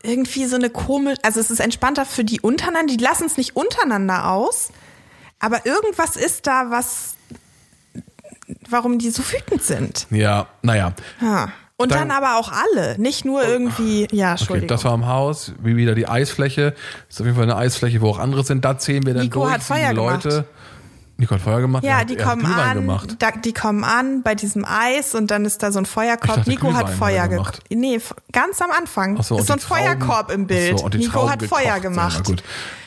irgendwie 0.02 0.46
so 0.46 0.56
eine 0.56 0.70
komische, 0.70 1.20
also 1.22 1.40
es 1.40 1.50
ist 1.50 1.60
entspannter 1.60 2.04
für 2.06 2.24
die 2.24 2.40
untereinander, 2.40 2.94
die 2.96 3.02
lassen 3.02 3.26
es 3.26 3.36
nicht 3.36 3.56
untereinander 3.56 4.30
aus. 4.30 4.70
Aber 5.38 5.64
irgendwas 5.66 6.16
ist 6.16 6.46
da, 6.46 6.70
was, 6.70 7.14
warum 8.68 8.98
die 8.98 9.10
so 9.10 9.22
wütend 9.22 9.62
sind. 9.62 10.06
Ja, 10.10 10.46
naja. 10.62 10.92
Ha. 11.20 11.52
Und 11.76 11.92
dann, 11.92 12.08
Dann- 12.08 12.10
aber 12.10 12.36
auch 12.38 12.52
alle, 12.52 12.98
nicht 12.98 13.24
nur 13.24 13.42
irgendwie, 13.42 14.06
ja, 14.12 14.32
Okay, 14.32 14.40
Entschuldigung. 14.40 14.68
das 14.68 14.84
war 14.84 14.92
im 14.94 15.06
Haus, 15.06 15.54
wie 15.62 15.76
wieder 15.76 15.94
die 15.94 16.06
Eisfläche. 16.06 16.72
Das 17.08 17.16
ist 17.16 17.20
auf 17.22 17.26
jeden 17.26 17.36
Fall 17.36 17.44
eine 17.44 17.56
Eisfläche, 17.56 18.02
wo 18.02 18.10
auch 18.10 18.18
andere 18.18 18.44
sind. 18.44 18.66
Da 18.66 18.76
zählen 18.76 19.04
wir 19.06 19.14
dann 19.14 19.22
Nico 19.24 19.40
durch. 19.40 19.52
hat 19.54 19.62
Feuer 19.62 19.88
sieben 19.88 19.94
gemacht. 19.96 20.44
Leute. 21.20 21.34
Nico 21.34 21.34
hat 21.34 21.40
Feuer 21.42 21.60
gemacht? 21.60 21.84
Ja, 21.84 22.04
die 22.04 22.16
kommen 22.16 22.46
an, 22.46 23.16
da, 23.18 23.30
die 23.32 23.52
kommen 23.52 23.84
an 23.84 24.22
bei 24.22 24.34
diesem 24.34 24.64
Eis 24.64 25.14
und 25.14 25.30
dann 25.30 25.44
ist 25.44 25.62
da 25.62 25.70
so 25.72 25.78
ein 25.78 25.86
Feuerkorb. 25.86 26.36
dachte, 26.36 26.50
Nico 26.50 26.72
hat 26.72 26.86
Glühwein 26.86 26.98
Feuer 26.98 27.22
hat 27.22 27.30
er 27.30 27.36
gemacht. 27.36 27.62
Nee, 27.70 28.00
ganz 28.32 28.60
am 28.62 28.70
Anfang. 28.70 29.16
Ach 29.18 29.24
so, 29.24 29.38
ist 29.38 29.46
so 29.46 29.52
ein 29.52 29.58
Trauben- 29.58 29.82
Feuerkorb 29.98 30.30
im 30.32 30.46
Bild. 30.46 30.78
So, 30.78 30.88
Nico 30.88 31.12
Trauben 31.12 31.30
hat 31.30 31.42
Feuer 31.42 31.62
gekocht 31.80 31.82
gemacht. 31.82 32.24
Gut. 32.24 32.42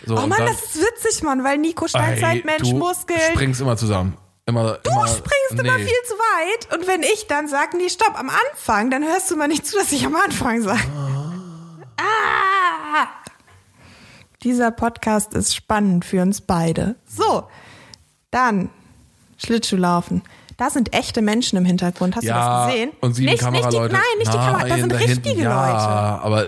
So, 0.06 0.16
oh 0.18 0.22
Mann, 0.28 0.32
dann- 0.38 0.48
das 0.48 0.62
ist 0.76 0.82
witzig, 0.82 1.24
Mann, 1.24 1.44
weil 1.44 1.58
Nico 1.58 1.88
Steinzeitmensch, 1.88 2.70
du 2.70 2.76
Muskeln. 2.78 3.20
springst 3.32 3.62
immer 3.62 3.78
zusammen. 3.78 4.18
Immer, 4.46 4.78
Du 4.84 4.92
immer, 4.92 5.08
springst 5.08 5.52
immer 5.52 5.78
nee. 5.78 5.86
viel 5.86 5.94
zu 6.06 6.14
weit 6.16 6.78
und 6.78 6.88
wenn 6.88 7.02
ich 7.02 7.28
dann 7.28 7.48
sage, 7.48 7.78
nee, 7.78 7.88
stopp, 7.88 8.20
am 8.20 8.30
Anfang, 8.30 8.90
dann 8.92 9.04
hörst 9.04 9.32
du 9.32 9.38
mal 9.38 9.48
nicht 9.48 9.66
zu, 9.66 9.78
dass 9.78 9.90
ich 9.94 10.06
am 10.06 10.16
Anfang 10.18 10.62
sage. 10.62 10.82
Ah. 11.98 13.08
Dieser 14.44 14.72
Podcast 14.72 15.34
ist 15.34 15.56
spannend 15.56 16.04
für 16.04 16.22
uns 16.22 16.42
beide. 16.42 16.96
So, 17.08 17.48
dann 18.34 18.70
Schlittschuhlaufen. 19.38 20.22
Da 20.58 20.70
sind 20.70 20.94
echte 20.94 21.24
Menschen 21.24 21.58
im 21.58 21.66
Hintergrund. 21.66 22.16
Hast 22.16 22.24
Ja, 22.24 22.36
du 22.36 22.66
das 22.68 22.74
gesehen? 22.74 22.92
und 23.02 23.16
sieben 23.16 23.32
nicht, 23.32 23.42
nicht 23.42 23.56
die, 23.56 23.62
Kameraleute. 23.62 23.94
Nein, 23.94 24.02
nicht 24.20 24.32
die 24.34 24.38
Kamera, 24.38 24.68
das 24.68 24.80
sind 24.80 24.92
da 24.92 24.98
hinten, 24.98 25.14
richtige 25.24 25.42
ja, 25.44 25.66
Leute. 25.66 26.24
aber 26.24 26.44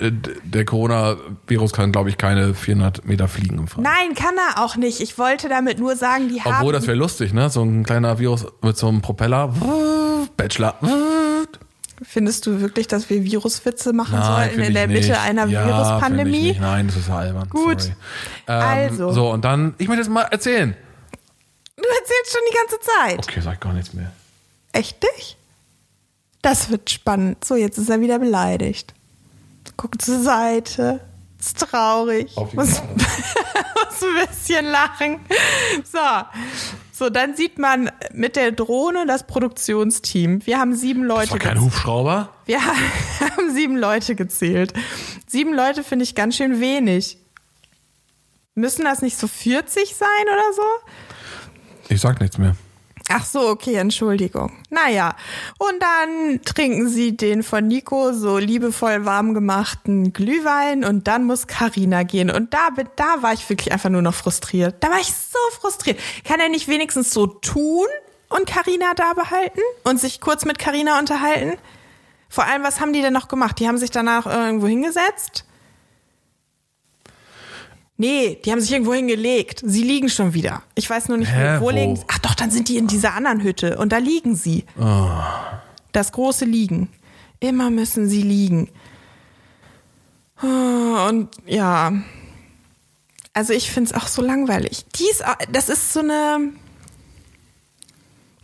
äh, 0.00 0.12
der 0.44 0.64
Corona-Virus 0.66 1.72
kann, 1.72 1.90
glaube 1.90 2.10
ich, 2.10 2.18
keine 2.18 2.52
400 2.52 3.06
Meter 3.06 3.26
fliegen 3.26 3.58
im 3.58 3.66
Fall. 3.66 3.82
Nein, 3.82 4.14
kann 4.14 4.34
er 4.36 4.62
auch 4.62 4.76
nicht. 4.76 5.00
Ich 5.00 5.16
wollte 5.18 5.48
damit 5.48 5.78
nur 5.78 5.96
sagen, 5.96 6.28
die 6.28 6.42
haben. 6.42 6.56
Obwohl, 6.58 6.74
das 6.74 6.86
wäre 6.86 6.98
lustig, 6.98 7.32
ne? 7.32 7.48
So 7.48 7.62
ein 7.62 7.84
kleiner 7.84 8.18
Virus 8.18 8.46
mit 8.60 8.76
so 8.76 8.86
einem 8.88 9.00
Propeller. 9.00 9.52
Bachelor. 10.36 10.74
Findest 12.02 12.46
du 12.46 12.60
wirklich, 12.60 12.86
dass 12.86 13.08
wir 13.10 13.24
Viruswitze 13.24 13.92
machen 13.92 14.18
Nein, 14.20 14.24
sollten 14.50 14.60
in 14.60 14.74
der 14.74 14.86
Mitte 14.88 15.08
nicht. 15.08 15.18
einer 15.20 15.46
ja, 15.46 15.66
Viruspandemie? 15.66 16.56
Nein, 16.60 16.86
das 16.86 16.96
ist 16.96 17.08
ja 17.08 17.16
albern. 17.16 17.48
Gut. 17.48 17.92
Ähm, 18.46 18.60
Also. 18.90 19.10
So, 19.12 19.30
und 19.32 19.44
dann, 19.44 19.74
ich 19.78 19.88
möchte 19.88 20.02
jetzt 20.02 20.10
mal 20.12 20.22
erzählen. 20.22 20.76
Du 21.78 21.84
erzählst 21.84 22.32
schon 22.32 22.40
die 22.50 22.56
ganze 22.56 22.80
Zeit. 22.80 23.18
Okay, 23.28 23.40
sag 23.40 23.60
gar 23.60 23.72
nichts 23.72 23.94
mehr. 23.94 24.12
Echt 24.72 25.00
nicht? 25.16 25.36
Das 26.42 26.70
wird 26.70 26.90
spannend. 26.90 27.44
So, 27.44 27.54
jetzt 27.54 27.78
ist 27.78 27.88
er 27.88 28.00
wieder 28.00 28.18
beleidigt. 28.18 28.94
Guckt 29.76 30.02
zur 30.02 30.20
Seite. 30.20 31.00
Ist 31.38 31.58
traurig. 31.58 32.36
Auf 32.36 32.50
die 32.50 32.56
Muss, 32.56 32.68
muss 32.96 34.02
ein 34.02 34.26
bisschen 34.28 34.66
lachen. 34.66 35.20
So. 35.84 35.98
So, 36.92 37.10
dann 37.10 37.36
sieht 37.36 37.58
man 37.60 37.92
mit 38.12 38.34
der 38.34 38.50
Drohne 38.50 39.06
das 39.06 39.24
Produktionsteam. 39.28 40.44
Wir 40.46 40.58
haben 40.58 40.74
sieben 40.74 41.06
Das 41.06 41.16
Leute 41.16 41.30
war 41.30 41.38
kein 41.38 41.60
Hubschrauber? 41.60 42.30
Wir 42.46 42.60
haben 43.20 43.54
sieben 43.54 43.76
Leute 43.76 44.16
gezählt. 44.16 44.72
Sieben 45.28 45.54
Leute 45.54 45.84
finde 45.84 46.02
ich 46.02 46.16
ganz 46.16 46.36
schön 46.36 46.58
wenig. 46.60 47.18
Müssen 48.56 48.84
das 48.84 49.00
nicht 49.00 49.16
so 49.16 49.28
40 49.28 49.94
sein 49.94 50.08
oder 50.24 50.52
so? 50.56 50.62
Ich 51.88 52.00
sag 52.00 52.20
nichts 52.20 52.38
mehr. 52.38 52.54
Ach 53.10 53.24
so, 53.24 53.48
okay, 53.48 53.76
Entschuldigung. 53.76 54.52
Naja, 54.68 55.16
und 55.58 55.74
dann 55.80 56.42
trinken 56.44 56.88
sie 56.90 57.16
den 57.16 57.42
von 57.42 57.66
Nico 57.66 58.12
so 58.12 58.36
liebevoll 58.36 59.06
warm 59.06 59.32
gemachten 59.32 60.12
Glühwein 60.12 60.84
und 60.84 61.08
dann 61.08 61.24
muss 61.24 61.46
Karina 61.46 62.02
gehen. 62.02 62.30
Und 62.30 62.52
da, 62.52 62.68
da 62.96 63.22
war 63.22 63.32
ich 63.32 63.48
wirklich 63.48 63.72
einfach 63.72 63.88
nur 63.88 64.02
noch 64.02 64.12
frustriert. 64.12 64.76
Da 64.80 64.90
war 64.90 65.00
ich 65.00 65.06
so 65.14 65.38
frustriert. 65.58 65.98
Kann 66.24 66.38
er 66.38 66.50
nicht 66.50 66.68
wenigstens 66.68 67.10
so 67.10 67.26
tun 67.26 67.86
und 68.28 68.46
Karina 68.46 68.92
da 68.94 69.14
behalten 69.14 69.60
und 69.84 69.98
sich 69.98 70.20
kurz 70.20 70.44
mit 70.44 70.58
Karina 70.58 70.98
unterhalten? 70.98 71.56
Vor 72.28 72.44
allem, 72.44 72.62
was 72.62 72.78
haben 72.80 72.92
die 72.92 73.00
denn 73.00 73.14
noch 73.14 73.28
gemacht? 73.28 73.58
Die 73.58 73.68
haben 73.68 73.78
sich 73.78 73.90
danach 73.90 74.26
irgendwo 74.26 74.66
hingesetzt? 74.66 75.46
Nee, 78.00 78.38
die 78.44 78.52
haben 78.52 78.60
sich 78.60 78.70
irgendwo 78.72 78.94
hingelegt. 78.94 79.60
Sie 79.64 79.82
liegen 79.82 80.08
schon 80.08 80.32
wieder. 80.32 80.62
Ich 80.76 80.88
weiß 80.88 81.08
nur 81.08 81.18
nicht, 81.18 81.32
Hä, 81.32 81.58
wo, 81.60 81.70
liegen 81.70 81.96
sie. 81.96 82.04
Ach 82.06 82.18
doch, 82.20 82.34
dann 82.36 82.50
sind 82.52 82.68
die 82.68 82.76
in 82.78 82.86
dieser 82.86 83.12
anderen 83.14 83.42
Hütte 83.42 83.76
und 83.76 83.90
da 83.90 83.98
liegen 83.98 84.36
sie. 84.36 84.64
Das 85.92 86.12
große 86.12 86.44
Liegen. 86.44 86.88
Immer 87.40 87.70
müssen 87.70 88.08
sie 88.08 88.22
liegen. 88.22 88.70
Oh, 90.42 90.46
Und 91.08 91.28
ja. 91.46 91.92
Also 93.32 93.52
ich 93.52 93.70
finde 93.70 93.90
es 93.90 93.96
auch 94.00 94.06
so 94.08 94.22
langweilig. 94.22 94.84
Die 94.96 95.08
ist, 95.10 95.26
au- 95.26 95.34
das 95.52 95.68
ist 95.68 95.92
so 95.92 96.00
eine. 96.00 96.52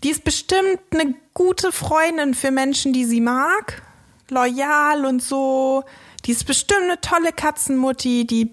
Die 0.03 0.11
ist 0.11 0.25
bestimmt 0.25 0.81
eine 0.93 1.15
gute 1.33 1.73
Freundin 1.73 2.35
für 2.35 2.51
Menschen, 2.51 2.93
die 2.93 3.05
sie 3.05 3.21
mag. 3.21 3.83
Loyal 4.31 5.05
und 5.07 5.23
so. 5.23 5.85
Die 6.25 6.33
ist 6.33 6.45
bestimmt 6.47 6.83
eine 6.85 7.01
tolle 7.01 7.33
Katzenmutti, 7.33 8.27
die 8.27 8.51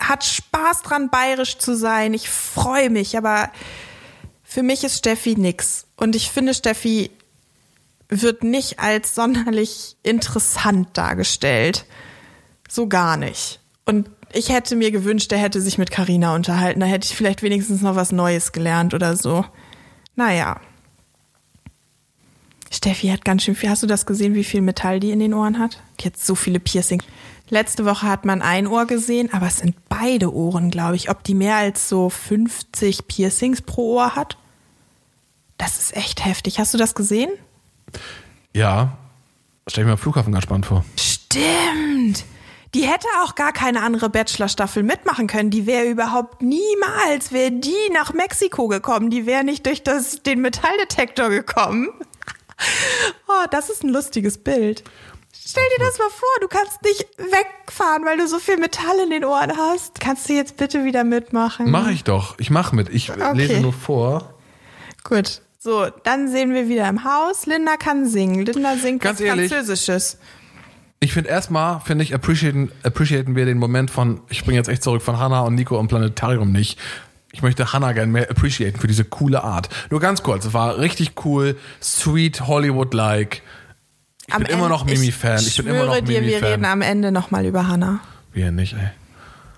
hat 0.00 0.24
Spaß 0.24 0.82
dran, 0.82 1.10
bayerisch 1.10 1.58
zu 1.58 1.76
sein. 1.76 2.14
Ich 2.14 2.28
freue 2.28 2.90
mich, 2.90 3.16
aber 3.16 3.50
für 4.42 4.62
mich 4.62 4.84
ist 4.84 4.98
Steffi 4.98 5.34
nix. 5.36 5.86
Und 5.96 6.14
ich 6.16 6.30
finde, 6.30 6.54
Steffi 6.54 7.10
wird 8.08 8.44
nicht 8.44 8.78
als 8.78 9.14
sonderlich 9.14 9.96
interessant 10.02 10.88
dargestellt. 10.94 11.84
So 12.68 12.88
gar 12.88 13.16
nicht. 13.16 13.60
Und 13.84 14.10
ich 14.32 14.48
hätte 14.50 14.76
mir 14.76 14.90
gewünscht, 14.90 15.30
er 15.32 15.38
hätte 15.38 15.60
sich 15.60 15.78
mit 15.78 15.90
Karina 15.90 16.34
unterhalten. 16.34 16.80
Da 16.80 16.86
hätte 16.86 17.06
ich 17.06 17.16
vielleicht 17.16 17.42
wenigstens 17.42 17.82
noch 17.82 17.96
was 17.96 18.12
Neues 18.12 18.52
gelernt 18.52 18.94
oder 18.94 19.16
so. 19.16 19.44
Naja. 20.16 20.60
Steffi 22.70 23.08
hat 23.08 23.24
ganz 23.24 23.44
schön 23.44 23.54
viel. 23.54 23.70
Hast 23.70 23.82
du 23.82 23.86
das 23.86 24.06
gesehen, 24.06 24.34
wie 24.34 24.44
viel 24.44 24.60
Metall 24.60 24.98
die 24.98 25.12
in 25.12 25.20
den 25.20 25.34
Ohren 25.34 25.58
hat? 25.58 25.80
Die 26.00 26.06
hat 26.06 26.16
so 26.16 26.34
viele 26.34 26.58
Piercings. 26.58 27.04
Letzte 27.50 27.84
Woche 27.84 28.06
hat 28.06 28.24
man 28.24 28.40
ein 28.40 28.66
Ohr 28.66 28.86
gesehen, 28.86 29.32
aber 29.32 29.46
es 29.46 29.58
sind 29.58 29.76
beide 29.88 30.32
Ohren, 30.32 30.70
glaube 30.70 30.96
ich. 30.96 31.10
Ob 31.10 31.22
die 31.24 31.34
mehr 31.34 31.56
als 31.56 31.88
so 31.88 32.08
50 32.08 33.06
Piercings 33.06 33.60
pro 33.62 33.96
Ohr 33.96 34.14
hat? 34.14 34.38
Das 35.58 35.78
ist 35.78 35.96
echt 35.96 36.24
heftig. 36.24 36.58
Hast 36.58 36.72
du 36.72 36.78
das 36.78 36.94
gesehen? 36.94 37.30
Ja. 38.54 38.96
Stell 39.68 39.82
ich 39.82 39.86
mir 39.86 39.92
am 39.92 39.98
Flughafen 39.98 40.32
ganz 40.32 40.44
spannend 40.44 40.66
vor. 40.66 40.84
Stimmt. 40.98 42.24
Die 42.74 42.88
hätte 42.88 43.06
auch 43.22 43.36
gar 43.36 43.52
keine 43.52 43.82
andere 43.82 44.10
Bachelor-Staffel 44.10 44.82
mitmachen 44.82 45.28
können. 45.28 45.50
Die 45.50 45.66
wäre 45.66 45.84
überhaupt 45.86 46.42
niemals, 46.42 47.30
wäre 47.30 47.52
die 47.52 47.90
nach 47.92 48.12
Mexiko 48.12 48.66
gekommen. 48.66 49.10
Die 49.10 49.26
wäre 49.26 49.44
nicht 49.44 49.64
durch 49.66 49.84
das, 49.84 50.22
den 50.22 50.40
Metalldetektor 50.40 51.28
gekommen. 51.28 51.90
Oh, 53.26 53.46
das 53.50 53.68
ist 53.68 53.82
ein 53.82 53.88
lustiges 53.88 54.38
Bild. 54.38 54.84
Stell 55.46 55.62
dir 55.76 55.84
das 55.84 55.98
mal 55.98 56.08
vor, 56.08 56.28
du 56.40 56.48
kannst 56.48 56.82
nicht 56.82 57.06
wegfahren, 57.18 58.04
weil 58.06 58.16
du 58.16 58.26
so 58.26 58.38
viel 58.38 58.56
Metall 58.56 58.98
in 59.04 59.10
den 59.10 59.24
Ohren 59.26 59.52
hast. 59.56 60.00
Kannst 60.00 60.28
du 60.28 60.32
jetzt 60.32 60.56
bitte 60.56 60.84
wieder 60.84 61.04
mitmachen? 61.04 61.70
Mach 61.70 61.90
ich 61.90 62.02
doch. 62.02 62.38
Ich 62.38 62.50
mach 62.50 62.72
mit. 62.72 62.88
Ich 62.88 63.12
lese 63.34 63.60
nur 63.60 63.74
vor. 63.74 64.34
Gut. 65.04 65.42
So, 65.58 65.86
dann 66.02 66.30
sehen 66.30 66.54
wir 66.54 66.68
wieder 66.68 66.88
im 66.88 67.04
Haus. 67.04 67.46
Linda 67.46 67.76
kann 67.76 68.06
singen. 68.06 68.44
Linda 68.46 68.76
singt 68.76 69.02
Ganz 69.02 69.20
ehrlich. 69.20 69.50
Französisches. 69.50 70.18
Ich 71.00 71.12
finde 71.12 71.28
erstmal, 71.28 71.80
finde 71.80 72.04
ich, 72.04 72.14
appreciaten, 72.14 72.72
appreciaten 72.82 73.36
wir 73.36 73.44
den 73.44 73.58
Moment 73.58 73.90
von, 73.90 74.22
ich 74.30 74.38
springe 74.38 74.56
jetzt 74.56 74.68
echt 74.68 74.82
zurück 74.82 75.02
von 75.02 75.18
Hannah 75.18 75.40
und 75.40 75.54
Nico 75.54 75.78
im 75.78 75.88
Planetarium 75.88 76.52
nicht. 76.52 76.78
Ich 77.32 77.42
möchte 77.42 77.72
Hannah 77.74 77.92
gerne 77.92 78.10
mehr 78.10 78.30
appreciaten 78.30 78.78
für 78.78 78.86
diese 78.86 79.04
coole 79.04 79.44
Art. 79.44 79.68
Nur 79.90 80.00
ganz 80.00 80.22
kurz, 80.22 80.46
es 80.46 80.54
war 80.54 80.78
richtig 80.78 81.12
cool, 81.26 81.58
sweet, 81.82 82.46
Hollywood-like. 82.46 83.42
Ich 84.26 84.34
bin 84.34 84.46
immer 84.46 84.68
noch 84.68 84.84
Mimi-Fan. 84.84 85.38
Ich, 85.40 85.56
bin 85.56 85.66
immer 85.66 85.84
noch 85.84 85.92
schwöre 85.92 86.02
dir, 86.02 86.22
wir 86.22 86.36
reden 86.36 86.42
Mimi-Fan. 86.42 86.64
am 86.64 86.82
Ende 86.82 87.12
nochmal 87.12 87.44
über 87.44 87.68
Hannah. 87.68 88.00
Wir 88.32 88.50
nicht, 88.50 88.74
ey. 88.74 88.90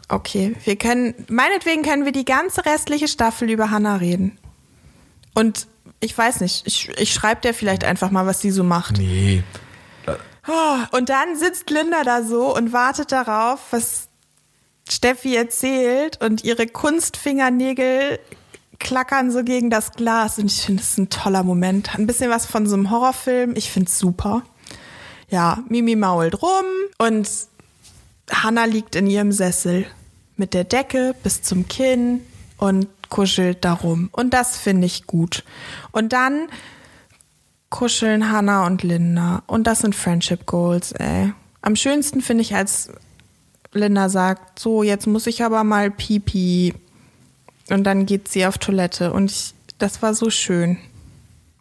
Okay, 0.08 0.54
wir 0.64 0.76
können, 0.76 1.14
meinetwegen 1.28 1.82
können 1.82 2.04
wir 2.04 2.12
die 2.12 2.24
ganze 2.24 2.64
restliche 2.64 3.08
Staffel 3.08 3.50
über 3.50 3.70
Hannah 3.70 3.96
reden. 3.96 4.38
Und 5.34 5.66
ich 6.00 6.16
weiß 6.16 6.40
nicht, 6.40 6.66
ich, 6.66 6.90
ich 6.96 7.12
schreibe 7.12 7.40
dir 7.40 7.54
vielleicht 7.54 7.84
einfach 7.84 8.10
mal, 8.10 8.26
was 8.26 8.40
sie 8.40 8.50
so 8.50 8.62
macht. 8.62 8.98
Nee. 8.98 9.42
Oh, 10.48 10.96
und 10.96 11.08
dann 11.08 11.36
sitzt 11.36 11.70
Linda 11.70 12.04
da 12.04 12.22
so 12.22 12.54
und 12.54 12.72
wartet 12.72 13.10
darauf, 13.10 13.60
was 13.70 14.08
Steffi 14.88 15.34
erzählt 15.34 16.22
und 16.22 16.44
ihre 16.44 16.68
Kunstfingernägel 16.68 18.20
klackern 18.78 19.32
so 19.32 19.42
gegen 19.42 19.70
das 19.70 19.92
Glas 19.92 20.38
und 20.38 20.46
ich 20.46 20.62
finde 20.62 20.82
es 20.82 20.96
ein 20.98 21.10
toller 21.10 21.42
Moment. 21.42 21.98
Ein 21.98 22.06
bisschen 22.06 22.30
was 22.30 22.46
von 22.46 22.66
so 22.66 22.74
einem 22.74 22.90
Horrorfilm. 22.90 23.56
Ich 23.56 23.70
finde 23.70 23.88
es 23.88 23.98
super. 23.98 24.42
Ja, 25.28 25.64
Mimi 25.68 25.96
mault 25.96 26.42
rum 26.42 26.64
und 26.98 27.28
Hannah 28.30 28.64
liegt 28.64 28.94
in 28.94 29.06
ihrem 29.06 29.32
Sessel 29.32 29.86
mit 30.36 30.54
der 30.54 30.64
Decke 30.64 31.14
bis 31.22 31.42
zum 31.42 31.68
Kinn 31.68 32.20
und 32.58 32.88
kuschelt 33.08 33.64
darum. 33.64 34.08
Und 34.12 34.34
das 34.34 34.56
finde 34.56 34.86
ich 34.86 35.06
gut. 35.06 35.44
Und 35.92 36.12
dann 36.12 36.48
kuscheln 37.70 38.30
Hannah 38.30 38.66
und 38.66 38.82
Linda. 38.82 39.42
Und 39.46 39.66
das 39.66 39.80
sind 39.80 39.94
Friendship 39.94 40.46
Goals, 40.46 40.92
ey. 40.92 41.32
Am 41.62 41.76
schönsten 41.76 42.20
finde 42.20 42.42
ich, 42.42 42.54
als 42.54 42.90
Linda 43.72 44.08
sagt, 44.08 44.58
so, 44.58 44.82
jetzt 44.82 45.06
muss 45.06 45.26
ich 45.26 45.42
aber 45.42 45.64
mal 45.64 45.90
pipi. 45.90 46.74
Und 47.70 47.84
dann 47.84 48.06
geht 48.06 48.28
sie 48.28 48.46
auf 48.46 48.58
Toilette. 48.58 49.12
Und 49.12 49.30
ich, 49.30 49.54
das 49.78 50.00
war 50.02 50.14
so 50.14 50.30
schön. 50.30 50.78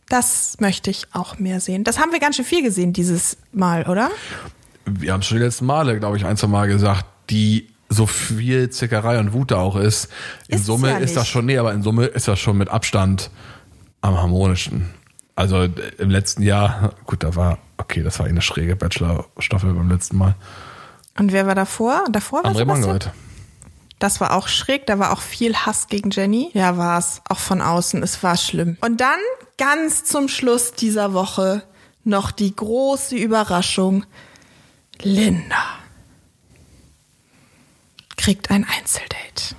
Das 0.10 0.58
möchte 0.60 0.92
ich 0.92 1.08
auch 1.14 1.40
mehr 1.40 1.60
sehen. 1.60 1.84
Das 1.84 2.00
haben 2.00 2.12
wir 2.12 2.20
ganz 2.20 2.36
schön 2.36 2.46
viel 2.46 2.62
gesehen 2.62 2.94
dieses 2.94 3.38
Mal, 3.52 3.88
oder? 3.88 4.12
Wir 4.86 5.14
haben 5.14 5.24
schon 5.24 5.38
die 5.38 5.44
letzten 5.44 5.66
Male, 5.66 6.00
glaube 6.00 6.18
ich, 6.18 6.26
ein, 6.26 6.38
zwei 6.38 6.48
Mal 6.48 6.68
gesagt, 6.68 7.06
die 7.30 7.70
so 7.90 8.06
viel 8.06 8.70
Zickerei 8.70 9.20
und 9.20 9.34
Wut 9.34 9.52
da 9.52 9.58
auch 9.58 9.76
ist. 9.76 10.10
In 10.48 10.56
Ist 10.56 10.62
es 10.62 10.68
Summe 10.68 10.90
ja 10.90 10.98
ist 10.98 11.16
das 11.16 11.28
schon, 11.28 11.46
nee, 11.46 11.58
aber 11.58 11.74
in 11.74 11.82
Summe 11.82 12.06
ist 12.06 12.28
das 12.28 12.40
schon 12.40 12.58
mit 12.58 12.70
Abstand 12.70 13.32
am 14.02 14.18
harmonischen. 14.18 14.90
Also 15.36 15.64
äh, 15.64 15.72
im 15.98 16.10
letzten 16.10 16.44
Jahr, 16.44 16.94
gut, 17.06 17.24
da 17.24 17.36
war, 17.36 17.58
okay, 17.78 18.04
das 18.04 18.20
war 18.20 18.26
eine 18.28 18.42
schräge 18.42 18.76
Bachelor-Staffel 18.76 19.74
beim 19.74 19.90
letzten 19.90 20.18
Mal. 20.18 20.36
Und 21.18 21.32
wer 21.32 21.48
war 21.48 21.56
davor? 21.56 22.04
Davor 22.12 22.44
war 22.44 22.52
André? 22.52 22.66
Mangold. 22.66 23.12
Das 24.00 24.20
war 24.20 24.34
auch 24.34 24.48
schräg, 24.48 24.86
da 24.88 25.00
war 25.00 25.12
auch 25.14 25.22
viel 25.22 25.56
Hass 25.56 25.88
gegen 25.88 26.12
Jenny. 26.12 26.52
Ja, 26.54 26.78
war 26.78 27.00
es. 27.00 27.22
Auch 27.30 27.40
von 27.40 27.62
außen. 27.62 28.04
Es 28.04 28.22
war 28.24 28.36
schlimm. 28.38 28.78
Und 28.82 29.00
dann 29.00 29.20
ganz 29.58 30.04
zum 30.04 30.28
Schluss 30.28 30.74
dieser 30.74 31.14
Woche 31.14 31.64
noch 32.04 32.32
die 32.32 32.56
große 32.56 33.16
Überraschung. 33.16 34.06
Linda 35.02 35.64
kriegt 38.18 38.50
ein 38.50 38.66
Einzeldate. 38.66 39.56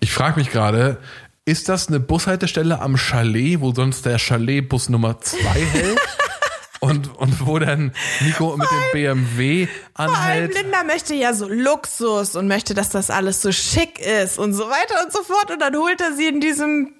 Ich 0.00 0.12
frage 0.12 0.38
mich 0.38 0.50
gerade, 0.50 0.98
ist 1.44 1.68
das 1.68 1.88
eine 1.88 2.00
Bushaltestelle 2.00 2.80
am 2.80 2.96
Chalet, 2.96 3.60
wo 3.60 3.74
sonst 3.74 4.06
der 4.06 4.18
Chalet-Bus 4.18 4.88
Nummer 4.88 5.20
2 5.20 5.38
hält? 5.38 5.98
Und, 6.80 7.14
und 7.18 7.46
wo 7.46 7.58
dann 7.58 7.92
Nico 8.20 8.56
mit 8.56 8.66
dem 8.70 8.92
BMW 8.92 9.66
Vor 9.66 10.04
allem 10.06 10.14
anhält? 10.14 10.54
Linda 10.54 10.82
möchte 10.84 11.14
ja 11.14 11.34
so 11.34 11.46
Luxus 11.46 12.36
und 12.36 12.48
möchte, 12.48 12.72
dass 12.72 12.88
das 12.88 13.10
alles 13.10 13.42
so 13.42 13.52
schick 13.52 13.98
ist 13.98 14.38
und 14.38 14.54
so 14.54 14.64
weiter 14.64 15.04
und 15.04 15.12
so 15.12 15.22
fort. 15.22 15.50
Und 15.50 15.60
dann 15.60 15.76
holt 15.76 16.00
er 16.00 16.14
sie 16.16 16.26
in 16.28 16.40
diesem 16.40 16.94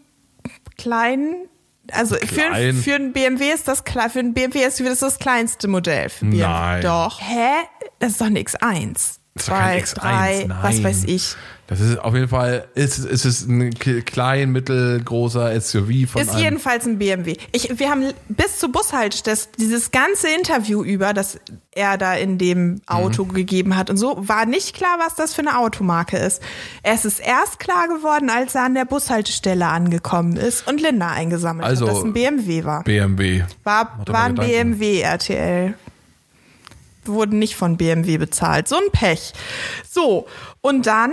kleinen, 0.76 1.48
also 1.92 2.14
für, 2.16 2.26
Klein. 2.26 2.74
für 2.76 2.94
einen 2.94 3.12
BMW 3.12 3.52
ist 3.52 3.68
das 3.68 3.84
klar, 3.84 4.10
für 4.10 4.18
einen 4.20 4.34
BMW 4.34 4.64
ist 4.64 4.80
das 4.80 4.98
das 5.00 5.18
kleinste 5.18 5.66
Modell. 5.66 6.08
Für 6.10 6.26
BMW. 6.26 6.42
Nein. 6.42 6.82
Doch. 6.82 7.20
Hä? 7.20 7.52
Das 7.98 8.12
ist 8.12 8.20
doch 8.20 8.26
ein 8.26 8.36
X1. 8.36 8.92
Das 9.34 9.44
ist 9.44 9.48
doch 9.48 9.54
kein 9.54 9.84
Zwei, 9.86 9.94
X1, 9.94 9.94
drei, 9.94 10.44
nein. 10.46 10.58
was 10.62 10.82
weiß 10.82 11.04
ich. 11.06 11.36
Das 11.70 11.78
ist 11.78 12.00
auf 12.00 12.14
jeden 12.14 12.26
Fall, 12.26 12.66
ist, 12.74 12.98
ist 12.98 13.24
es 13.24 13.46
ein 13.46 13.72
klein, 13.72 14.50
mittelgroßer 14.50 15.58
SUV 15.60 16.10
von 16.10 16.20
Ist 16.20 16.34
jedenfalls 16.34 16.84
ein 16.84 16.98
BMW. 16.98 17.36
Ich, 17.52 17.78
wir 17.78 17.88
haben 17.88 18.12
bis 18.28 18.58
zur 18.58 18.72
Bushaltestelle 18.72 19.38
dieses 19.56 19.92
ganze 19.92 20.26
Interview 20.36 20.82
über, 20.82 21.14
das 21.14 21.38
er 21.72 21.96
da 21.96 22.14
in 22.14 22.38
dem 22.38 22.80
Auto 22.88 23.24
Mhm. 23.24 23.34
gegeben 23.34 23.76
hat 23.76 23.88
und 23.88 23.98
so, 23.98 24.16
war 24.28 24.46
nicht 24.46 24.74
klar, 24.74 24.96
was 24.98 25.14
das 25.14 25.32
für 25.32 25.42
eine 25.42 25.58
Automarke 25.58 26.16
ist. 26.18 26.42
Es 26.82 27.04
ist 27.04 27.20
erst 27.20 27.60
klar 27.60 27.86
geworden, 27.86 28.30
als 28.30 28.56
er 28.56 28.64
an 28.64 28.74
der 28.74 28.84
Bushaltestelle 28.84 29.66
angekommen 29.68 30.36
ist 30.36 30.66
und 30.66 30.80
Linda 30.80 31.10
eingesammelt 31.10 31.64
Also, 31.68 31.86
hat, 31.86 31.94
dass 31.94 32.02
ein 32.02 32.12
BMW 32.12 32.64
war. 32.64 32.82
BMW. 32.82 33.44
War, 33.62 33.96
war 34.06 34.24
ein. 34.24 34.34
BMW 34.34 35.02
RTL. 35.02 35.74
Wurden 37.04 37.38
nicht 37.38 37.54
von 37.54 37.76
BMW 37.76 38.18
bezahlt. 38.18 38.66
So 38.66 38.74
ein 38.76 38.90
Pech. 38.92 39.32
So, 39.88 40.26
und 40.60 40.86
dann 40.86 41.12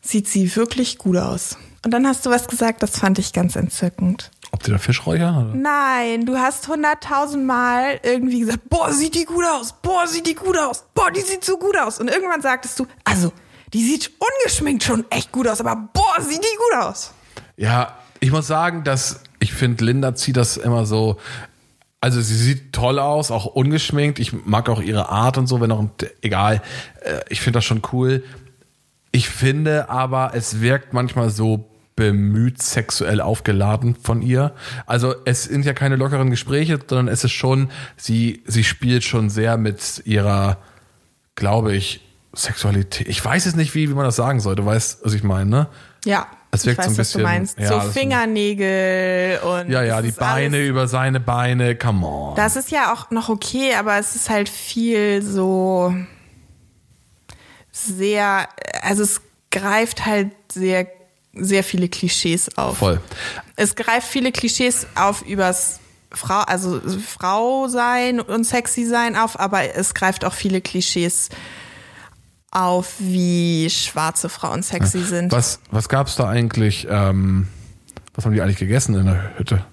sieht 0.00 0.28
sie 0.28 0.54
wirklich 0.56 0.98
gut 0.98 1.16
aus. 1.16 1.56
Und 1.84 1.92
dann 1.92 2.06
hast 2.06 2.26
du 2.26 2.30
was 2.30 2.46
gesagt, 2.48 2.82
das 2.82 2.98
fand 2.98 3.18
ich 3.18 3.32
ganz 3.32 3.56
entzückend. 3.56 4.30
Ob 4.52 4.62
die 4.62 4.70
da 4.70 4.78
Fischräucher? 4.78 5.46
Oder? 5.48 5.54
Nein, 5.54 6.26
du 6.26 6.36
hast 6.36 6.66
hunderttausend 6.68 7.46
Mal 7.46 8.00
irgendwie 8.02 8.40
gesagt, 8.40 8.68
boah, 8.68 8.92
sieht 8.92 9.14
die 9.14 9.24
gut 9.24 9.44
aus, 9.44 9.74
boah, 9.80 10.06
sieht 10.06 10.26
die 10.26 10.34
gut 10.34 10.58
aus, 10.58 10.84
boah, 10.94 11.10
die 11.10 11.20
sieht 11.20 11.44
so 11.44 11.56
gut 11.56 11.78
aus. 11.78 12.00
Und 12.00 12.08
irgendwann 12.08 12.42
sagtest 12.42 12.78
du, 12.78 12.86
also, 13.04 13.32
die 13.72 13.82
sieht 13.84 14.10
ungeschminkt 14.18 14.82
schon 14.82 15.04
echt 15.10 15.30
gut 15.32 15.46
aus, 15.46 15.60
aber 15.60 15.76
boah, 15.92 16.20
sieht 16.20 16.42
die 16.42 16.56
gut 16.56 16.82
aus. 16.84 17.12
Ja, 17.56 17.96
ich 18.18 18.32
muss 18.32 18.46
sagen, 18.46 18.82
dass 18.84 19.20
ich 19.38 19.52
finde, 19.52 19.84
Linda 19.84 20.14
zieht 20.14 20.36
das 20.36 20.56
immer 20.56 20.84
so 20.84 21.16
Also 22.02 22.20
sie 22.20 22.34
sieht 22.34 22.72
toll 22.72 22.98
aus, 22.98 23.30
auch 23.30 23.46
ungeschminkt. 23.46 24.18
Ich 24.18 24.32
mag 24.32 24.68
auch 24.68 24.80
ihre 24.82 25.08
Art 25.10 25.38
und 25.38 25.46
so, 25.46 25.60
wenn 25.60 25.70
auch 25.70 25.84
egal. 26.22 26.62
Äh, 27.02 27.20
Ich 27.28 27.40
finde 27.40 27.58
das 27.58 27.64
schon 27.64 27.82
cool. 27.92 28.24
Ich 29.12 29.28
finde 29.28 29.90
aber, 29.90 30.32
es 30.34 30.60
wirkt 30.60 30.92
manchmal 30.92 31.30
so 31.30 31.66
bemüht 31.96 32.62
sexuell 32.62 33.20
aufgeladen 33.20 33.94
von 33.94 34.22
ihr. 34.22 34.54
Also 34.86 35.14
es 35.26 35.44
sind 35.44 35.66
ja 35.66 35.74
keine 35.74 35.96
lockeren 35.96 36.30
Gespräche, 36.30 36.78
sondern 36.88 37.08
es 37.08 37.24
ist 37.24 37.32
schon, 37.32 37.70
sie, 37.96 38.42
sie 38.46 38.64
spielt 38.64 39.04
schon 39.04 39.28
sehr 39.28 39.58
mit 39.58 40.00
ihrer, 40.06 40.58
glaube 41.34 41.74
ich, 41.74 42.00
Sexualität. 42.32 43.08
Ich 43.08 43.22
weiß 43.22 43.44
es 43.46 43.56
nicht, 43.56 43.74
wie, 43.74 43.90
wie 43.90 43.94
man 43.94 44.04
das 44.04 44.16
sagen 44.16 44.40
soll. 44.40 44.54
Du 44.54 44.64
weißt, 44.64 45.04
was 45.04 45.12
ich 45.14 45.24
meine, 45.24 45.50
ne? 45.50 45.66
Ja. 46.04 46.26
Es 46.52 46.64
wirkt 46.64 46.78
ich 46.80 46.86
weiß, 46.86 46.86
so 46.86 46.90
ein 46.92 46.98
was 46.98 47.12
du 47.12 47.18
bisschen- 47.18 47.22
meinst. 47.22 47.58
ja, 47.58 47.80
so 47.82 47.90
Fingernägel 47.90 49.38
und. 49.40 49.70
Ja, 49.70 49.82
ja, 49.82 50.00
die 50.02 50.12
Beine 50.12 50.56
alles- 50.56 50.68
über 50.68 50.88
seine 50.88 51.20
Beine, 51.20 51.76
come 51.76 52.06
on. 52.06 52.34
Das 52.36 52.56
ist 52.56 52.70
ja 52.70 52.92
auch 52.92 53.10
noch 53.10 53.28
okay, 53.28 53.74
aber 53.78 53.98
es 53.98 54.16
ist 54.16 54.30
halt 54.30 54.48
viel 54.48 55.22
so 55.22 55.94
sehr, 57.72 58.48
also 58.82 59.02
es 59.02 59.20
greift 59.50 60.06
halt 60.06 60.30
sehr, 60.52 60.86
sehr 61.34 61.64
viele 61.64 61.88
Klischees 61.88 62.56
auf. 62.56 62.78
Voll. 62.78 63.00
Es 63.56 63.74
greift 63.74 64.08
viele 64.08 64.32
Klischees 64.32 64.86
auf 64.94 65.22
übers 65.22 65.80
Frau, 66.12 66.40
also 66.40 66.80
Frau 66.80 67.68
sein 67.68 68.20
und 68.20 68.44
sexy 68.44 68.84
sein 68.84 69.16
auf, 69.16 69.38
aber 69.38 69.76
es 69.76 69.94
greift 69.94 70.24
auch 70.24 70.34
viele 70.34 70.60
Klischees 70.60 71.28
auf, 72.50 72.94
wie 72.98 73.70
schwarze 73.70 74.28
Frauen 74.28 74.62
sexy 74.62 75.02
sind. 75.04 75.30
Was, 75.30 75.60
was 75.70 75.88
gab's 75.88 76.16
da 76.16 76.28
eigentlich, 76.28 76.86
ähm, 76.90 77.46
was 78.14 78.24
haben 78.24 78.32
die 78.32 78.42
eigentlich 78.42 78.58
gegessen 78.58 78.96
in 78.96 79.06
der 79.06 79.38
Hütte? 79.38 79.64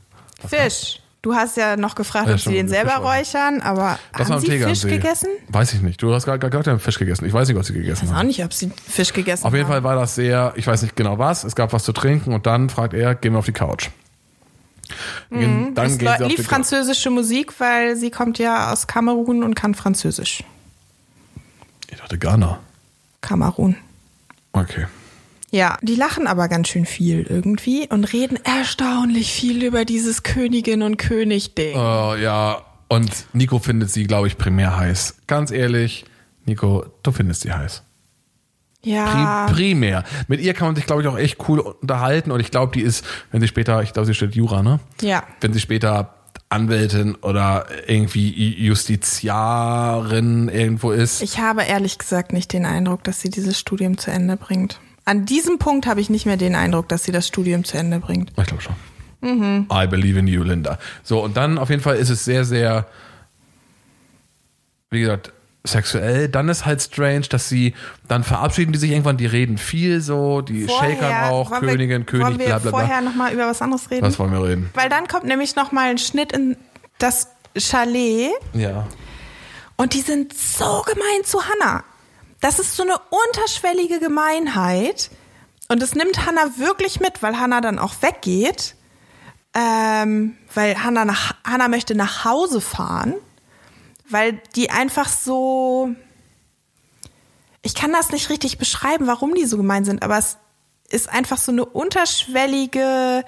Fisch. 0.48 1.02
Du 1.24 1.34
hast 1.36 1.58
ja 1.58 1.76
noch 1.76 1.96
gefragt, 1.96 2.28
Ja, 2.28 2.34
ob 2.36 2.40
sie 2.40 2.54
den 2.54 2.68
selber 2.70 2.92
Fisch 2.92 3.34
räuchern, 3.34 3.62
aber 3.62 4.00
Das 4.18 4.30
haben 4.30 4.40
sie 4.40 4.60
Fisch 4.60 4.82
gegessen? 4.84 5.30
Weiß 5.50 5.74
ich 5.74 5.82
nicht. 5.82 6.02
Du 6.02 6.14
hast 6.14 6.26
gerade 6.26 6.40
gesagt, 6.48 6.68
haben 6.68 6.80
Fisch 6.80 7.00
gegessen. 7.00 7.26
Ich 7.26 7.34
weiß 7.34 7.48
nicht, 7.48 7.58
was 7.58 7.68
sie 7.68 7.74
gegessen 7.74 8.06
Ich 8.06 8.10
weiß 8.10 8.16
auch 8.16 8.20
haben. 8.20 8.28
nicht, 8.28 8.44
ob 8.44 8.54
sie 8.54 8.72
Fisch 8.88 9.12
gegessen 9.14 9.46
Auf 9.46 9.54
jeden 9.54 9.66
haben. 9.66 9.72
Fall 9.74 9.84
war 9.84 9.96
das 9.96 10.16
sehr, 10.16 10.54
ich 10.56 10.68
weiß 10.68 10.84
nicht 10.84 10.96
genau 10.96 11.18
was, 11.18 11.44
es 11.44 11.56
gab 11.56 11.74
was 11.74 11.84
zu 11.84 11.92
trinken 11.92 12.34
und 12.34 12.46
dann 12.46 12.70
fragt 12.70 12.94
er, 12.94 13.16
gehen 13.16 13.34
wir 13.34 13.40
auf 13.40 13.46
die 13.46 13.52
Couch. 13.52 13.90
Mhm, 15.30 15.74
dann 15.76 15.88
Es 15.88 15.98
gehen 15.98 16.08
sie 16.08 16.24
auf 16.24 16.30
lief 16.30 16.36
die 16.38 16.44
Couch. 16.44 16.46
französische 16.50 17.10
Musik, 17.10 17.60
weil 17.60 17.96
sie 17.98 18.10
kommt 18.12 18.38
ja 18.40 18.72
aus 18.72 18.88
Kamerun 18.88 19.44
und 19.44 19.56
kann 19.56 19.74
Französisch. 19.76 20.44
Ich 21.90 21.98
dachte 21.98 22.18
Ghana. 22.18 22.60
Kamerun. 23.22 23.76
Okay. 24.54 24.86
Ja, 25.50 25.78
die 25.82 25.96
lachen 25.96 26.28
aber 26.28 26.50
ganz 26.50 26.68
schön 26.68 26.86
viel 26.86 27.22
irgendwie 27.24 27.88
und 27.90 28.12
reden 28.12 28.38
erstaunlich 28.44 29.32
viel 29.32 29.64
über 29.64 29.86
dieses 29.86 30.24
Königin 30.24 30.82
und 30.82 30.98
König-Ding. 30.98 31.76
Äh, 31.76 32.22
ja, 32.22 32.64
und 32.90 33.28
Nico 33.34 33.60
findet 33.60 33.90
sie, 33.90 34.04
glaube 34.04 34.28
ich, 34.28 34.38
primär 34.38 34.78
heiß. 34.78 35.22
Ganz 35.28 35.52
ehrlich, 35.52 36.06
Nico, 36.46 36.86
du 37.04 37.12
findest 37.12 37.42
sie 37.42 37.54
heiß. 37.54 37.84
Pri 38.82 38.92
ja, 38.92 39.48
primär. 39.52 40.04
Mit 40.28 40.40
ihr 40.40 40.54
kann 40.54 40.68
man 40.68 40.76
sich, 40.76 40.86
glaube 40.86 41.02
ich, 41.02 41.08
auch 41.08 41.18
echt 41.18 41.50
cool 41.50 41.60
unterhalten 41.60 42.32
und 42.32 42.40
ich 42.40 42.52
glaube, 42.52 42.72
die 42.74 42.82
ist, 42.82 43.06
wenn 43.32 43.42
sie 43.42 43.48
später, 43.48 43.82
ich 43.84 43.94
glaube, 43.94 44.06
sie 44.06 44.14
studiert 44.14 44.36
Jura, 44.36 44.62
ne? 44.64 44.80
ja. 45.02 45.24
Wenn 45.42 45.54
sie 45.54 45.60
später 45.60 46.14
Anwältin 46.50 47.16
oder 47.16 47.66
irgendwie 47.88 48.54
Justiziarin 48.64 50.48
irgendwo 50.48 50.92
ist. 50.92 51.22
Ich 51.22 51.40
habe 51.40 51.64
ehrlich 51.64 51.98
gesagt 51.98 52.32
nicht 52.32 52.54
den 52.54 52.66
Eindruck, 52.66 53.04
dass 53.04 53.20
sie 53.20 53.30
dieses 53.30 53.60
Studium 53.60 53.98
zu 53.98 54.12
Ende 54.12 54.38
bringt. 54.38 54.80
An 55.08 55.26
diesem 55.26 55.58
Punkt 55.58 55.88
habe 55.88 56.02
ich 56.02 56.10
nicht 56.10 56.26
mehr 56.26 56.36
den 56.36 56.54
Eindruck, 56.54 56.90
dass 56.90 57.06
sie 57.06 57.14
das 57.14 57.26
Studium 57.26 57.64
zu 57.64 57.78
Ende 57.78 58.00
bringt. 58.00 58.32
Ich 58.38 58.46
glaube 58.46 58.62
schon. 58.62 58.76
I 59.72 59.88
believe 59.88 60.20
in 60.20 60.28
you, 60.28 60.44
Linda. 60.44 60.78
So, 61.02 61.24
und 61.24 61.38
dann 61.38 61.58
auf 61.58 61.70
jeden 61.70 61.82
Fall 61.82 61.96
ist 61.96 62.10
es 62.10 62.26
sehr, 62.26 62.44
sehr, 62.44 62.88
wie 64.90 65.00
gesagt, 65.00 65.32
sexuell. 65.64 66.28
Dann 66.28 66.50
ist 66.50 66.66
halt 66.66 66.82
strange, 66.82 67.22
dass 67.22 67.48
sie, 67.48 67.74
dann 68.10 68.26
verabschieden 68.26 68.74
die 68.74 68.80
sich 68.80 68.92
irgendwann, 68.92 69.16
die 69.16 69.26
reden 69.26 69.58
viel 69.58 70.02
so, 70.02 70.42
die 70.42 70.68
shakern 70.68 71.30
auch, 71.32 71.52
Königin, 71.60 72.02
wir, 72.02 72.06
König, 72.06 72.40
wir 72.40 72.46
bla 72.46 72.60
bla 72.60 72.72
vorher 72.72 73.02
bla. 73.02 73.10
nochmal 73.10 73.34
über 73.34 73.48
was 73.48 73.62
anderes 73.62 73.90
reden? 73.90 74.04
Was 74.04 74.20
wollen 74.20 74.34
wir 74.34 74.44
reden? 74.44 74.70
Weil 74.74 74.90
dann 74.90 75.08
kommt 75.08 75.24
nämlich 75.24 75.56
nochmal 75.56 75.90
ein 75.90 75.98
Schnitt 75.98 76.34
in 76.34 76.58
das 77.00 77.30
Chalet 77.58 78.32
Ja. 78.54 78.88
und 79.78 79.94
die 79.94 80.02
sind 80.02 80.34
so 80.34 80.84
gemein 80.86 81.24
zu 81.24 81.40
Hannah. 81.44 81.84
Das 82.40 82.60
ist 82.60 82.76
so 82.76 82.84
eine 82.84 82.96
unterschwellige 83.28 84.00
Gemeinheit 84.00 85.10
und 85.70 85.82
das 85.82 85.96
nimmt 85.96 86.26
Hannah 86.26 86.58
wirklich 86.58 87.00
mit, 87.00 87.22
weil 87.24 87.40
Hannah 87.40 87.62
dann 87.62 87.80
auch 87.80 87.96
weggeht, 88.02 88.76
ähm, 89.54 90.38
weil 90.54 90.84
Hannah, 90.84 91.06
nach, 91.06 91.36
Hannah 91.44 91.68
möchte 91.68 91.96
nach 91.96 92.26
Hause 92.26 92.62
fahren, 92.62 93.16
weil 94.10 94.42
die 94.56 94.70
einfach 94.70 95.10
so, 95.10 95.90
ich 97.64 97.76
kann 97.76 97.92
das 97.92 98.12
nicht 98.12 98.30
richtig 98.30 98.58
beschreiben, 98.58 99.08
warum 99.08 99.34
die 99.34 99.46
so 99.46 99.58
gemein 99.58 99.84
sind, 99.84 100.04
aber 100.04 100.18
es 100.18 100.38
ist 100.90 101.10
einfach 101.10 101.38
so 101.38 101.52
eine 101.52 101.66
unterschwellige 101.66 103.26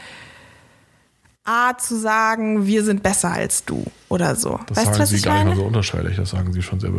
Art 1.43 1.82
zu 1.82 1.97
sagen, 1.97 2.68
wir 2.68 2.84
sind 2.84 3.01
besser 3.01 3.32
als 3.32 3.66
du 3.66 3.84
oder 4.07 4.36
so. 4.36 4.60
Das 4.68 4.78
weißt 4.78 4.86
sagen 4.86 4.97
du, 4.97 5.01
was 5.01 5.10
sie 5.10 5.16
ich 5.18 5.24
gar 5.24 5.34
nicht 5.34 5.43
meine? 5.43 5.55
mal 5.55 5.62
so 5.62 5.66
unterschwellig, 5.66 6.16
das 6.16 6.30
sagen 6.30 6.53
sie 6.53 6.62
schon 6.62 6.80
sehr, 6.80 6.91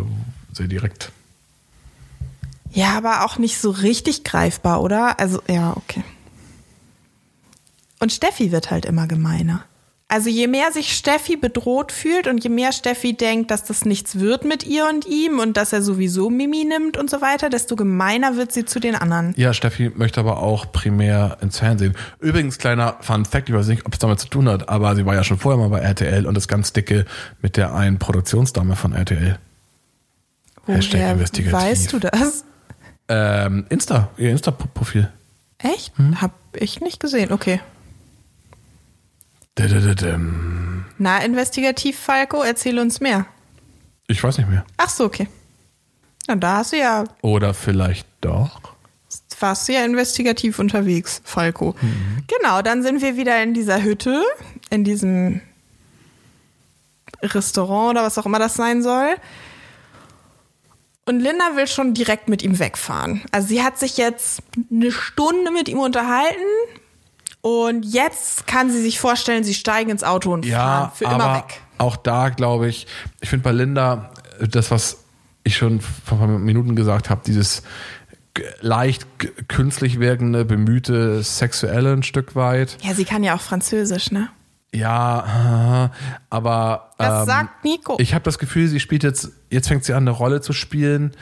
sehr 0.53 0.67
direkt. 0.67 1.13
Ja, 2.73 2.97
aber 2.97 3.25
auch 3.25 3.39
nicht 3.39 3.59
so 3.59 3.71
richtig 3.71 4.25
greifbar, 4.25 4.83
oder? 4.83 5.19
Also, 5.19 5.43
ja, 5.49 5.77
okay. 5.77 6.05
Und 7.99 8.13
Steffi 8.13 8.53
wird 8.53 8.71
halt 8.71 8.87
immer 8.87 9.07
gemeiner. 9.07 9.65
Also 10.11 10.29
je 10.29 10.49
mehr 10.49 10.73
sich 10.73 10.93
Steffi 10.97 11.37
bedroht 11.37 11.93
fühlt 11.93 12.27
und 12.27 12.43
je 12.43 12.51
mehr 12.51 12.73
Steffi 12.73 13.13
denkt, 13.17 13.53
dass 13.53 13.63
das 13.63 13.85
nichts 13.85 14.19
wird 14.19 14.45
mit 14.45 14.67
ihr 14.67 14.89
und 14.89 15.07
ihm 15.07 15.39
und 15.39 15.57
dass 15.57 15.73
er 15.73 15.83
sowieso 15.83 16.31
Mimi 16.31 16.65
nimmt 16.65 16.97
und 16.97 17.09
so 17.09 17.21
weiter, 17.21 17.49
desto 17.49 17.77
gemeiner 17.77 18.37
wird 18.37 18.51
sie 18.51 18.65
zu 18.65 18.81
den 18.81 18.97
anderen. 18.97 19.35
Ja, 19.37 19.55
Steffi 19.55 19.93
möchte 19.95 20.19
aber 20.19 20.43
auch 20.43 20.73
primär 20.73 21.39
ins 21.43 21.61
Fernsehen. 21.61 21.95
Übrigens, 22.19 22.59
kleiner 22.59 22.97
Fun 23.03 23.25
Fact, 23.25 23.51
ich 23.51 23.55
weiß 23.55 23.69
nicht, 23.69 23.87
ob 23.87 23.93
es 23.93 24.01
damit 24.01 24.19
zu 24.19 24.27
tun 24.27 24.49
hat, 24.49 24.69
aber 24.69 24.97
sie 24.97 25.07
war 25.07 25.15
ja 25.15 25.23
schon 25.23 25.39
vorher 25.39 25.61
mal 25.61 25.69
bei 25.69 25.79
RTL 25.79 26.27
und 26.27 26.37
ist 26.37 26.49
ganz 26.49 26.73
dicke 26.73 27.05
mit 27.41 27.57
der 27.57 27.73
einen 27.73 28.01
Produktionsdame 28.01 28.75
von 28.75 28.93
RTL. 28.93 29.39
Hashtag 30.67 31.01
Woher 31.01 31.13
investigativ. 31.13 31.53
weißt 31.53 31.93
du 31.93 31.99
das? 32.01 32.45
Ähm, 33.13 33.67
Insta, 33.71 34.09
ihr 34.19 34.31
Insta-Profil. 34.31 35.11
Echt? 35.59 35.99
Hm? 35.99 36.21
Hab 36.23 36.31
ich 36.55 36.81
nicht 36.81 37.01
gesehen. 37.01 37.33
Okay. 37.33 37.61
Na, 40.99 41.19
investigativ, 41.19 41.99
Falco, 41.99 42.43
erzähl 42.43 42.79
uns 42.79 43.01
mehr. 43.01 43.27
Ich 44.07 44.23
weiß 44.23 44.39
nicht 44.39 44.49
mehr. 44.49 44.65
Ach 44.77 44.89
so, 44.89 45.05
okay. 45.07 45.29
Na, 46.29 46.37
da 46.37 46.59
hast 46.59 46.73
du 46.73 46.79
ja 46.79 47.05
Oder 47.23 47.53
vielleicht 47.53 48.07
doch. 48.21 48.61
warst 49.41 49.69
du 49.69 49.73
ja 49.73 49.85
investigativ 49.85 50.61
unterwegs, 50.61 51.21
Falco. 51.25 51.75
Genau, 52.29 52.63
dann 52.63 52.83
sind 52.85 53.03
wir 53.03 53.17
wieder 53.17 53.43
in 53.43 53.55
dieser 53.55 53.83
Hütte, 53.83 54.23
in 54.71 54.85
diesem 54.85 55.41
Restaurant 57.23 57.91
oder 57.91 58.05
was 58.05 58.19
auch 58.19 58.27
immer 58.27 58.39
das 58.39 58.55
sein 58.55 58.83
soll. 58.85 59.17
Und 61.11 61.19
Linda 61.19 61.57
will 61.57 61.67
schon 61.67 61.93
direkt 61.93 62.29
mit 62.29 62.41
ihm 62.43 62.61
wegfahren. 62.61 63.23
Also 63.33 63.49
sie 63.49 63.65
hat 63.65 63.79
sich 63.81 63.97
jetzt 63.97 64.43
eine 64.71 64.93
Stunde 64.93 65.51
mit 65.51 65.69
ihm 65.69 65.81
unterhalten 65.81 66.37
und 67.41 67.85
jetzt 67.85 68.47
kann 68.47 68.71
sie 68.71 68.81
sich 68.81 69.01
vorstellen, 69.01 69.43
sie 69.43 69.55
steigen 69.55 69.91
ins 69.91 70.05
Auto 70.05 70.33
und 70.33 70.47
fahren 70.47 70.53
Ja, 70.53 70.93
für 70.95 71.07
immer 71.07 71.35
weg. 71.39 71.61
auch 71.79 71.97
da 71.97 72.29
glaube 72.29 72.69
ich, 72.69 72.87
ich 73.21 73.29
finde 73.29 73.43
bei 73.43 73.51
Linda 73.51 74.13
äh, 74.39 74.47
das, 74.47 74.71
was 74.71 74.99
ich 75.43 75.57
schon 75.57 75.81
vor 75.81 76.21
ein 76.21 76.29
paar 76.29 76.39
Minuten 76.39 76.77
gesagt 76.77 77.11
habe, 77.11 77.23
dieses 77.27 77.65
leicht 78.61 79.05
künstlich 79.49 79.99
wirkende, 79.99 80.45
bemühte 80.45 81.25
Sexuelle 81.25 81.93
ein 81.93 82.05
Stück 82.05 82.37
weit. 82.37 82.77
Ja, 82.83 82.95
sie 82.95 83.05
kann 83.05 83.25
ja 83.25 83.35
auch 83.35 83.41
Französisch, 83.41 84.13
ne? 84.13 84.29
Ja, 84.75 85.91
aber 86.31 86.91
Das 86.99 87.23
ähm, 87.23 87.27
sagt 87.27 87.65
Nico. 87.65 87.97
ich 87.99 88.15
habe 88.15 88.25
das 88.25 88.39
Gefühl, 88.39 88.69
sie 88.69 88.81
spielt 88.81 89.03
jetzt, 89.03 89.31
jetzt 89.51 89.69
fängt 89.69 89.85
sie 89.85 89.93
an, 89.93 90.05
eine 90.05 90.11
Rolle 90.11 90.41
zu 90.41 90.53
spielen, 90.53 91.13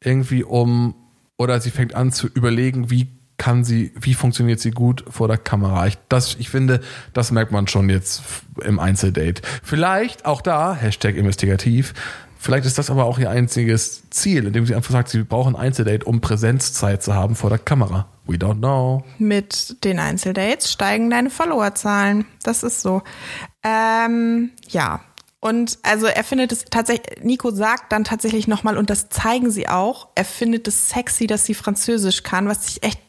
irgendwie 0.00 0.44
um, 0.44 0.94
oder 1.36 1.60
sie 1.60 1.70
fängt 1.70 1.94
an 1.94 2.12
zu 2.12 2.26
überlegen, 2.28 2.90
wie 2.90 3.08
kann 3.38 3.64
sie, 3.64 3.92
wie 3.98 4.14
funktioniert 4.14 4.60
sie 4.60 4.72
gut 4.72 5.04
vor 5.08 5.28
der 5.28 5.38
Kamera. 5.38 5.86
Ich, 5.86 5.96
das, 6.08 6.36
ich 6.38 6.50
finde, 6.50 6.80
das 7.12 7.30
merkt 7.30 7.52
man 7.52 7.68
schon 7.68 7.88
jetzt 7.88 8.22
im 8.62 8.80
Einzeldate. 8.80 9.42
Vielleicht 9.62 10.26
auch 10.26 10.42
da, 10.42 10.74
Hashtag 10.74 11.14
investigativ, 11.14 11.94
vielleicht 12.36 12.66
ist 12.66 12.78
das 12.78 12.90
aber 12.90 13.04
auch 13.04 13.18
ihr 13.18 13.30
einziges 13.30 14.10
Ziel, 14.10 14.48
indem 14.48 14.66
sie 14.66 14.74
einfach 14.74 14.90
sagt, 14.90 15.08
sie 15.08 15.22
brauchen 15.22 15.54
ein 15.54 15.62
Einzeldate, 15.62 16.04
um 16.04 16.20
Präsenzzeit 16.20 17.02
zu 17.02 17.14
haben 17.14 17.36
vor 17.36 17.48
der 17.48 17.60
Kamera. 17.60 18.08
We 18.28 18.36
don't 18.36 18.58
know. 18.58 19.02
mit 19.18 19.82
den 19.84 19.98
Einzeldates 19.98 20.70
steigen 20.70 21.08
deine 21.08 21.30
Followerzahlen. 21.30 22.26
Das 22.42 22.62
ist 22.62 22.82
so. 22.82 23.02
Ähm, 23.64 24.50
ja. 24.68 25.00
Und 25.40 25.78
also 25.82 26.06
er 26.06 26.24
findet 26.24 26.52
es 26.52 26.64
tatsächlich, 26.66 27.22
Nico 27.24 27.50
sagt 27.50 27.92
dann 27.92 28.04
tatsächlich 28.04 28.46
nochmal, 28.46 28.76
und 28.76 28.90
das 28.90 29.08
zeigen 29.08 29.50
sie 29.50 29.68
auch, 29.68 30.08
er 30.14 30.24
findet 30.24 30.68
es 30.68 30.90
sexy, 30.90 31.26
dass 31.26 31.46
sie 31.46 31.54
Französisch 31.54 32.22
kann, 32.22 32.48
was 32.48 32.68
ich 32.68 32.82
echt 32.82 33.00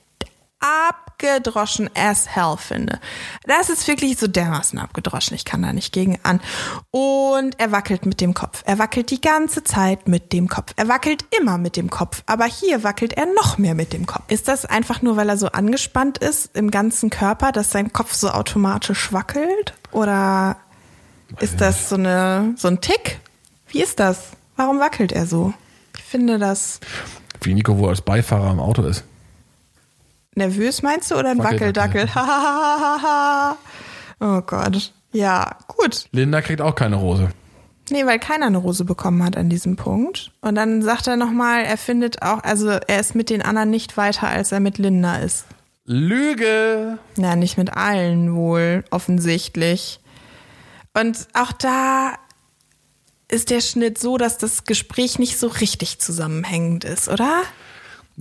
abgedroschen 1.20 1.90
as 1.96 2.28
hell 2.28 2.56
finde. 2.58 3.00
Das 3.46 3.70
ist 3.70 3.88
wirklich 3.88 4.18
so 4.18 4.28
dermaßen 4.28 4.80
abgedroschen. 4.80 5.36
Ich 5.36 5.46
kann 5.46 5.62
da 5.62 5.74
nicht 5.74 5.92
gegen 5.92 6.20
an. 6.24 6.40
Und 6.92 7.60
er 7.60 7.72
wackelt 7.72 8.06
mit 8.06 8.22
dem 8.22 8.34
Kopf. 8.34 8.64
Er 8.66 8.80
wackelt 8.80 9.12
die 9.12 9.22
ganze 9.22 9.64
Zeit 9.64 10.08
mit 10.08 10.34
dem 10.34 10.48
Kopf. 10.48 10.74
Er 10.76 10.88
wackelt 10.88 11.26
immer 11.38 11.58
mit 11.58 11.76
dem 11.76 11.90
Kopf. 11.90 12.24
Aber 12.26 12.46
hier 12.46 12.84
wackelt 12.84 13.14
er 13.14 13.26
noch 13.36 13.58
mehr 13.58 13.76
mit 13.76 13.94
dem 13.94 14.06
Kopf. 14.06 14.24
Ist 14.30 14.48
das 14.48 14.66
einfach 14.66 15.02
nur, 15.02 15.18
weil 15.18 15.30
er 15.30 15.38
so 15.38 15.48
angespannt 15.48 16.18
ist 16.18 16.56
im 16.56 16.72
ganzen 16.72 17.10
Körper, 17.10 17.52
dass 17.52 17.72
sein 17.72 17.92
Kopf 17.92 18.14
so 18.14 18.30
automatisch 18.30 19.12
wackelt? 19.12 19.74
Oder 19.92 20.58
ist 21.40 21.62
das 21.62 21.90
so 21.90 21.96
eine, 21.96 22.54
so 22.58 22.68
ein 22.68 22.82
Tick? 22.82 23.20
Wie 23.68 23.82
ist 23.82 24.00
das? 24.00 24.32
Warum 24.56 24.80
wackelt 24.80 25.12
er 25.12 25.26
so? 25.26 25.54
Ich 25.98 26.04
finde 26.04 26.40
das 26.40 26.80
Wie 27.42 27.54
Nico 27.54 27.78
wohl 27.78 27.90
als 27.90 28.02
Beifahrer 28.02 28.52
im 28.52 28.60
Auto 28.60 28.84
ist. 28.84 29.04
Nervös 30.40 30.82
meinst 30.82 31.12
du 31.12 31.16
oder 31.16 31.30
ein 31.30 31.38
Wackeldackel. 31.38 32.10
Wackeldackel? 32.14 33.58
oh 34.20 34.42
Gott. 34.42 34.94
Ja, 35.12 35.58
gut. 35.68 36.08
Linda 36.12 36.42
kriegt 36.42 36.62
auch 36.62 36.76
keine 36.76 36.96
Rose. 36.96 37.30
Nee, 37.92 38.06
weil 38.06 38.20
keiner 38.20 38.48
eine 38.48 38.58
Rose 38.58 38.86
bekommen 38.86 39.24
hat 39.24 39.38
an 39.38 39.50
diesem 39.50 39.76
Punkt. 39.76 40.32
Und 40.42 40.56
dann 40.56 40.82
sagt 40.82 41.08
er 41.08 41.16
nochmal, 41.16 41.64
er 41.64 41.78
findet 41.78 42.22
auch, 42.22 42.44
also 42.44 42.70
er 42.70 43.00
ist 43.00 43.16
mit 43.16 43.30
den 43.30 43.42
anderen 43.42 43.70
nicht 43.70 43.98
weiter, 43.98 44.28
als 44.28 44.52
er 44.52 44.60
mit 44.60 44.78
Linda 44.78 45.18
ist. 45.18 45.46
Lüge! 45.86 47.00
Ja, 47.18 47.36
nicht 47.36 47.58
mit 47.58 47.74
allen 47.76 48.36
wohl, 48.36 48.84
offensichtlich. 48.92 50.00
Und 50.94 51.28
auch 51.34 51.52
da 51.52 52.14
ist 53.28 53.50
der 53.50 53.62
Schnitt 53.62 53.98
so, 53.98 54.18
dass 54.18 54.38
das 54.38 54.66
Gespräch 54.66 55.18
nicht 55.18 55.40
so 55.40 55.48
richtig 55.48 56.00
zusammenhängend 56.00 56.84
ist, 56.84 57.10
oder? 57.10 57.42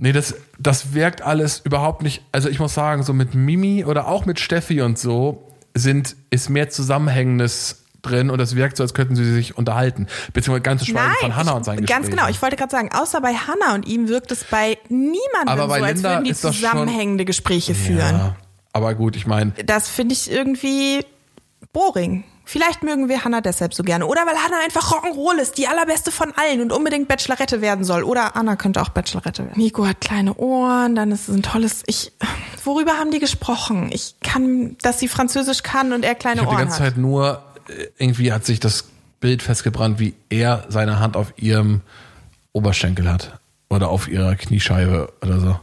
Nee, 0.01 0.13
das, 0.13 0.33
das 0.57 0.93
wirkt 0.93 1.21
alles 1.21 1.59
überhaupt 1.63 2.03
nicht. 2.03 2.23
Also 2.31 2.47
ich 2.49 2.59
muss 2.59 2.73
sagen, 2.73 3.03
so 3.03 3.11
mit 3.13 3.35
Mimi 3.35 3.83
oder 3.83 4.07
auch 4.07 4.25
mit 4.25 4.39
Steffi 4.39 4.81
und 4.81 4.97
so 4.97 5.51
sind, 5.75 6.15
ist 6.29 6.49
mehr 6.49 6.69
Zusammenhängendes 6.69 7.83
drin 8.01 8.29
und 8.29 8.39
es 8.39 8.55
wirkt 8.55 8.77
so, 8.77 8.83
als 8.83 8.93
könnten 8.93 9.17
sie 9.17 9.29
sich 9.33 9.57
unterhalten. 9.57 10.07
Beziehungsweise 10.31 10.61
ganz 10.61 10.85
schweigen 10.85 11.15
von 11.19 11.35
Hannah 11.35 11.51
und 11.51 11.65
seinen 11.65 11.85
Ganz 11.85 12.05
Gesprächen. 12.07 12.11
genau, 12.17 12.29
ich 12.29 12.41
wollte 12.41 12.55
gerade 12.55 12.71
sagen, 12.71 12.89
außer 12.93 13.19
bei 13.19 13.33
Hannah 13.33 13.75
und 13.75 13.85
ihm 13.87 14.07
wirkt 14.07 14.31
es 14.31 14.45
bei 14.45 14.77
niemandem 14.87 15.17
Aber 15.47 15.67
bei 15.67 15.79
so, 15.79 15.83
als 15.85 15.93
Linda 15.95 16.09
würden 16.11 16.23
die 16.23 16.29
das 16.31 16.41
schon- 16.41 16.53
zusammenhängende 16.53 17.25
Gespräche 17.25 17.75
führen. 17.75 18.15
Ja, 18.15 18.35
aber 18.71 18.95
gut, 18.95 19.17
ich 19.17 19.27
meine, 19.27 19.51
Das 19.65 19.89
finde 19.89 20.13
ich 20.13 20.31
irgendwie 20.31 21.01
boring. 21.73 22.23
Vielleicht 22.49 22.81
mögen 22.81 23.09
wir 23.09 23.23
Hannah 23.23 23.41
deshalb 23.41 23.75
so 23.75 23.83
gerne. 23.83 24.07
Oder 24.07 24.21
weil 24.25 24.33
Hannah 24.33 24.63
einfach 24.65 24.91
Rock'n'Roll 24.91 25.39
ist, 25.39 25.59
die 25.59 25.67
allerbeste 25.67 26.09
von 26.11 26.33
allen 26.35 26.61
und 26.61 26.71
unbedingt 26.71 27.07
Bachelorette 27.07 27.61
werden 27.61 27.85
soll. 27.85 28.01
Oder 28.01 28.35
Anna 28.35 28.55
könnte 28.55 28.81
auch 28.81 28.89
Bachelorette 28.89 29.45
werden. 29.45 29.61
Nico 29.61 29.85
hat 29.85 30.01
kleine 30.01 30.33
Ohren, 30.33 30.95
dann 30.95 31.11
ist 31.11 31.29
es 31.29 31.35
ein 31.35 31.43
tolles. 31.43 31.83
Ich. 31.85 32.11
Worüber 32.63 32.93
haben 32.93 33.11
die 33.11 33.19
gesprochen? 33.19 33.91
Ich 33.93 34.15
kann, 34.21 34.75
dass 34.81 34.99
sie 34.99 35.07
Französisch 35.07 35.61
kann 35.61 35.93
und 35.93 36.03
er 36.03 36.15
kleine 36.15 36.41
ich 36.41 36.47
habe 36.47 36.49
die 36.49 36.55
Ohren 36.55 36.65
ganze 36.69 36.83
hat. 36.83 36.93
Zeit 36.93 36.97
nur, 36.97 37.43
äh, 37.67 37.85
irgendwie 37.99 38.33
hat 38.33 38.47
sich 38.47 38.59
das 38.59 38.85
Bild 39.19 39.43
festgebrannt, 39.43 39.99
wie 39.99 40.15
er 40.31 40.65
seine 40.69 40.99
Hand 40.99 41.17
auf 41.17 41.33
ihrem 41.37 41.81
Oberschenkel 42.51 43.11
hat. 43.11 43.39
Oder 43.69 43.89
auf 43.89 44.07
ihrer 44.07 44.35
Kniescheibe 44.35 45.13
oder 45.21 45.39
so. 45.39 45.59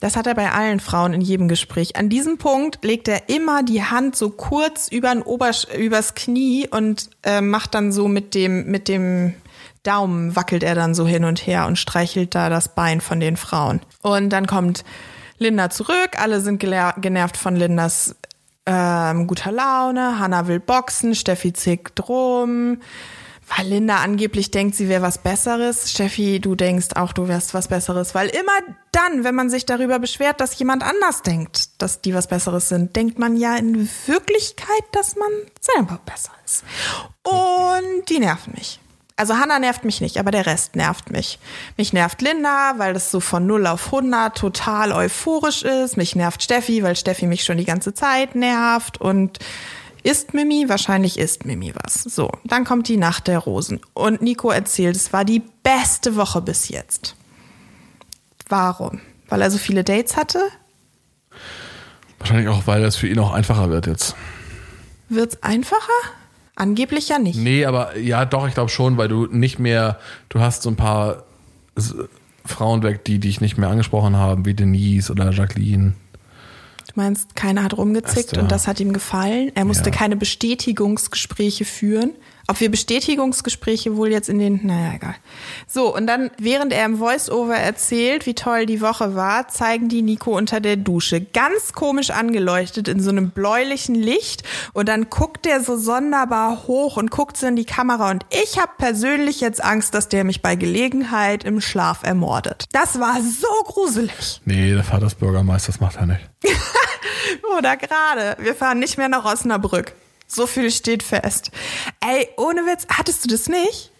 Das 0.00 0.16
hat 0.16 0.26
er 0.26 0.34
bei 0.34 0.50
allen 0.50 0.80
Frauen 0.80 1.12
in 1.12 1.20
jedem 1.20 1.46
Gespräch. 1.46 1.96
An 1.96 2.08
diesem 2.08 2.38
Punkt 2.38 2.82
legt 2.82 3.06
er 3.06 3.28
immer 3.28 3.62
die 3.62 3.84
Hand 3.84 4.16
so 4.16 4.30
kurz 4.30 4.88
über 4.88 5.14
Obersch 5.26 5.66
übers 5.76 6.14
Knie 6.14 6.66
und 6.68 7.10
äh, 7.22 7.42
macht 7.42 7.74
dann 7.74 7.92
so 7.92 8.08
mit 8.08 8.34
dem, 8.34 8.66
mit 8.70 8.88
dem 8.88 9.34
Daumen 9.82 10.36
wackelt 10.36 10.62
er 10.62 10.74
dann 10.74 10.94
so 10.94 11.06
hin 11.06 11.24
und 11.24 11.46
her 11.46 11.66
und 11.66 11.78
streichelt 11.78 12.34
da 12.34 12.48
das 12.50 12.74
Bein 12.74 13.00
von 13.00 13.20
den 13.20 13.36
Frauen. 13.36 13.80
Und 14.02 14.30
dann 14.30 14.46
kommt 14.46 14.84
Linda 15.38 15.70
zurück. 15.70 16.18
Alle 16.18 16.40
sind 16.40 16.58
genervt 16.60 17.36
von 17.36 17.56
Lindas 17.56 18.14
ähm, 18.66 19.26
guter 19.26 19.52
Laune. 19.52 20.18
Hannah 20.18 20.46
will 20.48 20.60
boxen. 20.60 21.14
Steffi 21.14 21.52
zickt 21.52 22.08
rum. 22.08 22.78
Weil 23.56 23.66
Linda 23.66 23.96
angeblich 23.96 24.52
denkt, 24.52 24.76
sie 24.76 24.88
wäre 24.88 25.02
was 25.02 25.18
Besseres. 25.18 25.90
Steffi, 25.90 26.38
du 26.38 26.54
denkst 26.54 26.90
auch, 26.94 27.12
du 27.12 27.26
wärst 27.26 27.52
was 27.52 27.66
Besseres. 27.66 28.14
Weil 28.14 28.28
immer 28.28 28.76
dann, 28.92 29.24
wenn 29.24 29.34
man 29.34 29.50
sich 29.50 29.66
darüber 29.66 29.98
beschwert, 29.98 30.40
dass 30.40 30.56
jemand 30.58 30.84
anders 30.84 31.22
denkt, 31.22 31.82
dass 31.82 32.00
die 32.00 32.14
was 32.14 32.28
Besseres 32.28 32.68
sind, 32.68 32.94
denkt 32.94 33.18
man 33.18 33.36
ja 33.36 33.56
in 33.56 33.88
Wirklichkeit, 34.06 34.84
dass 34.92 35.16
man 35.16 35.30
selber 35.60 35.98
besser 36.06 36.32
ist. 36.44 36.64
Und 37.24 38.08
die 38.08 38.20
nerven 38.20 38.54
mich. 38.56 38.78
Also 39.16 39.36
Hannah 39.36 39.58
nervt 39.58 39.84
mich 39.84 40.00
nicht, 40.00 40.16
aber 40.16 40.30
der 40.30 40.46
Rest 40.46 40.76
nervt 40.76 41.10
mich. 41.10 41.38
Mich 41.76 41.92
nervt 41.92 42.22
Linda, 42.22 42.74
weil 42.78 42.94
das 42.94 43.10
so 43.10 43.20
von 43.20 43.46
0 43.46 43.66
auf 43.66 43.86
100 43.86 44.34
total 44.34 44.92
euphorisch 44.92 45.62
ist. 45.62 45.96
Mich 45.96 46.16
nervt 46.16 46.42
Steffi, 46.42 46.82
weil 46.82 46.96
Steffi 46.96 47.26
mich 47.26 47.44
schon 47.44 47.58
die 47.58 47.66
ganze 47.66 47.92
Zeit 47.92 48.34
nervt. 48.34 48.98
Und 48.98 49.38
ist 50.02 50.34
Mimi? 50.34 50.68
Wahrscheinlich 50.68 51.18
ist 51.18 51.44
Mimi 51.44 51.72
was. 51.74 52.02
So, 52.02 52.30
dann 52.44 52.64
kommt 52.64 52.88
die 52.88 52.96
Nacht 52.96 53.26
der 53.26 53.38
Rosen. 53.38 53.80
Und 53.94 54.22
Nico 54.22 54.50
erzählt, 54.50 54.96
es 54.96 55.12
war 55.12 55.24
die 55.24 55.42
beste 55.62 56.16
Woche 56.16 56.40
bis 56.40 56.68
jetzt. 56.68 57.16
Warum? 58.48 59.00
Weil 59.28 59.42
er 59.42 59.50
so 59.50 59.58
viele 59.58 59.84
Dates 59.84 60.16
hatte? 60.16 60.40
Wahrscheinlich 62.18 62.48
auch, 62.48 62.66
weil 62.66 62.82
das 62.82 62.96
für 62.96 63.08
ihn 63.08 63.18
auch 63.18 63.32
einfacher 63.32 63.70
wird 63.70 63.86
jetzt. 63.86 64.14
Wird's 65.08 65.42
einfacher? 65.42 65.92
Angeblich 66.56 67.08
ja 67.08 67.18
nicht. 67.18 67.38
Nee, 67.38 67.64
aber 67.64 67.96
ja, 67.96 68.24
doch, 68.26 68.46
ich 68.46 68.54
glaube 68.54 68.68
schon, 68.68 68.98
weil 68.98 69.08
du 69.08 69.26
nicht 69.26 69.58
mehr, 69.58 69.98
du 70.28 70.40
hast 70.40 70.62
so 70.62 70.70
ein 70.70 70.76
paar 70.76 71.24
Frauen 72.44 72.82
weg, 72.82 73.04
die 73.04 73.18
dich 73.18 73.40
nicht 73.40 73.56
mehr 73.56 73.70
angesprochen 73.70 74.16
haben, 74.16 74.44
wie 74.44 74.54
Denise 74.54 75.10
oder 75.10 75.30
Jacqueline. 75.30 75.94
Du 76.92 77.00
meinst, 77.00 77.36
keiner 77.36 77.62
hat 77.62 77.76
rumgezickt 77.76 78.18
Esther. 78.30 78.42
und 78.42 78.50
das 78.50 78.66
hat 78.66 78.80
ihm 78.80 78.92
gefallen. 78.92 79.52
Er 79.54 79.64
musste 79.64 79.90
Ja. 79.90 79.96
keine 79.96 80.16
Bestätigungsgespräche 80.16 81.64
führen. 81.64 82.12
Ob 82.50 82.58
wir 82.58 82.68
Bestätigungsgespräche 82.68 83.96
wohl 83.96 84.10
jetzt 84.10 84.28
in 84.28 84.40
den, 84.40 84.66
naja, 84.66 84.94
egal. 84.96 85.14
So, 85.68 85.94
und 85.94 86.08
dann, 86.08 86.32
während 86.36 86.72
er 86.72 86.84
im 86.84 86.98
Voice-Over 86.98 87.54
erzählt, 87.54 88.26
wie 88.26 88.34
toll 88.34 88.66
die 88.66 88.80
Woche 88.80 89.14
war, 89.14 89.46
zeigen 89.46 89.88
die 89.88 90.02
Nico 90.02 90.36
unter 90.36 90.58
der 90.58 90.74
Dusche. 90.74 91.20
Ganz 91.20 91.74
komisch 91.74 92.10
angeleuchtet 92.10 92.88
in 92.88 92.98
so 92.98 93.10
einem 93.10 93.30
bläulichen 93.30 93.94
Licht. 93.94 94.42
Und 94.72 94.88
dann 94.88 95.10
guckt 95.10 95.46
er 95.46 95.62
so 95.62 95.76
sonderbar 95.76 96.66
hoch 96.66 96.96
und 96.96 97.12
guckt 97.12 97.36
so 97.36 97.46
in 97.46 97.54
die 97.54 97.64
Kamera. 97.64 98.10
Und 98.10 98.26
ich 98.30 98.58
habe 98.58 98.72
persönlich 98.78 99.40
jetzt 99.40 99.62
Angst, 99.62 99.94
dass 99.94 100.08
der 100.08 100.24
mich 100.24 100.42
bei 100.42 100.56
Gelegenheit 100.56 101.44
im 101.44 101.60
Schlaf 101.60 102.02
ermordet. 102.02 102.64
Das 102.72 102.98
war 102.98 103.20
so 103.22 103.62
gruselig. 103.72 104.40
Nee, 104.44 104.74
der 104.74 104.82
Vater 104.82 105.04
des 105.04 105.14
Bürgermeisters 105.14 105.78
macht 105.78 105.98
er 105.98 106.06
nicht. 106.06 106.28
Oder 107.56 107.76
gerade. 107.76 108.36
Wir 108.40 108.56
fahren 108.56 108.80
nicht 108.80 108.98
mehr 108.98 109.08
nach 109.08 109.24
Osnabrück. 109.24 109.94
So 110.32 110.46
viel 110.46 110.70
steht 110.70 111.02
fest. 111.02 111.50
Ey, 112.00 112.28
ohne 112.36 112.60
Witz, 112.60 112.86
hattest 112.88 113.24
du 113.24 113.28
das 113.28 113.48
nicht? 113.48 113.90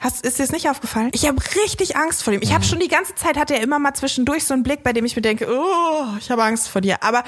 Hast, 0.00 0.24
ist 0.24 0.38
dir 0.38 0.42
das 0.42 0.52
nicht 0.52 0.68
aufgefallen? 0.68 1.10
Ich 1.12 1.26
habe 1.26 1.38
richtig 1.64 1.96
Angst 1.96 2.22
vor 2.22 2.32
dem. 2.32 2.42
Ich 2.42 2.52
habe 2.52 2.64
schon 2.64 2.80
die 2.80 2.88
ganze 2.88 3.14
Zeit, 3.14 3.36
hat 3.36 3.50
er 3.50 3.60
immer 3.60 3.78
mal 3.78 3.94
zwischendurch 3.94 4.44
so 4.44 4.54
einen 4.54 4.64
Blick, 4.64 4.82
bei 4.82 4.92
dem 4.92 5.04
ich 5.04 5.14
mir 5.14 5.22
denke, 5.22 5.48
oh, 5.48 6.04
ich 6.18 6.30
habe 6.30 6.42
Angst 6.42 6.68
vor 6.68 6.80
dir. 6.80 7.02
Aber 7.02 7.22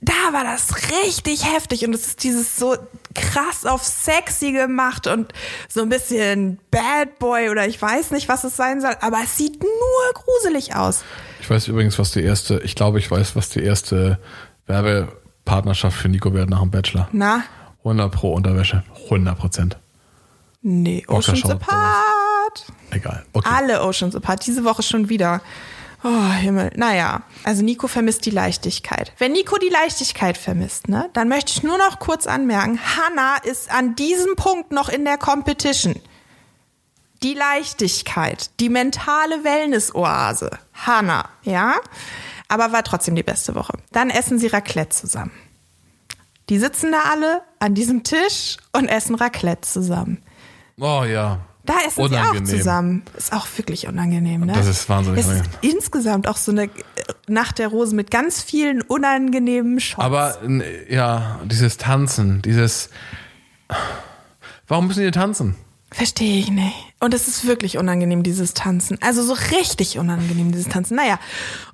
da 0.00 0.12
war 0.32 0.44
das 0.44 0.90
richtig 1.04 1.44
heftig 1.44 1.84
und 1.86 1.94
es 1.94 2.06
ist 2.06 2.24
dieses 2.24 2.56
so 2.56 2.76
krass 3.14 3.66
auf 3.66 3.82
sexy 3.84 4.52
gemacht 4.52 5.06
und 5.06 5.32
so 5.68 5.82
ein 5.82 5.88
bisschen 5.88 6.58
Bad 6.70 7.18
Boy 7.18 7.48
oder 7.48 7.66
ich 7.66 7.80
weiß 7.80 8.10
nicht, 8.10 8.28
was 8.28 8.44
es 8.44 8.56
sein 8.56 8.80
soll, 8.80 8.96
aber 9.00 9.18
es 9.24 9.36
sieht 9.36 9.60
nur 9.62 10.12
gruselig 10.14 10.76
aus. 10.76 11.04
Ich 11.40 11.50
weiß 11.50 11.68
übrigens, 11.68 11.98
was 11.98 12.12
die 12.12 12.22
erste, 12.22 12.60
ich 12.60 12.74
glaube, 12.74 12.98
ich 12.98 13.10
weiß, 13.10 13.34
was 13.34 13.48
die 13.48 13.62
erste 13.62 14.18
Werbepartnerschaft 14.66 15.98
für 15.98 16.08
Nico 16.08 16.32
wird 16.32 16.48
nach 16.48 16.60
dem 16.60 16.70
Bachelor. 16.70 17.08
Na? 17.12 17.44
100 17.84 18.10
pro 18.12 18.32
Unterwäsche. 18.34 18.82
100 19.04 19.38
Prozent. 19.38 19.78
Nee, 20.62 21.04
Oceans 21.06 21.44
Apart. 21.44 22.66
Egal. 22.90 23.24
Okay. 23.32 23.48
Alle 23.50 23.82
Oceans 23.82 24.16
Apart, 24.16 24.46
diese 24.46 24.64
Woche 24.64 24.82
schon 24.82 25.08
wieder. 25.08 25.40
Oh, 26.04 26.32
Himmel. 26.32 26.70
Naja, 26.76 27.22
also 27.42 27.62
Nico 27.62 27.88
vermisst 27.88 28.24
die 28.24 28.30
Leichtigkeit. 28.30 29.12
Wenn 29.18 29.32
Nico 29.32 29.56
die 29.58 29.68
Leichtigkeit 29.68 30.38
vermisst, 30.38 30.88
ne, 30.88 31.10
dann 31.12 31.28
möchte 31.28 31.52
ich 31.52 31.62
nur 31.64 31.76
noch 31.76 31.98
kurz 31.98 32.26
anmerken, 32.26 32.78
Hannah 32.78 33.36
ist 33.38 33.70
an 33.70 33.96
diesem 33.96 34.36
Punkt 34.36 34.70
noch 34.70 34.88
in 34.88 35.04
der 35.04 35.18
Competition. 35.18 35.96
Die 37.24 37.34
Leichtigkeit, 37.34 38.50
die 38.60 38.68
mentale 38.68 39.42
Wellness-Oase. 39.42 40.50
Hannah, 40.72 41.28
ja? 41.42 41.74
Aber 42.46 42.72
war 42.72 42.84
trotzdem 42.84 43.16
die 43.16 43.24
beste 43.24 43.56
Woche. 43.56 43.74
Dann 43.90 44.10
essen 44.10 44.38
sie 44.38 44.46
Raclette 44.46 44.96
zusammen. 44.96 45.32
Die 46.48 46.58
sitzen 46.58 46.92
da 46.92 47.10
alle 47.12 47.42
an 47.58 47.74
diesem 47.74 48.02
Tisch 48.04 48.56
und 48.72 48.88
essen 48.88 49.14
Raclette 49.14 49.68
zusammen. 49.68 50.22
Oh 50.80 51.04
ja. 51.04 51.40
Da 51.64 51.74
essen 51.86 51.96
sie 51.96 52.02
Unangenehm. 52.02 52.44
auch 52.44 52.48
zusammen. 52.48 53.02
Ist 53.16 53.32
auch 53.34 53.46
wirklich 53.58 53.86
unangenehm, 53.88 54.46
ne? 54.46 54.54
Das 54.54 54.66
ist 54.66 54.88
wahnsinnig 54.88 55.20
Es 55.20 55.26
ist 55.26 55.32
unangenehm. 55.32 55.58
insgesamt 55.76 56.26
auch 56.26 56.38
so 56.38 56.50
eine 56.50 56.64
äh, 56.64 56.70
Nacht 57.26 57.58
der 57.58 57.68
Rosen 57.68 57.96
mit 57.96 58.10
ganz 58.10 58.42
vielen 58.42 58.80
unangenehmen 58.80 59.78
Shots. 59.78 60.02
Aber 60.02 60.38
ja, 60.88 61.40
dieses 61.44 61.76
Tanzen, 61.76 62.40
dieses. 62.40 62.88
Warum 64.66 64.86
müssen 64.86 65.02
die 65.04 65.10
tanzen? 65.10 65.56
Verstehe 65.90 66.38
ich 66.38 66.50
nicht. 66.50 66.74
Und 67.00 67.14
es 67.14 67.28
ist 67.28 67.46
wirklich 67.46 67.78
unangenehm, 67.78 68.22
dieses 68.22 68.54
Tanzen. 68.54 68.98
Also 69.02 69.22
so 69.22 69.32
richtig 69.56 69.98
unangenehm, 69.98 70.52
dieses 70.52 70.68
Tanzen. 70.68 70.96
Naja. 70.96 71.18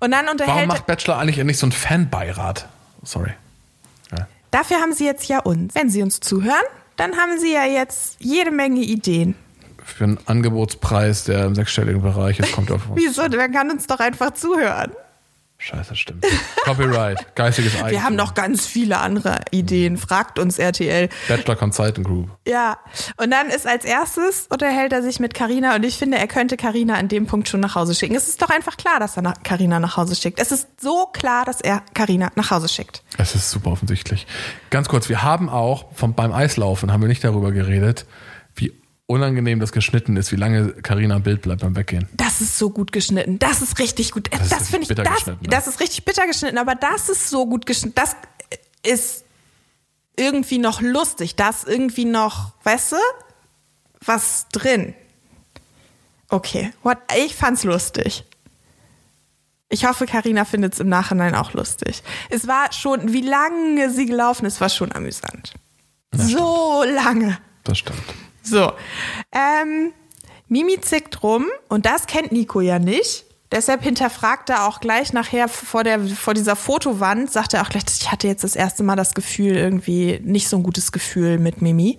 Und 0.00 0.10
dann 0.12 0.26
Warum 0.26 0.32
unterhält. 0.40 0.68
macht 0.68 0.86
Bachelor 0.86 1.18
eigentlich 1.18 1.42
nicht 1.44 1.58
so 1.58 1.66
einen 1.66 1.72
Fanbeirat? 1.72 2.68
Sorry. 3.02 3.32
Dafür 4.54 4.76
haben 4.76 4.92
sie 4.92 5.04
jetzt 5.04 5.26
ja 5.26 5.40
uns. 5.40 5.74
Wenn 5.74 5.90
sie 5.90 6.00
uns 6.00 6.20
zuhören, 6.20 6.62
dann 6.94 7.16
haben 7.16 7.40
sie 7.40 7.52
ja 7.52 7.64
jetzt 7.64 8.14
jede 8.20 8.52
Menge 8.52 8.82
Ideen. 8.82 9.34
Für 9.84 10.04
einen 10.04 10.18
Angebotspreis, 10.26 11.24
der 11.24 11.46
im 11.46 11.56
sechsstelligen 11.56 12.00
Bereich 12.00 12.38
ist, 12.38 12.52
kommt 12.52 12.70
auf 12.70 12.88
uns. 12.88 13.02
Wieso? 13.02 13.22
Man 13.22 13.50
kann 13.50 13.68
uns 13.72 13.88
doch 13.88 13.98
einfach 13.98 14.32
zuhören. 14.34 14.92
Scheiße, 15.64 15.96
stimmt. 15.96 16.26
Copyright, 16.64 17.34
geistiges 17.34 17.74
Eigentum. 17.74 17.90
Wir 17.92 18.02
haben 18.02 18.16
noch 18.16 18.34
ganz 18.34 18.66
viele 18.66 18.98
andere 18.98 19.40
Ideen. 19.50 19.96
Fragt 19.96 20.38
uns 20.38 20.58
RTL. 20.58 21.08
Bachelor 21.26 21.56
Consultant 21.56 22.06
Group. 22.06 22.28
Ja. 22.46 22.76
Und 23.16 23.30
dann 23.30 23.48
ist 23.48 23.66
als 23.66 23.86
erstes 23.86 24.46
unterhält 24.50 24.92
er 24.92 25.02
sich 25.02 25.20
mit 25.20 25.32
Karina 25.32 25.74
und 25.74 25.82
ich 25.84 25.96
finde, 25.96 26.18
er 26.18 26.26
könnte 26.26 26.58
Karina 26.58 26.96
an 26.96 27.08
dem 27.08 27.26
Punkt 27.26 27.48
schon 27.48 27.60
nach 27.60 27.76
Hause 27.76 27.94
schicken. 27.94 28.14
Es 28.14 28.28
ist 28.28 28.42
doch 28.42 28.50
einfach 28.50 28.76
klar, 28.76 29.00
dass 29.00 29.16
er 29.16 29.22
Karina 29.42 29.80
nach 29.80 29.96
Hause 29.96 30.14
schickt. 30.16 30.38
Es 30.38 30.52
ist 30.52 30.68
so 30.82 31.06
klar, 31.06 31.46
dass 31.46 31.62
er 31.62 31.82
Karina 31.94 32.30
nach 32.34 32.50
Hause 32.50 32.68
schickt. 32.68 33.02
Es 33.16 33.34
ist 33.34 33.50
super 33.50 33.70
offensichtlich. 33.70 34.26
Ganz 34.68 34.90
kurz, 34.90 35.08
wir 35.08 35.22
haben 35.22 35.48
auch 35.48 35.86
vom, 35.94 36.12
beim 36.12 36.32
Eislaufen 36.32 36.92
haben 36.92 37.00
wir 37.00 37.08
nicht 37.08 37.24
darüber 37.24 37.52
geredet, 37.52 38.04
unangenehm 39.06 39.60
das 39.60 39.72
geschnitten 39.72 40.16
ist, 40.16 40.32
wie 40.32 40.36
lange 40.36 40.72
Karina 40.72 41.16
im 41.16 41.22
Bild 41.22 41.42
bleibt 41.42 41.60
beim 41.60 41.76
Weggehen. 41.76 42.08
Das 42.14 42.40
ist 42.40 42.58
so 42.58 42.70
gut 42.70 42.92
geschnitten. 42.92 43.38
Das 43.38 43.60
ist 43.60 43.78
richtig 43.78 44.12
gut. 44.12 44.30
Das, 44.32 44.50
ist 44.50 44.70
finde 44.70 44.82
ich, 44.82 44.88
bitter 44.88 45.02
das, 45.02 45.14
geschnitten, 45.16 45.42
ne? 45.42 45.50
das 45.50 45.66
ist 45.66 45.80
richtig 45.80 46.04
bitter 46.04 46.26
geschnitten, 46.26 46.58
aber 46.58 46.74
das 46.74 47.08
ist 47.08 47.28
so 47.28 47.46
gut 47.46 47.66
geschnitten. 47.66 47.94
Das 47.94 48.16
ist 48.82 49.24
irgendwie 50.16 50.58
noch 50.58 50.80
lustig. 50.80 51.36
Da 51.36 51.50
ist 51.50 51.66
irgendwie 51.66 52.06
noch, 52.06 52.52
weißt 52.64 52.92
du, 52.92 52.96
was 54.04 54.48
drin. 54.52 54.94
Okay, 56.28 56.72
what? 56.82 56.98
ich 57.16 57.34
fand's 57.34 57.64
lustig. 57.64 58.24
Ich 59.68 59.86
hoffe, 59.86 60.06
Karina 60.06 60.44
findet 60.44 60.74
es 60.74 60.80
im 60.80 60.88
Nachhinein 60.88 61.34
auch 61.34 61.52
lustig. 61.52 62.02
Es 62.30 62.46
war 62.46 62.72
schon, 62.72 63.12
wie 63.12 63.22
lange 63.22 63.90
sie 63.90 64.06
gelaufen 64.06 64.46
ist, 64.46 64.60
war 64.60 64.68
schon 64.68 64.92
amüsant. 64.92 65.54
so 66.12 66.84
lange. 66.84 67.38
Das 67.64 67.78
stimmt. 67.78 68.02
So, 68.44 68.72
ähm, 69.32 69.92
Mimi 70.48 70.80
zickt 70.80 71.22
rum 71.22 71.46
und 71.68 71.86
das 71.86 72.06
kennt 72.06 72.30
Nico 72.30 72.60
ja 72.60 72.78
nicht. 72.78 73.24
Deshalb 73.50 73.82
hinterfragt 73.82 74.50
er 74.50 74.66
auch 74.66 74.80
gleich 74.80 75.12
nachher 75.12 75.48
vor, 75.48 75.84
der, 75.84 76.00
vor 76.00 76.34
dieser 76.34 76.56
Fotowand, 76.56 77.30
sagt 77.30 77.54
er 77.54 77.62
auch 77.62 77.68
gleich, 77.68 77.84
ich 78.00 78.10
hatte 78.10 78.26
jetzt 78.26 78.44
das 78.44 78.56
erste 78.56 78.82
Mal 78.82 78.96
das 78.96 79.14
Gefühl, 79.14 79.56
irgendwie 79.56 80.20
nicht 80.24 80.48
so 80.48 80.56
ein 80.56 80.62
gutes 80.62 80.92
Gefühl 80.92 81.38
mit 81.38 81.62
Mimi. 81.62 81.98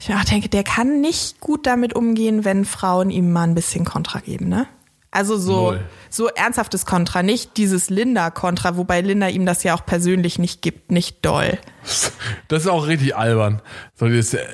Ich 0.00 0.06
denke, 0.06 0.48
der 0.48 0.64
kann 0.64 1.00
nicht 1.00 1.40
gut 1.40 1.66
damit 1.66 1.94
umgehen, 1.94 2.44
wenn 2.44 2.64
Frauen 2.64 3.10
ihm 3.10 3.32
mal 3.32 3.44
ein 3.44 3.54
bisschen 3.54 3.84
Kontra 3.84 4.20
geben, 4.20 4.48
ne? 4.48 4.68
Also 5.10 5.38
so, 5.38 5.70
Null. 5.70 5.80
so 6.10 6.28
ernsthaftes 6.28 6.84
Kontra, 6.84 7.22
nicht 7.22 7.56
dieses 7.56 7.88
Linda-Kontra, 7.88 8.76
wobei 8.76 9.00
Linda 9.00 9.28
ihm 9.28 9.46
das 9.46 9.62
ja 9.62 9.74
auch 9.74 9.86
persönlich 9.86 10.38
nicht 10.38 10.60
gibt, 10.60 10.90
nicht 10.90 11.24
doll. 11.24 11.58
Das 12.48 12.62
ist 12.64 12.68
auch 12.68 12.86
richtig 12.86 13.16
albern. 13.16 13.62
So 13.94 14.06
dieses, 14.08 14.34
äh, 14.34 14.44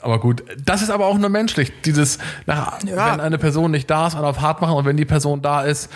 aber 0.00 0.20
gut, 0.20 0.44
das 0.64 0.82
ist 0.82 0.90
aber 0.90 1.06
auch 1.06 1.18
nur 1.18 1.28
menschlich. 1.28 1.72
Dieses, 1.84 2.18
nach, 2.46 2.80
Ja. 2.84 3.12
wenn 3.12 3.20
eine 3.20 3.38
Person 3.38 3.70
nicht 3.72 3.90
da 3.90 4.06
ist, 4.06 4.14
und 4.14 4.24
auf 4.24 4.40
hart 4.40 4.60
machen 4.60 4.74
und 4.76 4.84
wenn 4.84 4.96
die 4.96 5.04
Person 5.04 5.42
da 5.42 5.62
ist, 5.62 5.88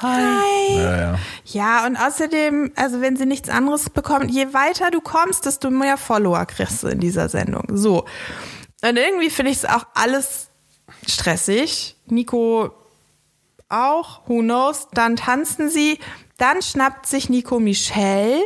Hi. 0.00 0.76
ja, 0.76 0.96
ja. 0.96 1.18
Ja, 1.44 1.86
und 1.86 1.96
außerdem, 1.96 2.72
also 2.76 3.00
wenn 3.00 3.16
sie 3.16 3.26
nichts 3.26 3.48
anderes 3.48 3.90
bekommt, 3.90 4.30
je 4.30 4.52
weiter 4.54 4.90
du 4.92 5.00
kommst, 5.00 5.46
desto 5.46 5.70
mehr 5.70 5.96
Follower 5.96 6.46
kriegst 6.46 6.82
du 6.84 6.88
in 6.88 7.00
dieser 7.00 7.28
Sendung. 7.28 7.64
So. 7.72 8.04
Und 8.82 8.96
irgendwie 8.96 9.30
finde 9.30 9.50
ich 9.50 9.58
es 9.58 9.64
auch 9.64 9.86
alles 9.94 10.48
stressig. 11.06 11.96
Nico 12.06 12.70
auch, 13.70 14.20
who 14.26 14.40
knows. 14.40 14.88
Dann 14.92 15.16
tanzen 15.16 15.70
sie, 15.70 15.98
dann 16.38 16.62
schnappt 16.62 17.06
sich 17.06 17.28
Nico 17.28 17.60
Michelle. 17.60 18.42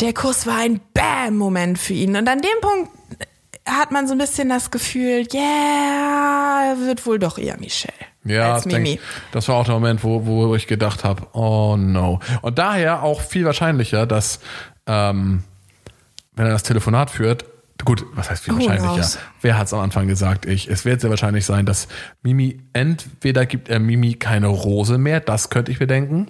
Der 0.00 0.14
Kuss 0.14 0.46
war 0.46 0.58
ein 0.58 0.80
Bam-Moment 0.94 1.78
für 1.78 1.92
ihn. 1.92 2.16
Und 2.16 2.28
an 2.28 2.40
dem 2.40 2.60
Punkt 2.60 2.90
hat 3.66 3.90
man 3.90 4.06
so 4.06 4.14
ein 4.14 4.18
bisschen 4.18 4.48
das 4.48 4.70
Gefühl, 4.70 5.26
yeah, 5.34 6.76
wird 6.78 7.04
wohl 7.04 7.18
doch 7.18 7.36
eher 7.36 7.58
Michelle. 7.58 7.92
Ja, 8.24 8.60
denk, 8.60 9.00
das 9.32 9.48
war 9.48 9.56
auch 9.56 9.64
der 9.64 9.74
Moment, 9.74 10.02
wo, 10.02 10.26
wo 10.26 10.54
ich 10.56 10.66
gedacht 10.66 11.04
habe, 11.04 11.26
oh 11.32 11.76
no. 11.76 12.18
Und 12.42 12.58
daher 12.58 13.02
auch 13.02 13.20
viel 13.20 13.44
wahrscheinlicher, 13.44 14.06
dass 14.06 14.40
ähm, 14.86 15.44
wenn 16.34 16.46
er 16.46 16.52
das 16.52 16.64
Telefonat 16.64 17.10
führt, 17.10 17.44
gut, 17.84 18.04
was 18.14 18.30
heißt 18.30 18.44
viel 18.44 18.54
Who 18.54 18.58
wahrscheinlicher? 18.58 18.94
knows? 18.94 19.18
Wer 19.42 19.58
hat 19.58 19.66
es 19.66 19.72
am 19.74 19.80
Anfang 19.80 20.08
gesagt? 20.08 20.46
Ich. 20.46 20.68
Es 20.68 20.84
wird 20.84 21.00
sehr 21.00 21.10
wahrscheinlich 21.10 21.44
sein, 21.44 21.66
dass 21.66 21.88
Mimi, 22.22 22.60
entweder 22.72 23.46
gibt 23.46 23.68
er 23.68 23.78
Mimi 23.78 24.14
keine 24.14 24.46
Rose 24.48 24.98
mehr, 24.98 25.20
das 25.20 25.50
könnte 25.50 25.70
ich 25.72 25.78
bedenken. 25.78 26.28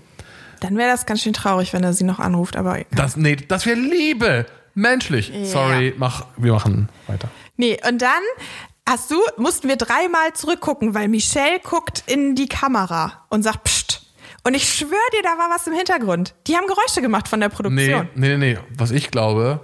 Dann 0.60 0.76
wäre 0.78 0.90
das 0.90 1.06
ganz 1.06 1.20
schön 1.22 1.32
traurig, 1.34 1.72
wenn 1.72 1.84
er 1.84 1.92
sie 1.92 2.04
noch 2.04 2.18
anruft, 2.18 2.56
aber 2.56 2.78
Das, 2.94 3.16
nee, 3.16 3.36
das 3.36 3.66
wäre 3.66 3.78
Liebe. 3.78 4.46
Menschlich. 4.74 5.32
Sorry, 5.44 5.94
mach, 5.96 6.26
wir 6.36 6.52
machen 6.52 6.88
weiter. 7.06 7.28
Nee, 7.56 7.78
und 7.88 8.02
dann 8.02 8.10
hast 8.88 9.10
du, 9.10 9.16
mussten 9.38 9.68
wir 9.68 9.76
dreimal 9.76 10.32
zurückgucken, 10.34 10.94
weil 10.94 11.08
Michelle 11.08 11.60
guckt 11.62 12.04
in 12.06 12.34
die 12.34 12.46
Kamera 12.48 13.24
und 13.30 13.42
sagt 13.42 13.64
Psst. 13.64 14.02
Und 14.44 14.54
ich 14.54 14.68
schwöre 14.72 14.92
dir, 15.12 15.22
da 15.22 15.30
war 15.38 15.50
was 15.50 15.66
im 15.66 15.72
Hintergrund. 15.72 16.34
Die 16.46 16.56
haben 16.56 16.66
Geräusche 16.66 17.00
gemacht 17.02 17.26
von 17.26 17.40
der 17.40 17.48
Nee, 17.48 17.54
Produktion. 17.54 18.08
nee, 18.14 18.36
nee, 18.36 18.54
nee. 18.54 18.58
Was 18.76 18.90
ich 18.92 19.10
glaube, 19.10 19.60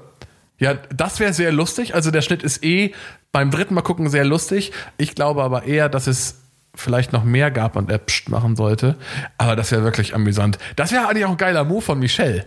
ja, 0.63 0.75
das 0.75 1.19
wäre 1.21 1.33
sehr 1.33 1.53
lustig. 1.53 1.95
Also 1.95 2.11
der 2.11 2.23
Schnitt 2.23 2.43
ist 2.43 2.63
eh 2.65 2.95
beim 3.33 3.51
dritten 3.51 3.75
Mal 3.75 3.83
gucken 3.83 4.09
sehr 4.09 4.25
lustig. 4.25 4.73
Ich 4.97 5.15
glaube 5.15 5.43
aber 5.43 5.65
eher, 5.65 5.89
dass 5.89 6.07
es 6.07 6.37
vielleicht 6.75 7.13
noch 7.13 7.25
mehr 7.25 7.51
gab 7.51 7.77
und 7.77 7.91
er 7.91 7.99
pst 7.99 8.29
machen 8.29 8.57
sollte. 8.57 8.97
Aber 9.39 9.57
das 9.57 9.73
wäre 9.73 9.83
wirklich 9.83 10.15
amüsant. 10.15 10.59
Das 10.77 10.93
wäre 10.93 11.09
eigentlich 11.09 11.25
auch 11.25 11.31
ein 11.33 11.37
geiler 11.37 11.65
Move 11.65 11.83
von 11.83 11.99
Michelle. 11.99 12.47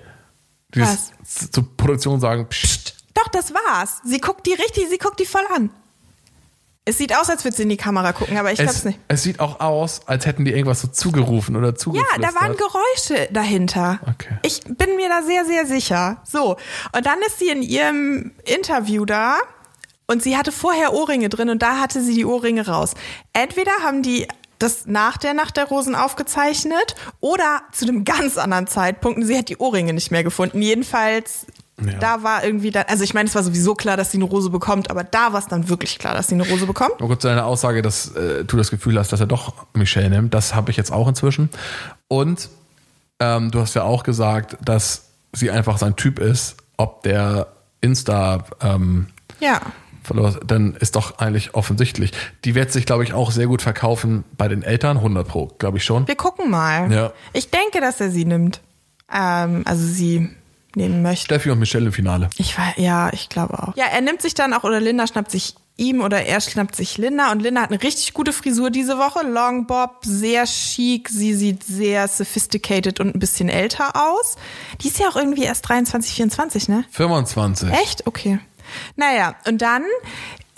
Dieses 0.74 1.12
z- 1.24 1.54
zur 1.54 1.78
Produktion 1.78 2.20
sagen, 2.20 2.48
pst. 2.50 2.96
Doch, 3.14 3.28
das 3.30 3.54
war's. 3.54 4.02
Sie 4.06 4.20
guckt 4.20 4.46
die 4.48 4.54
richtig, 4.54 4.88
sie 4.90 4.98
guckt 4.98 5.20
die 5.20 5.26
voll 5.26 5.46
an. 5.56 5.70
Es 6.88 7.00
sieht 7.00 7.18
aus, 7.18 7.30
als 7.32 7.44
würde 7.44 7.58
sie 7.58 7.64
in 7.64 7.70
die 7.70 7.78
Kamera 7.78 8.14
gucken, 8.14 8.38
aber 8.38 8.52
ich 8.52 8.60
glaub's 8.60 8.78
Es, 8.78 8.86
nicht. 8.86 9.00
es 9.08 9.24
sieht 9.24 9.40
auch 9.40 9.60
aus, 9.60 10.02
als 10.06 10.28
hätten 10.28 10.46
die 10.46 10.52
irgendwas 10.52 10.82
so 10.82 10.88
zugerufen 10.88 11.56
oder 11.56 11.70
Ja, 11.70 11.76
zugeflüstert. 11.76 12.24
da 12.24 12.36
waren 12.40 12.56
Geräusche 12.56 13.28
dahinter. 13.34 14.00
Okay. 14.08 14.38
Ich 14.44 14.62
bin 14.66 14.96
mir 14.96 15.10
da 15.10 15.24
sehr, 15.24 15.46
sehr 15.46 15.66
sicher. 15.66 16.22
So. 16.24 16.58
Und 16.96 17.06
dann 17.06 17.18
ist 17.26 17.40
sie 17.40 17.50
in 17.50 17.64
ihrem 17.64 18.32
Interview 18.46 19.04
da 19.06 19.38
und 20.06 20.22
sie 20.22 20.38
hatte 20.38 20.52
vorher 20.52 20.94
Ohrringe 20.94 21.30
drin 21.30 21.50
und 21.50 21.64
da 21.64 21.80
hatte 21.80 22.02
sie 22.04 22.14
die 22.14 22.26
Ohrringe 22.26 22.68
raus. 22.68 22.94
Entweder 23.34 23.72
haben 23.84 24.04
die 24.04 24.28
das 24.60 24.86
nach 24.86 25.18
der 25.18 25.34
Nacht 25.34 25.58
der 25.58 25.66
Rosen 25.66 25.96
aufgezeichnet 25.96 26.96
oder 27.20 27.64
zu 27.72 27.86
einem 27.86 28.06
ganz 28.06 28.38
anderen 28.38 28.68
Zeitpunkt 28.68 29.18
und 29.20 29.26
sie 29.26 29.38
hat 29.38 29.50
die 29.50 29.58
Ohrringe 29.58 29.92
nicht 29.94 30.12
mehr 30.12 30.24
gefunden. 30.24 30.62
Jedenfalls, 30.62 31.48
Ja. 31.84 31.94
da 32.00 32.24
war 32.24 32.44
irgendwie 32.46 32.72
dann, 32.72 32.86
also 32.88 33.04
ich 33.04 33.14
meine, 33.14 33.28
es 33.28 33.36
war 33.36 33.44
sowieso 33.44 33.76
klar, 33.76 33.98
dass 33.98 34.12
sie 34.12 34.18
eine 34.18 34.24
Rose 34.26 34.50
bekommt, 34.50 34.90
aber 34.90 35.04
da 35.04 35.34
war 35.34 35.40
es 35.40 35.48
dann 35.48 35.68
wirklich 35.68 36.00
klar, 36.00 36.14
dass 36.16 36.28
sie 36.28 36.36
eine 36.36 36.48
Rose 36.48 36.66
bekommt. 36.66 37.00
Nur 37.02 37.10
kurz 37.10 37.22
zu 37.22 37.28
deiner 37.28 37.46
Aussage, 37.46 37.82
dass 37.82 38.16
äh, 38.16 38.46
du 38.46 38.56
das 38.56 38.72
Gefühl 38.72 38.98
hast, 38.98 39.12
dass 39.12 39.20
er 39.20 39.28
doch 39.28 39.54
Michelle 39.74 40.10
nimmt. 40.10 40.34
Das 40.34 40.56
habe 40.56 40.72
ich 40.72 40.78
jetzt 40.78 40.92
auch 40.94 41.08
inzwischen. 41.08 41.50
Und 42.08 42.50
ähm, 43.20 43.52
du 43.52 43.60
hast 43.60 43.74
ja 43.74 43.84
auch 43.84 44.04
gesagt, 44.04 44.58
dass 44.64 45.10
sie 45.34 45.52
einfach 45.52 45.78
sein 45.78 45.98
Typ 45.98 46.20
ist, 46.20 46.56
ob 46.78 47.04
der 47.04 47.48
Insta 47.82 48.46
ähm, 48.62 49.08
Ja. 49.42 49.60
Follower, 50.04 50.40
dann 50.46 50.76
ist 50.76 50.96
doch 50.96 51.18
eigentlich 51.18 51.56
offensichtlich. 51.56 52.12
Die 52.46 52.56
wird 52.56 52.72
sich, 52.72 52.86
glaube 52.86 53.04
ich, 53.04 53.14
auch 53.14 53.32
sehr 53.32 53.48
gut 53.48 53.62
verkaufen 53.62 54.24
bei 54.38 54.48
den 54.48 54.62
Eltern, 54.64 54.98
100 54.98 55.28
pro, 55.28 55.48
glaube 55.58 55.78
ich 55.78 55.84
schon. 55.84 56.08
Wir 56.08 56.16
gucken 56.16 56.50
mal. 56.52 56.92
Ja. 56.92 57.12
Ich 57.34 57.50
denke, 57.50 57.82
dass 57.82 58.00
er 58.00 58.12
sie 58.12 58.24
nimmt. 58.24 58.62
Ähm, 59.12 59.64
also 59.66 59.84
sie 59.86 60.30
nehmen 60.76 61.02
möchte. 61.02 61.26
Steffi 61.26 61.50
und 61.50 61.60
Michelle 61.60 61.88
im 61.88 61.94
Finale. 61.94 62.30
Ich 62.38 62.58
war, 62.58 62.78
ja, 62.78 63.12
ich 63.14 63.30
glaube 63.30 63.62
auch. 63.62 63.76
Ja, 63.76 63.86
er 63.86 64.02
nimmt 64.02 64.22
sich 64.22 64.34
dann 64.34 64.54
auch, 64.54 64.64
oder 64.64 64.80
Linda 64.80 65.08
schnappt 65.08 65.32
sich 65.32 65.56
ihm 65.78 66.02
oder 66.02 66.26
er 66.26 66.40
schnappt 66.40 66.76
sich 66.76 66.98
Linda 66.98 67.32
und 67.32 67.42
Linda 67.42 67.62
hat 67.62 67.70
eine 67.70 67.82
richtig 67.82 68.14
gute 68.14 68.32
Frisur 68.32 68.70
diese 68.70 68.98
Woche. 68.98 69.28
Long 69.28 69.68
Bob, 69.68 70.00
sehr 70.04 70.46
chic. 70.46 71.10
Sie 71.10 71.34
sieht 71.34 71.64
sehr 71.64 72.08
sophisticated 72.08 73.00
und 73.00 73.16
ein 73.16 73.20
bisschen 73.20 73.50
älter 73.50 73.94
aus. 73.96 74.36
Die 74.82 74.88
ist 74.88 75.00
ja 75.00 75.10
auch 75.10 75.16
irgendwie 75.16 75.44
erst 75.44 75.68
23, 75.68 76.16
24, 76.16 76.70
ne? 76.70 76.86
25. 76.92 77.70
Echt? 77.72 78.08
Okay. 78.08 78.40
Naja, 78.96 79.36
und 79.46 79.62
dann 79.62 79.84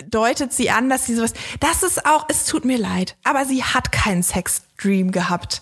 deutet 0.10 0.54
sie 0.54 0.70
an, 0.70 0.90
dass 0.90 1.06
sie 1.06 1.16
sowas, 1.16 1.34
das 1.60 1.84
ist 1.84 2.06
auch, 2.06 2.26
es 2.30 2.46
tut 2.46 2.66
mir 2.66 2.78
leid, 2.78 3.16
aber 3.24 3.46
sie 3.46 3.64
hat 3.64 3.92
keinen 3.92 4.24
Sexdream 4.24 5.12
gehabt. 5.12 5.62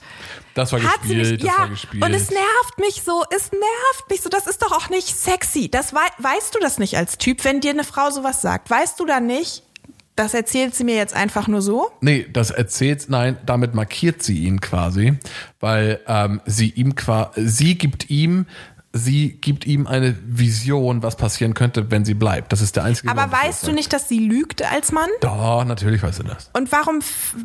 Das 0.56 0.72
war 0.72 0.82
Hat 0.82 1.02
sie 1.04 1.16
gespielt, 1.16 1.32
nicht, 1.32 1.44
das 1.44 1.48
ja. 1.48 1.60
war 1.60 1.70
gespielt. 1.70 2.04
Und 2.04 2.14
es 2.14 2.32
nervt 2.32 2.80
mich 2.80 3.04
so, 3.04 3.24
es 3.30 3.52
nervt 3.52 4.10
mich 4.10 4.22
so. 4.22 4.30
Das 4.30 4.48
ist 4.48 4.64
doch 4.64 4.72
auch 4.72 4.90
nicht 4.90 5.16
sexy. 5.16 5.70
Das 5.70 5.94
wei 5.94 6.08
weißt 6.18 6.56
du 6.56 6.60
das 6.60 6.80
nicht 6.80 6.98
als 6.98 7.18
Typ, 7.18 7.44
wenn 7.44 7.60
dir 7.60 7.72
eine 7.72 7.84
Frau 7.84 8.10
sowas 8.10 8.42
sagt. 8.42 8.70
Weißt 8.70 9.00
du 9.00 9.06
dann 9.06 9.28
nicht? 9.28 9.64
Das 10.16 10.34
erzählt 10.34 10.74
sie 10.74 10.86
mir 10.86 10.96
jetzt 10.96 11.14
einfach 11.14 11.50
nur 11.50 11.62
so. 11.62 11.92
Nee, 12.00 12.26
das 12.32 12.50
erzählt, 12.50 13.10
nein, 13.10 13.38
damit 13.46 13.74
markiert 13.74 14.24
sie 14.24 14.46
ihn 14.46 14.62
quasi, 14.62 15.20
weil 15.60 16.00
ähm, 16.08 16.40
sie 16.46 16.70
ihm 16.70 16.96
qua, 16.96 17.32
sie 17.36 17.78
gibt 17.78 18.10
ihm 18.10 18.46
sie 18.96 19.34
gibt 19.34 19.68
ihm 19.68 19.88
eine 19.88 20.16
Vision, 20.26 21.04
was 21.04 21.18
passieren 21.18 21.54
könnte, 21.54 21.92
wenn 21.92 22.06
sie 22.06 22.14
bleibt. 22.14 22.54
Das 22.54 22.62
ist 22.62 22.78
der 22.78 22.86
einzige 22.86 23.10
Aber 23.12 23.28
Grund, 23.28 23.44
weißt 23.44 23.68
du 23.68 23.74
nicht, 23.74 23.92
dass 23.92 24.08
sie 24.08 24.20
lügt 24.20 24.64
als 24.64 24.94
Mann? 24.94 25.10
Doch, 25.20 25.66
natürlich 25.66 26.02
weißt 26.02 26.20
du 26.20 26.24
das. 26.24 26.50
Und 26.54 26.72
warum 26.72 27.02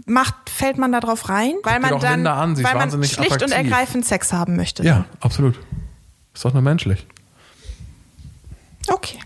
macht, 0.06 0.34
fällt 0.48 0.78
man 0.78 0.92
da 0.92 1.00
drauf 1.00 1.28
rein? 1.28 1.54
Weil 1.64 1.80
man 1.80 1.98
dann, 1.98 2.26
an, 2.26 2.62
weil 2.62 2.74
man 2.74 2.90
schlicht 3.02 3.18
und 3.18 3.42
attraktiv. 3.42 3.56
ergreifend 3.56 4.06
Sex 4.06 4.32
haben 4.32 4.54
möchte. 4.54 4.84
Ja, 4.84 5.06
absolut. 5.18 5.58
Ist 6.32 6.44
doch 6.44 6.52
nur 6.52 6.62
menschlich. 6.62 7.04
Okay. 8.86 9.18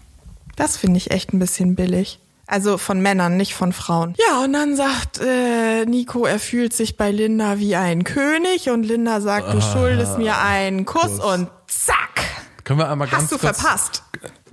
Das 0.56 0.78
finde 0.78 0.96
ich 0.96 1.10
echt 1.10 1.34
ein 1.34 1.38
bisschen 1.38 1.74
billig. 1.74 2.20
Also 2.46 2.76
von 2.78 3.00
Männern, 3.00 3.36
nicht 3.36 3.54
von 3.54 3.72
Frauen. 3.72 4.14
Ja, 4.28 4.44
und 4.44 4.52
dann 4.52 4.76
sagt 4.76 5.18
äh, 5.20 5.86
Nico, 5.86 6.26
er 6.26 6.38
fühlt 6.38 6.72
sich 6.74 6.96
bei 6.96 7.10
Linda 7.10 7.58
wie 7.58 7.74
ein 7.76 8.04
König 8.04 8.68
und 8.70 8.82
Linda 8.84 9.20
sagt, 9.20 9.52
du 9.52 9.60
schuldest 9.62 10.18
mir 10.18 10.38
einen 10.38 10.84
Kuss, 10.84 11.18
Kuss. 11.18 11.20
und 11.20 11.48
zack, 11.66 12.20
Können 12.64 12.78
wir 12.80 12.90
einmal 12.90 13.08
ganz 13.08 13.24
hast 13.24 13.32
du 13.32 13.38
kurz, 13.38 13.60
verpasst. 13.60 14.02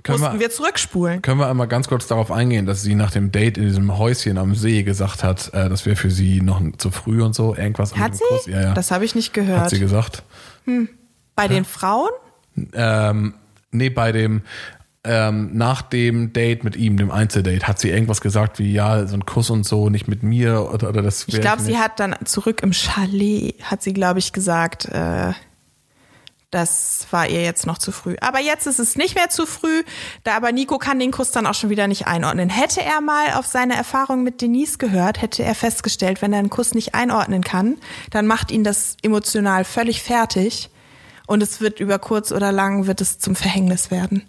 Können 0.02 0.18
Mussten 0.18 0.34
wir, 0.34 0.40
wir 0.40 0.50
zurückspulen. 0.50 1.22
können 1.22 1.38
wir 1.38 1.46
einmal 1.48 1.68
ganz 1.68 1.86
kurz 1.86 2.06
darauf 2.08 2.32
eingehen, 2.32 2.66
dass 2.66 2.82
sie 2.82 2.94
nach 2.96 3.12
dem 3.12 3.30
Date 3.30 3.56
in 3.56 3.64
diesem 3.66 3.96
Häuschen 3.98 4.36
am 4.36 4.54
See 4.56 4.82
gesagt 4.82 5.22
hat, 5.22 5.52
äh, 5.54 5.68
das 5.68 5.86
wäre 5.86 5.94
für 5.94 6.10
sie 6.10 6.40
noch 6.40 6.60
zu 6.78 6.90
früh 6.90 7.22
und 7.22 7.34
so, 7.34 7.54
irgendwas 7.54 7.94
Hat 7.96 8.16
sie? 8.16 8.24
Kuss. 8.28 8.46
Ja, 8.46 8.60
ja. 8.62 8.74
Das 8.74 8.90
habe 8.90 9.04
ich 9.04 9.14
nicht 9.14 9.28
hat 9.28 9.34
gehört. 9.34 9.70
sie 9.70 9.78
gesagt. 9.78 10.24
Bei 11.36 11.46
den 11.46 11.64
Frauen? 11.64 12.10
Ähm, 12.72 13.34
nee, 13.70 13.90
bei 13.90 14.10
dem 14.12 14.42
ähm, 15.04 15.50
nach 15.52 15.82
dem 15.82 16.32
Date 16.32 16.62
mit 16.62 16.76
ihm, 16.76 16.96
dem 16.96 17.10
Einzeldate, 17.10 17.66
hat 17.66 17.80
sie 17.80 17.90
irgendwas 17.90 18.20
gesagt 18.20 18.58
wie, 18.58 18.72
ja, 18.72 19.06
so 19.06 19.16
ein 19.16 19.26
Kuss 19.26 19.50
und 19.50 19.64
so, 19.64 19.88
nicht 19.88 20.06
mit 20.06 20.22
mir 20.22 20.70
oder, 20.72 20.88
oder 20.88 21.02
das 21.02 21.26
Ich 21.26 21.40
glaube, 21.40 21.60
sie 21.60 21.78
hat 21.78 21.98
dann 21.98 22.14
zurück 22.24 22.62
im 22.62 22.72
Chalet, 22.72 23.56
hat 23.64 23.82
sie, 23.82 23.92
glaube 23.92 24.20
ich, 24.20 24.32
gesagt, 24.32 24.84
äh, 24.86 25.32
das 26.52 27.06
war 27.10 27.26
ihr 27.26 27.42
jetzt 27.42 27.66
noch 27.66 27.78
zu 27.78 27.90
früh. 27.90 28.14
Aber 28.20 28.38
jetzt 28.38 28.66
ist 28.66 28.78
es 28.78 28.94
nicht 28.94 29.16
mehr 29.16 29.30
zu 29.30 29.46
früh, 29.46 29.82
da 30.22 30.36
aber 30.36 30.52
Nico 30.52 30.78
kann 30.78 30.98
den 31.00 31.10
Kuss 31.10 31.30
dann 31.30 31.46
auch 31.46 31.54
schon 31.54 31.70
wieder 31.70 31.88
nicht 31.88 32.06
einordnen. 32.06 32.50
Hätte 32.50 32.82
er 32.82 33.00
mal 33.00 33.32
auf 33.34 33.46
seine 33.46 33.74
Erfahrung 33.74 34.22
mit 34.22 34.40
Denise 34.40 34.76
gehört, 34.78 35.20
hätte 35.20 35.42
er 35.42 35.54
festgestellt, 35.54 36.22
wenn 36.22 36.32
er 36.32 36.40
einen 36.40 36.50
Kuss 36.50 36.74
nicht 36.74 36.94
einordnen 36.94 37.42
kann, 37.42 37.78
dann 38.10 38.26
macht 38.26 38.52
ihn 38.52 38.64
das 38.64 38.96
emotional 39.02 39.64
völlig 39.64 40.02
fertig 40.02 40.68
und 41.26 41.42
es 41.42 41.60
wird 41.60 41.80
über 41.80 41.98
kurz 41.98 42.30
oder 42.30 42.52
lang 42.52 42.86
wird 42.86 43.00
es 43.00 43.18
zum 43.18 43.34
Verhängnis 43.34 43.90
werden. 43.90 44.28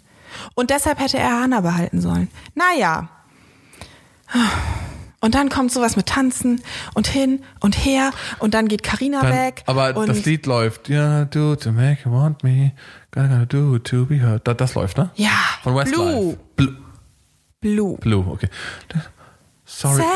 Und 0.54 0.70
deshalb 0.70 0.98
hätte 1.00 1.18
er 1.18 1.40
Hannah 1.40 1.60
behalten 1.60 2.00
sollen. 2.00 2.28
Naja, 2.54 3.08
und 5.20 5.34
dann 5.34 5.48
kommt 5.48 5.72
sowas 5.72 5.96
mit 5.96 6.06
Tanzen 6.06 6.60
und 6.92 7.06
hin 7.06 7.42
und 7.60 7.82
her 7.84 8.10
und 8.40 8.52
dann 8.52 8.68
geht 8.68 8.82
Karina 8.82 9.22
Dann, 9.22 9.32
weg. 9.32 9.62
aber 9.66 9.92
das 10.06 10.24
Lied 10.26 10.44
läuft, 10.46 10.88
ja, 10.88 11.24
do 11.24 11.56
to 11.56 11.72
make 11.72 11.98
you 12.04 12.12
want 12.12 12.44
me, 12.44 12.72
gotta, 13.10 13.28
gotta 13.28 13.46
do 13.46 13.78
to 13.78 14.04
be 14.04 14.20
heard. 14.20 14.46
Das, 14.46 14.56
das 14.58 14.74
läuft, 14.74 14.98
ne? 14.98 15.10
Ja, 15.14 15.30
Von 15.62 15.76
Westlife. 15.76 16.36
Blue. 16.56 16.74
Blue. 16.74 16.76
Blue. 17.60 17.96
Blue, 17.98 18.24
okay. 18.30 18.48
Sorry. 19.64 20.02
Sad, 20.02 20.06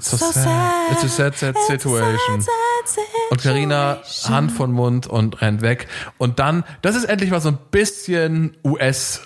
So 0.00 0.16
sad. 0.16 0.92
It's 0.92 1.02
a 1.04 1.08
sad, 1.08 1.36
sad 1.36 1.56
It's 1.56 1.64
a 1.64 1.66
situation. 1.66 2.40
sad, 2.40 2.52
sad 2.84 3.04
Und 3.30 3.42
Karina. 3.42 4.00
Hand 4.28 4.52
von 4.52 4.70
Mund 4.70 5.06
und 5.08 5.40
rennt 5.42 5.60
weg. 5.62 5.88
Und 6.18 6.38
dann, 6.38 6.62
das 6.82 6.94
ist 6.94 7.04
endlich 7.04 7.30
mal 7.30 7.40
so 7.40 7.48
ein 7.48 7.58
bisschen 7.72 8.56
US 8.64 9.22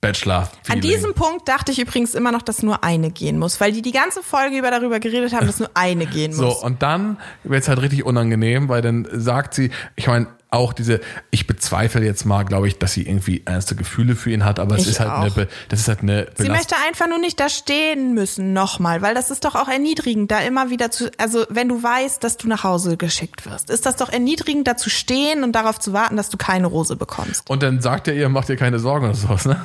Bachelor. 0.00 0.48
An 0.68 0.80
diesem 0.80 1.12
Punkt 1.12 1.48
dachte 1.48 1.72
ich 1.72 1.80
übrigens 1.80 2.14
immer 2.14 2.30
noch, 2.30 2.42
dass 2.42 2.62
nur 2.62 2.84
eine 2.84 3.10
gehen 3.10 3.36
muss, 3.38 3.60
weil 3.60 3.72
die 3.72 3.82
die 3.82 3.90
ganze 3.90 4.22
Folge 4.22 4.56
über 4.56 4.70
darüber 4.70 5.00
geredet 5.00 5.32
haben, 5.32 5.46
dass 5.46 5.58
nur 5.58 5.70
eine 5.74 6.06
gehen 6.06 6.32
So, 6.32 6.44
muss. 6.46 6.62
und 6.62 6.82
dann 6.82 7.18
wird 7.42 7.62
es 7.64 7.68
halt 7.68 7.82
richtig 7.82 8.04
unangenehm, 8.04 8.68
weil 8.68 8.80
dann 8.80 9.08
sagt 9.12 9.54
sie, 9.54 9.70
ich 9.96 10.06
meine, 10.06 10.28
auch 10.50 10.72
diese, 10.72 11.00
ich 11.30 11.46
bezweifle 11.46 12.04
jetzt 12.04 12.24
mal, 12.24 12.44
glaube 12.44 12.68
ich, 12.68 12.78
dass 12.78 12.92
sie 12.94 13.02
irgendwie 13.06 13.42
ernste 13.44 13.74
Gefühle 13.74 14.16
für 14.16 14.30
ihn 14.30 14.44
hat, 14.44 14.58
aber 14.58 14.76
es 14.76 14.82
Ich 14.84 14.92
ist 14.92 15.00
halt 15.00 15.10
auch. 15.10 15.20
eine, 15.20 15.30
Be- 15.30 15.48
das 15.68 15.80
ist 15.80 15.88
halt 15.88 16.00
eine 16.00 16.20
Sie 16.36 16.44
Belastung. 16.44 16.56
möchte 16.56 16.74
einfach 16.88 17.08
nur 17.08 17.18
nicht 17.18 17.38
da 17.38 17.48
stehen 17.48 18.14
müssen 18.14 18.52
nochmal, 18.54 19.02
weil 19.02 19.14
das 19.14 19.30
ist 19.30 19.44
doch 19.44 19.54
auch 19.54 19.68
erniedrigend, 19.68 20.30
da 20.30 20.38
immer 20.40 20.70
wieder 20.70 20.90
zu, 20.90 21.10
also 21.18 21.44
wenn 21.50 21.68
du 21.68 21.82
weißt, 21.82 22.24
dass 22.24 22.36
du 22.38 22.48
nach 22.48 22.64
Hause 22.64 22.96
geschickt 22.96 23.44
wirst, 23.44 23.68
ist 23.70 23.84
das 23.84 23.96
doch 23.96 24.08
erniedrigend, 24.10 24.66
da 24.66 24.76
zu 24.76 24.88
stehen 24.88 25.42
und 25.44 25.52
darauf 25.52 25.78
zu 25.78 25.92
warten, 25.92 26.16
dass 26.16 26.30
du 26.30 26.38
keine 26.38 26.66
Rose 26.66 26.96
bekommst. 26.96 27.48
Und 27.50 27.62
dann 27.62 27.80
sagt 27.82 28.08
er 28.08 28.14
ihr, 28.14 28.28
macht 28.28 28.48
dir 28.48 28.56
keine 28.56 28.78
Sorgen 28.78 29.04
oder 29.06 29.14
sowas, 29.14 29.44
ne? 29.44 29.64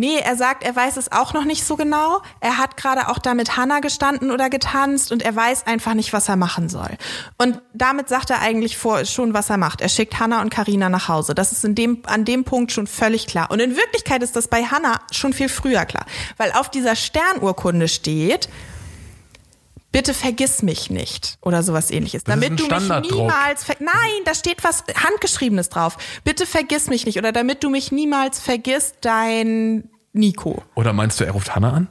Nee, 0.00 0.20
er 0.24 0.36
sagt, 0.36 0.62
er 0.62 0.76
weiß 0.76 0.96
es 0.96 1.10
auch 1.10 1.34
noch 1.34 1.44
nicht 1.44 1.64
so 1.64 1.74
genau. 1.74 2.22
Er 2.38 2.56
hat 2.56 2.76
gerade 2.76 3.08
auch 3.08 3.18
da 3.18 3.34
mit 3.34 3.56
Hannah 3.56 3.80
gestanden 3.80 4.30
oder 4.30 4.48
getanzt 4.48 5.10
und 5.10 5.24
er 5.24 5.34
weiß 5.34 5.66
einfach 5.66 5.94
nicht, 5.94 6.12
was 6.12 6.28
er 6.28 6.36
machen 6.36 6.68
soll. 6.68 6.96
Und 7.36 7.60
damit 7.74 8.08
sagt 8.08 8.30
er 8.30 8.40
eigentlich 8.40 8.78
vor, 8.78 9.04
schon, 9.04 9.34
was 9.34 9.50
er 9.50 9.56
macht. 9.56 9.80
Er 9.80 9.88
schickt 9.88 10.20
Hannah 10.20 10.40
und 10.40 10.50
Karina 10.50 10.88
nach 10.88 11.08
Hause. 11.08 11.34
Das 11.34 11.50
ist 11.50 11.64
in 11.64 11.74
dem, 11.74 12.02
an 12.06 12.24
dem 12.24 12.44
Punkt 12.44 12.70
schon 12.70 12.86
völlig 12.86 13.26
klar. 13.26 13.50
Und 13.50 13.58
in 13.58 13.76
Wirklichkeit 13.76 14.22
ist 14.22 14.36
das 14.36 14.46
bei 14.46 14.62
Hannah 14.62 15.00
schon 15.10 15.32
viel 15.32 15.48
früher 15.48 15.84
klar. 15.84 16.06
Weil 16.36 16.52
auf 16.52 16.70
dieser 16.70 16.94
Sternurkunde 16.94 17.88
steht, 17.88 18.48
bitte 19.92 20.14
vergiss 20.14 20.62
mich 20.62 20.90
nicht 20.90 21.38
oder 21.40 21.62
sowas 21.62 21.90
ähnliches. 21.90 22.24
Das 22.24 22.36
ist 22.36 22.42
damit 22.42 22.60
ein 22.60 22.68
du 22.68 22.74
mich 22.74 23.10
niemals, 23.10 23.66
nein, 23.80 24.24
da 24.24 24.34
steht 24.34 24.64
was 24.64 24.84
Handgeschriebenes 24.94 25.68
drauf. 25.68 25.96
Bitte 26.24 26.46
vergiss 26.46 26.88
mich 26.88 27.06
nicht 27.06 27.18
oder 27.18 27.32
damit 27.32 27.64
du 27.64 27.70
mich 27.70 27.92
niemals 27.92 28.40
vergisst, 28.40 28.96
dein 29.00 29.90
Nico. 30.12 30.62
Oder 30.74 30.92
meinst 30.92 31.20
du, 31.20 31.24
er 31.24 31.32
ruft 31.32 31.54
Hannah 31.54 31.72
an? 31.72 31.88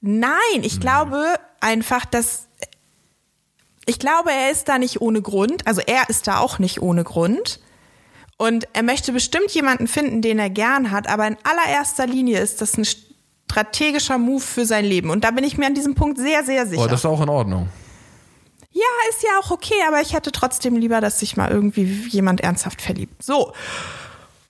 Nein, 0.00 0.62
ich 0.62 0.80
glaube 0.80 1.34
einfach, 1.60 2.04
dass 2.04 2.48
ich 3.86 3.98
glaube, 3.98 4.30
er 4.32 4.50
ist 4.50 4.68
da 4.68 4.78
nicht 4.78 5.00
ohne 5.00 5.20
Grund. 5.20 5.66
Also 5.66 5.82
er 5.82 6.08
ist 6.08 6.26
da 6.26 6.38
auch 6.38 6.58
nicht 6.58 6.80
ohne 6.80 7.04
Grund. 7.04 7.60
Und 8.36 8.66
er 8.72 8.82
möchte 8.82 9.12
bestimmt 9.12 9.50
jemanden 9.50 9.86
finden, 9.86 10.20
den 10.20 10.38
er 10.38 10.50
gern 10.50 10.90
hat, 10.90 11.08
aber 11.08 11.26
in 11.26 11.36
allererster 11.44 12.06
Linie 12.06 12.40
ist 12.40 12.60
das 12.60 12.76
ein 12.76 12.84
strategischer 13.50 14.18
Move 14.18 14.40
für 14.40 14.66
sein 14.66 14.84
Leben. 14.84 15.10
Und 15.10 15.22
da 15.22 15.30
bin 15.30 15.44
ich 15.44 15.56
mir 15.56 15.66
an 15.66 15.74
diesem 15.74 15.94
Punkt 15.94 16.18
sehr, 16.18 16.42
sehr 16.44 16.66
sicher. 16.66 16.82
Oh, 16.82 16.86
das 16.88 17.00
ist 17.00 17.06
auch 17.06 17.20
in 17.20 17.28
Ordnung. 17.28 17.68
Ja, 18.72 18.82
ist 19.08 19.22
ja 19.22 19.30
auch 19.40 19.52
okay, 19.52 19.74
aber 19.86 20.00
ich 20.00 20.14
hätte 20.14 20.32
trotzdem 20.32 20.76
lieber, 20.76 21.00
dass 21.00 21.20
sich 21.20 21.36
mal 21.36 21.50
irgendwie 21.50 21.84
jemand 22.08 22.40
ernsthaft 22.40 22.82
verliebt. 22.82 23.22
So. 23.22 23.52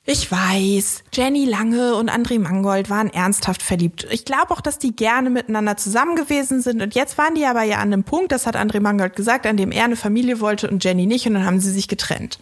Ich 0.07 0.31
weiß, 0.31 1.03
Jenny 1.15 1.47
Lange 1.47 1.95
und 1.95 2.11
André 2.11 2.39
Mangold 2.39 2.91
waren 2.91 3.11
ernsthaft 3.11 3.63
verliebt. 3.63 4.07
Ich 4.11 4.27
glaube 4.27 4.51
auch, 4.51 4.61
dass 4.61 4.79
die 4.79 4.95
gerne 4.95 5.31
miteinander 5.31 5.79
zusammen 5.79 6.15
gewesen 6.15 6.61
sind. 6.61 6.83
Und 6.83 6.95
jetzt 6.95 7.17
waren 7.17 7.35
die 7.35 7.47
aber 7.47 7.63
ja 7.63 7.77
an 7.77 7.93
einem 7.93 8.05
Punkt, 8.05 8.33
das 8.33 8.47
hat 8.47 8.57
André 8.57 8.81
Mangold 8.81 9.17
gesagt, 9.17 9.47
an 9.47 9.57
dem 9.57 9.73
er 9.73 9.85
eine 9.85 9.97
Familie 9.97 10.41
wollte 10.41 10.71
und 10.71 10.85
Jenny 10.85 11.07
nicht. 11.07 11.27
Und 11.27 11.35
dann 11.35 11.47
haben 11.47 11.61
sie 11.61 11.71
sich 11.71 11.89
getrennt. 11.89 12.39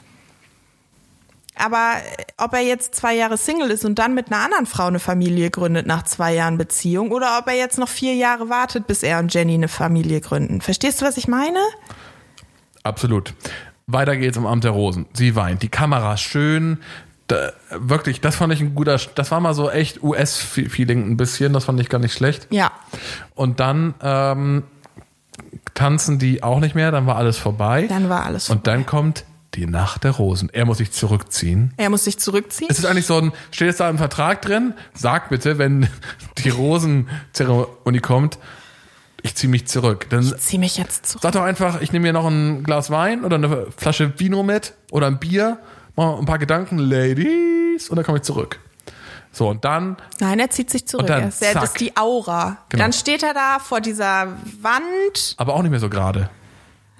Aber 1.62 1.92
äh, 1.96 2.24
ob 2.38 2.52
er 2.54 2.60
jetzt 2.60 2.94
zwei 2.94 3.14
Jahre 3.14 3.36
Single 3.36 3.70
ist 3.70 3.84
und 3.84 3.98
dann 3.98 4.14
mit 4.14 4.32
einer 4.32 4.44
anderen 4.44 4.66
Frau 4.66 4.86
eine 4.86 4.98
Familie 4.98 5.50
gründet 5.50 5.86
nach 5.86 6.02
zwei 6.02 6.34
Jahren 6.34 6.58
Beziehung 6.58 7.12
oder 7.12 7.38
ob 7.38 7.46
er 7.46 7.56
jetzt 7.56 7.78
noch 7.78 7.88
vier 7.88 8.14
Jahre 8.14 8.48
wartet, 8.48 8.86
bis 8.86 9.02
er 9.02 9.18
und 9.20 9.32
Jenny 9.32 9.54
eine 9.54 9.68
Familie 9.68 10.20
gründen. 10.20 10.60
Verstehst 10.60 11.00
du, 11.00 11.06
was 11.06 11.16
ich 11.16 11.28
meine? 11.28 11.58
Absolut. 12.82 13.34
Weiter 13.86 14.16
geht's 14.16 14.36
im 14.36 14.46
Amt 14.46 14.64
der 14.64 14.72
Rosen. 14.72 15.06
Sie 15.12 15.36
weint. 15.36 15.62
Die 15.62 15.68
Kamera 15.68 16.16
schön. 16.16 16.78
Da, 17.28 17.52
wirklich, 17.70 18.20
das 18.20 18.36
fand 18.36 18.52
ich 18.52 18.60
ein 18.60 18.74
guter, 18.74 18.98
das 19.14 19.30
war 19.30 19.40
mal 19.40 19.54
so 19.54 19.70
echt 19.70 20.02
US-Feeling 20.02 21.10
ein 21.10 21.16
bisschen, 21.16 21.52
das 21.52 21.64
fand 21.64 21.80
ich 21.80 21.88
gar 21.88 21.98
nicht 21.98 22.12
schlecht. 22.12 22.48
Ja. 22.50 22.72
Und 23.34 23.60
dann 23.60 23.94
ähm, 24.02 24.64
tanzen 25.74 26.18
die 26.18 26.42
auch 26.42 26.58
nicht 26.58 26.74
mehr, 26.74 26.90
dann 26.90 27.06
war 27.06 27.16
alles 27.16 27.38
vorbei. 27.38 27.86
Dann 27.88 28.08
war 28.08 28.26
alles 28.26 28.50
Und 28.50 28.66
dann 28.66 28.84
kommt 28.84 29.24
die 29.54 29.66
Nacht 29.66 30.04
der 30.04 30.12
Rosen. 30.12 30.48
Er 30.52 30.64
muss 30.64 30.78
sich 30.78 30.92
zurückziehen. 30.92 31.74
Er 31.76 31.90
muss 31.90 32.04
sich 32.04 32.18
zurückziehen. 32.18 32.68
Es 32.70 32.78
ist 32.78 32.86
eigentlich 32.86 33.06
so 33.06 33.18
ein, 33.18 33.32
steht 33.50 33.68
jetzt 33.68 33.80
da 33.80 33.90
im 33.90 33.98
Vertrag 33.98 34.42
drin, 34.42 34.74
sag 34.94 35.28
bitte, 35.28 35.58
wenn 35.58 35.88
die 36.38 36.48
Rosenzeremonie 36.48 38.00
kommt, 38.00 38.38
ich 39.22 39.34
ziehe 39.36 39.50
mich 39.50 39.66
zurück. 39.66 40.06
Dann 40.10 40.22
Zieh 40.38 40.58
mich 40.58 40.78
jetzt 40.78 41.06
zurück. 41.06 41.22
sag 41.22 41.32
doch 41.32 41.42
einfach, 41.42 41.80
ich 41.80 41.92
nehme 41.92 42.04
mir 42.04 42.12
noch 42.12 42.26
ein 42.26 42.64
Glas 42.64 42.90
Wein 42.90 43.24
oder 43.24 43.36
eine 43.36 43.66
Flasche 43.76 44.18
Vino 44.18 44.42
mit 44.42 44.74
oder 44.90 45.06
ein 45.06 45.18
Bier, 45.20 45.58
mach 45.96 46.18
ein 46.18 46.26
paar 46.26 46.38
Gedanken, 46.38 46.78
Ladies, 46.78 47.88
und 47.88 47.96
dann 47.96 48.04
komme 48.04 48.18
ich 48.18 48.24
zurück. 48.24 48.58
So, 49.34 49.48
und 49.48 49.64
dann, 49.64 49.96
Nein, 50.20 50.40
er 50.40 50.50
zieht 50.50 50.68
sich 50.70 50.86
zurück. 50.86 51.06
Dann 51.06 51.32
Er 51.40 51.54
das 51.54 51.64
ist 51.64 51.80
die 51.80 51.96
Aura. 51.96 52.58
Genau. 52.68 52.82
Dann 52.84 52.92
steht 52.92 53.22
er 53.22 53.32
da 53.32 53.58
vor 53.60 53.80
dieser 53.80 54.28
Wand. 54.60 55.34
aber 55.38 55.54
auch 55.54 55.62
nicht 55.62 55.70
mehr 55.70 55.80
so 55.80 55.88
gerade. 55.88 56.28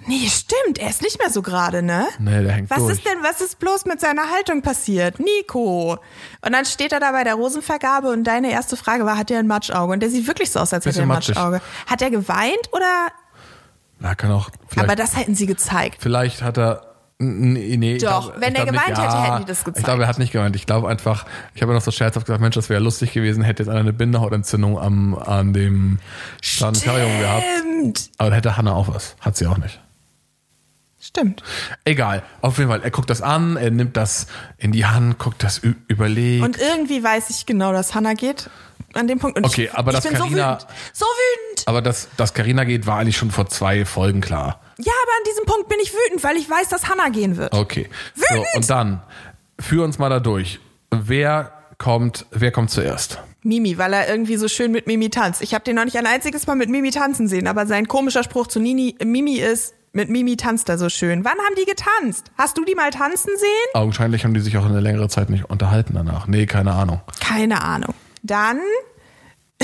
Nee, 0.07 0.27
stimmt. 0.27 0.77
Er 0.79 0.89
ist 0.89 1.01
nicht 1.01 1.19
mehr 1.19 1.29
so 1.29 1.41
gerade, 1.41 1.81
ne? 1.81 2.05
Nee, 2.19 2.43
der 2.43 2.51
hängt 2.51 2.69
Was 2.69 2.79
durch. 2.79 2.93
ist 2.93 3.05
denn, 3.05 3.17
was 3.23 3.41
ist 3.41 3.59
bloß 3.59 3.85
mit 3.85 3.99
seiner 3.99 4.29
Haltung 4.31 4.61
passiert? 4.61 5.19
Nico. 5.19 5.97
Und 6.45 6.51
dann 6.51 6.65
steht 6.65 6.91
er 6.91 6.99
da 6.99 7.11
bei 7.11 7.23
der 7.23 7.35
Rosenvergabe 7.35 8.09
und 8.09 8.23
deine 8.23 8.51
erste 8.51 8.75
Frage 8.77 9.05
war, 9.05 9.17
hat 9.17 9.31
er 9.31 9.39
ein 9.39 9.47
Matschauge? 9.47 9.93
Und 9.93 9.99
der 10.01 10.09
sieht 10.09 10.27
wirklich 10.27 10.51
so 10.51 10.59
aus, 10.59 10.73
als 10.73 10.85
hätte 10.85 10.99
er 10.99 11.03
ein. 11.03 11.07
Matschauge. 11.07 11.61
Hat 11.87 12.01
er 12.01 12.09
geweint 12.11 12.69
oder? 12.71 13.07
Na, 13.99 14.15
kann 14.15 14.31
auch, 14.31 14.49
Aber 14.75 14.95
das 14.95 15.15
hätten 15.15 15.35
sie 15.35 15.45
gezeigt. 15.45 15.97
vielleicht 15.99 16.41
hat 16.41 16.57
er, 16.57 16.87
Nee, 17.19 17.77
nee, 17.77 17.95
ich 17.95 18.03
Doch, 18.03 18.31
glaub- 18.33 18.41
wenn 18.41 18.51
ich 18.53 18.59
er 18.59 18.65
glaub 18.65 18.73
nicht, 18.73 18.85
geweint 18.95 19.01
hätte, 19.13 19.23
hätten 19.23 19.39
die 19.39 19.45
das 19.45 19.59
Ich 19.59 19.63
gezeigt. 19.65 19.85
glaube, 19.85 20.01
er 20.03 20.09
hat 20.09 20.19
nicht 20.19 20.33
geweint. 20.33 20.55
Ich 20.57 20.65
glaube 20.65 20.89
einfach, 20.89 21.25
ich 21.53 21.61
habe 21.61 21.71
ja 21.71 21.77
noch 21.77 21.83
so 21.83 21.91
scherzhaft 21.91 22.25
gesagt, 22.25 22.41
Mensch, 22.41 22.55
das 22.55 22.67
wäre 22.69 22.81
lustig 22.81 23.13
gewesen, 23.13 23.43
hätte 23.43 23.63
jetzt 23.63 23.69
einer 23.69 23.79
eine 23.79 23.93
Bindehautentzündung 23.93 24.77
am, 24.77 25.15
an 25.15 25.53
dem 25.53 25.99
Planetarium 26.57 27.19
gehabt. 27.19 27.43
Stimmt. 27.59 28.09
Aber 28.17 28.29
da 28.31 28.35
hätte 28.35 28.57
Hannah 28.57 28.73
auch 28.73 28.89
was. 28.89 29.15
Hat 29.21 29.37
sie 29.37 29.47
auch 29.47 29.57
nicht. 29.57 29.79
Stimmt. 31.05 31.43
Egal, 31.83 32.23
auf 32.41 32.57
jeden 32.57 32.69
Fall. 32.69 32.81
Er 32.81 32.89
guckt 32.91 33.09
das 33.09 33.21
an, 33.21 33.57
er 33.57 33.71
nimmt 33.71 33.97
das 33.97 34.27
in 34.57 34.71
die 34.71 34.85
Hand, 34.85 35.19
guckt 35.19 35.43
das 35.43 35.59
überlegt. 35.87 36.43
Und 36.45 36.57
irgendwie 36.59 37.03
weiß 37.03 37.29
ich 37.29 37.45
genau, 37.45 37.73
dass 37.73 37.93
Hannah 37.93 38.13
geht 38.13 38.49
an 38.93 39.07
dem 39.07 39.19
Punkt. 39.19 39.37
Und 39.37 39.45
Okay, 39.45 39.65
ich, 39.65 39.73
aber 39.73 39.91
ich 39.91 39.97
dass 39.97 40.03
bin 40.07 40.15
so 40.15 40.23
Carina- 40.23 40.53
wütend. 40.55 40.67
So 40.93 41.05
wütend. 41.05 41.67
aber 41.67 41.81
dass, 41.81 42.07
dass 42.15 42.33
Carina 42.33 42.63
geht, 42.63 42.87
war 42.87 42.99
eigentlich 42.99 43.17
schon 43.17 43.31
vor 43.31 43.47
zwei 43.47 43.83
Folgen 43.85 44.21
klar. 44.21 44.61
Ja, 44.77 44.93
aber 45.03 45.11
an 45.17 45.23
diesem 45.29 45.45
Punkt 45.45 45.67
bin 45.69 45.77
ich 45.83 45.91
wütend, 45.93 46.23
weil 46.23 46.37
ich 46.37 46.49
weiß, 46.49 46.69
dass 46.69 46.87
Hannah 46.87 47.09
gehen 47.09 47.35
wird. 47.37 47.53
Okay. 47.53 47.89
So, 48.15 48.23
Wütend! 48.35 48.47
und 48.55 48.69
dann, 48.69 49.01
führ 49.59 49.83
uns 49.83 49.99
mal 49.99 50.09
da 50.09 50.19
durch. 50.21 50.59
Wer 50.89 51.51
kommt, 51.79 52.25
wer 52.31 52.51
kommt 52.51 52.71
zuerst? 52.71 53.19
Mimi, 53.41 53.77
weil 53.77 53.91
er 53.93 54.07
irgendwie 54.09 54.37
so 54.37 54.47
schön 54.47 54.71
mit 54.71 54.87
Mimi 54.87 55.09
tanzt. 55.09 55.41
Ich 55.41 55.53
habe 55.53 55.65
den 55.65 55.75
noch 55.75 55.83
nicht 55.83 55.97
ein 55.97 56.07
einziges 56.07 56.47
Mal 56.47 56.55
mit 56.55 56.69
Mimi 56.69 56.91
tanzen 56.91 57.27
sehen, 57.27 57.47
aber 57.47 57.65
sein 57.67 57.89
komischer 57.89 58.23
Spruch 58.23 58.47
zu 58.47 58.59
Nini, 58.61 58.95
Mimi 59.03 59.35
ist, 59.39 59.73
mit 59.93 60.09
Mimi 60.09 60.35
tanzt 60.35 60.67
er 60.69 60.77
so 60.77 60.89
schön. 60.89 61.23
Wann 61.23 61.37
haben 61.37 61.55
die 61.55 61.65
getanzt? 61.65 62.31
Hast 62.37 62.57
du 62.57 62.65
die 62.65 62.73
mal 62.75 62.89
tanzen 62.89 63.29
sehen? 63.37 63.69
Augenscheinlich 63.75 64.25
haben 64.25 64.33
die 64.33 64.39
sich 64.39 64.57
auch 64.57 64.65
eine 64.65 64.79
längere 64.79 65.07
Zeit 65.07 65.29
nicht 65.29 65.45
unterhalten 65.45 65.93
danach. 65.93 66.25
Nee, 66.27 66.47
keine 66.47 66.73
Ahnung. 66.73 66.99
Keine 67.21 67.61
Ahnung. 67.61 67.93
Dann, 68.23 68.59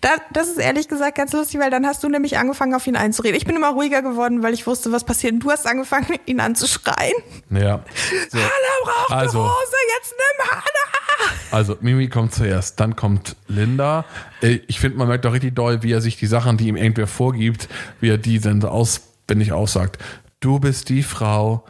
da, 0.00 0.08
das 0.32 0.48
ist 0.48 0.58
ehrlich 0.58 0.88
gesagt 0.88 1.16
ganz 1.16 1.32
lustig, 1.32 1.60
weil 1.60 1.70
dann 1.70 1.86
hast 1.86 2.02
du 2.02 2.08
nämlich 2.08 2.38
angefangen, 2.38 2.74
auf 2.74 2.86
ihn 2.86 2.96
einzureden. 2.96 3.36
Ich 3.36 3.44
bin 3.44 3.56
immer 3.56 3.68
ruhiger 3.70 4.00
geworden, 4.00 4.42
weil 4.42 4.54
ich 4.54 4.66
wusste, 4.66 4.90
was 4.90 5.04
passiert. 5.04 5.34
Und 5.34 5.40
du 5.40 5.50
hast 5.50 5.66
angefangen, 5.66 6.06
ihn 6.26 6.40
anzuschreien. 6.40 7.14
Ja. 7.50 7.80
So. 8.30 8.38
Hannah 8.38 8.84
braucht 8.84 9.10
Also. 9.12 9.38
eine 9.40 9.48
Hose, 9.50 9.76
jetzt 9.98 10.14
nimm 10.16 10.50
Hannah! 10.50 11.34
Also 11.50 11.76
Mimi 11.80 12.08
kommt 12.08 12.34
zuerst, 12.34 12.78
dann 12.80 12.94
kommt 12.96 13.36
Linda. 13.48 14.04
Äh, 14.42 14.60
Ich 14.66 14.80
finde, 14.80 14.98
man 14.98 15.08
merkt 15.08 15.24
doch 15.24 15.32
richtig 15.32 15.54
doll, 15.54 15.82
wie 15.82 15.92
er 15.92 16.00
sich 16.00 16.16
die 16.16 16.26
Sachen, 16.26 16.56
die 16.58 16.68
ihm 16.68 16.76
irgendwer 16.76 17.06
vorgibt, 17.06 17.68
wie 18.00 18.10
er 18.10 18.18
die 18.18 18.38
dann 18.38 18.64
so 19.28 19.34
auswendig 19.34 19.52
aussagt. 19.52 19.98
Du 20.40 20.58
bist 20.60 20.88
die 20.88 21.02
Frau, 21.02 21.64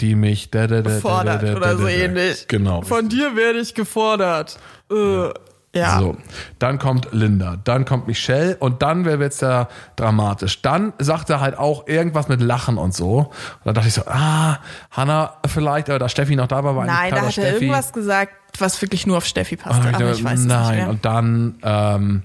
die 0.00 0.14
mich 0.14 0.50
da, 0.50 0.66
da, 0.66 0.76
da, 0.76 0.82
da, 0.82 0.90
Gefordert 0.94 1.42
da, 1.42 1.46
da, 1.46 1.56
oder 1.56 1.76
so 1.76 1.84
da, 1.84 1.90
da. 1.90 1.94
ähnlich. 1.94 2.48
Genau. 2.48 2.82
Von 2.82 3.08
dir 3.08 3.36
werde 3.36 3.58
ich 3.60 3.74
gefordert. 3.74 4.58
Äh, 4.90 5.28
ja. 5.72 6.00
So, 6.00 6.16
dann 6.58 6.80
kommt 6.80 7.08
Linda, 7.12 7.56
dann 7.62 7.84
kommt 7.84 8.08
Michelle 8.08 8.56
und 8.56 8.82
dann 8.82 9.04
wäre 9.04 9.22
jetzt 9.22 9.40
ja 9.40 9.68
dramatisch. 9.94 10.62
Dann 10.62 10.92
sagt 10.98 11.30
er 11.30 11.40
halt 11.40 11.56
auch 11.56 11.86
irgendwas 11.86 12.28
mit 12.28 12.40
Lachen 12.40 12.76
und 12.76 12.92
so. 12.92 13.18
Und 13.18 13.30
da 13.64 13.72
dachte 13.72 13.86
ich 13.86 13.94
so, 13.94 14.02
ah, 14.06 14.58
Hanna 14.90 15.34
vielleicht, 15.46 15.88
aber 15.88 16.00
da 16.00 16.08
Steffi 16.08 16.34
noch 16.34 16.48
da 16.48 16.64
war, 16.64 16.72
Nein, 16.86 17.10
da 17.12 17.18
hat 17.18 17.24
er 17.26 17.30
Steffi. 17.30 17.64
irgendwas 17.66 17.92
gesagt, 17.92 18.32
was 18.58 18.82
wirklich 18.82 19.06
nur 19.06 19.18
auf 19.18 19.26
Steffi 19.26 19.56
passt. 19.56 19.84
Dann 19.84 19.94
Aber 19.94 20.06
ich 20.06 20.10
ich 20.12 20.18
gedacht, 20.18 20.32
weiß 20.32 20.40
es 20.40 20.46
nein, 20.46 20.68
nicht 20.68 20.76
mehr. 20.78 20.88
und 20.88 21.04
dann 21.04 21.58
ähm, 21.62 22.22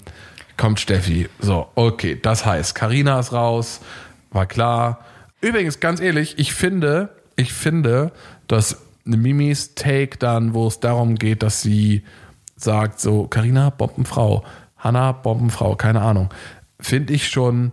kommt 0.56 0.80
Steffi. 0.80 1.28
So, 1.38 1.68
okay, 1.76 2.18
das 2.20 2.44
heißt, 2.44 2.74
Karina 2.74 3.20
ist 3.20 3.32
raus, 3.32 3.80
war 4.30 4.46
klar. 4.46 5.00
Übrigens, 5.40 5.80
ganz 5.80 6.00
ehrlich, 6.00 6.38
ich 6.38 6.52
finde, 6.54 7.10
ich 7.36 7.52
finde, 7.52 8.12
dass 8.48 8.78
Mimis 9.04 9.74
Take 9.74 10.18
dann, 10.18 10.54
wo 10.54 10.66
es 10.66 10.80
darum 10.80 11.14
geht, 11.16 11.42
dass 11.42 11.62
sie 11.62 12.02
sagt, 12.56 13.00
so, 13.00 13.26
Karina, 13.28 13.70
Bombenfrau, 13.70 14.44
Hanna, 14.78 15.12
Bombenfrau, 15.12 15.76
keine 15.76 16.00
Ahnung, 16.02 16.30
finde 16.80 17.12
ich 17.12 17.28
schon, 17.28 17.72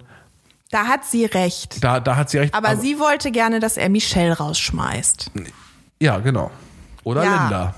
Da 0.72 0.88
hat 0.88 1.06
sie 1.06 1.26
recht. 1.26 1.84
da, 1.84 2.00
da 2.00 2.16
hat 2.16 2.30
sie 2.30 2.40
recht. 2.40 2.54
Aber 2.54 2.76
sie 2.78 3.00
wollte 3.00 3.32
gerne, 3.32 3.60
dass 3.60 3.78
er 3.78 3.90
Michelle 3.90 4.38
rausschmeißt. 4.38 5.32
Ja, 6.00 6.20
genau. 6.20 6.52
Oder 7.04 7.24
Ja. 7.24 7.42
Linda. 7.42 7.76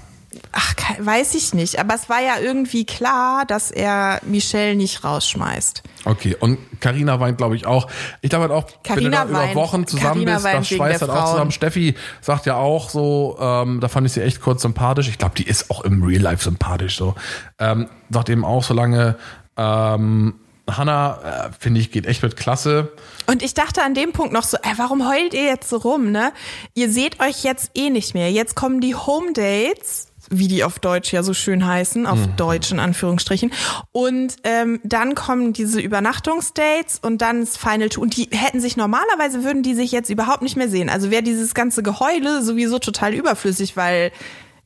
Ach, 0.51 0.73
weiß 0.99 1.35
ich 1.35 1.53
nicht. 1.53 1.79
Aber 1.79 1.95
es 1.95 2.09
war 2.09 2.21
ja 2.21 2.39
irgendwie 2.41 2.85
klar, 2.85 3.45
dass 3.45 3.71
er 3.71 4.19
Michelle 4.25 4.75
nicht 4.75 5.03
rausschmeißt. 5.03 5.83
Okay, 6.05 6.35
und 6.39 6.57
Karina 6.79 7.19
weint, 7.19 7.37
glaube 7.37 7.55
ich, 7.55 7.65
auch. 7.65 7.87
Ich 8.21 8.29
glaube 8.29 8.43
halt 8.43 8.51
auch, 8.51 8.65
wenn 8.65 8.73
du 8.73 9.09
Carina 9.09 9.23
da 9.23 9.29
über 9.29 9.39
weint- 9.39 9.55
Wochen 9.55 9.87
zusammen 9.87 10.25
Carina 10.25 10.33
bist, 10.35 10.45
das 10.45 10.67
schweißt 10.67 11.01
halt 11.01 11.11
auch 11.11 11.31
zusammen. 11.31 11.51
Steffi 11.51 11.95
sagt 12.21 12.45
ja 12.45 12.55
auch 12.55 12.89
so, 12.89 13.37
ähm, 13.39 13.79
da 13.79 13.87
fand 13.87 14.05
ich 14.07 14.13
sie 14.13 14.21
echt 14.21 14.41
kurz 14.41 14.61
sympathisch. 14.61 15.07
Ich 15.07 15.17
glaube, 15.17 15.35
die 15.35 15.47
ist 15.47 15.71
auch 15.71 15.81
im 15.81 16.03
Real 16.03 16.21
Life 16.21 16.43
sympathisch 16.43 16.97
so. 16.97 17.15
Ähm, 17.59 17.87
sagt 18.09 18.29
eben 18.29 18.45
auch, 18.45 18.63
solange 18.63 19.17
ähm, 19.57 20.35
Hannah, 20.69 21.47
äh, 21.47 21.49
finde 21.59 21.79
ich, 21.79 21.91
geht 21.91 22.07
echt 22.07 22.23
mit 22.23 22.35
Klasse. 22.37 22.91
Und 23.27 23.43
ich 23.43 23.53
dachte 23.53 23.83
an 23.83 23.93
dem 23.93 24.13
Punkt 24.13 24.33
noch 24.33 24.43
so, 24.43 24.57
ey, 24.63 24.73
warum 24.77 25.07
heult 25.07 25.33
ihr 25.33 25.43
jetzt 25.45 25.69
so 25.69 25.77
rum, 25.77 26.11
ne? 26.11 26.31
Ihr 26.73 26.91
seht 26.91 27.19
euch 27.19 27.43
jetzt 27.43 27.69
eh 27.75 27.89
nicht 27.91 28.13
mehr. 28.15 28.31
Jetzt 28.31 28.55
kommen 28.55 28.81
die 28.81 28.95
Home 28.95 29.33
Dates, 29.33 30.07
wie 30.29 30.47
die 30.47 30.63
auf 30.63 30.79
Deutsch 30.79 31.13
ja 31.13 31.23
so 31.23 31.33
schön 31.33 31.65
heißen, 31.65 32.05
auf 32.05 32.19
Deutsch 32.37 32.71
in 32.71 32.79
Anführungsstrichen. 32.79 33.51
Und 33.91 34.35
ähm, 34.43 34.79
dann 34.83 35.15
kommen 35.15 35.53
diese 35.53 35.79
Übernachtungsdates 35.79 36.99
und 37.01 37.21
dann 37.21 37.41
das 37.41 37.57
Final 37.57 37.89
Two. 37.89 38.01
Und 38.01 38.17
die 38.17 38.29
hätten 38.31 38.59
sich 38.59 38.77
normalerweise 38.77 39.43
würden 39.43 39.63
die 39.63 39.75
sich 39.75 39.91
jetzt 39.91 40.09
überhaupt 40.09 40.41
nicht 40.41 40.57
mehr 40.57 40.69
sehen. 40.69 40.89
Also 40.89 41.11
wäre 41.11 41.23
dieses 41.23 41.53
ganze 41.53 41.83
Geheule 41.83 42.41
sowieso 42.41 42.79
total 42.79 43.13
überflüssig, 43.13 43.77
weil 43.77 44.11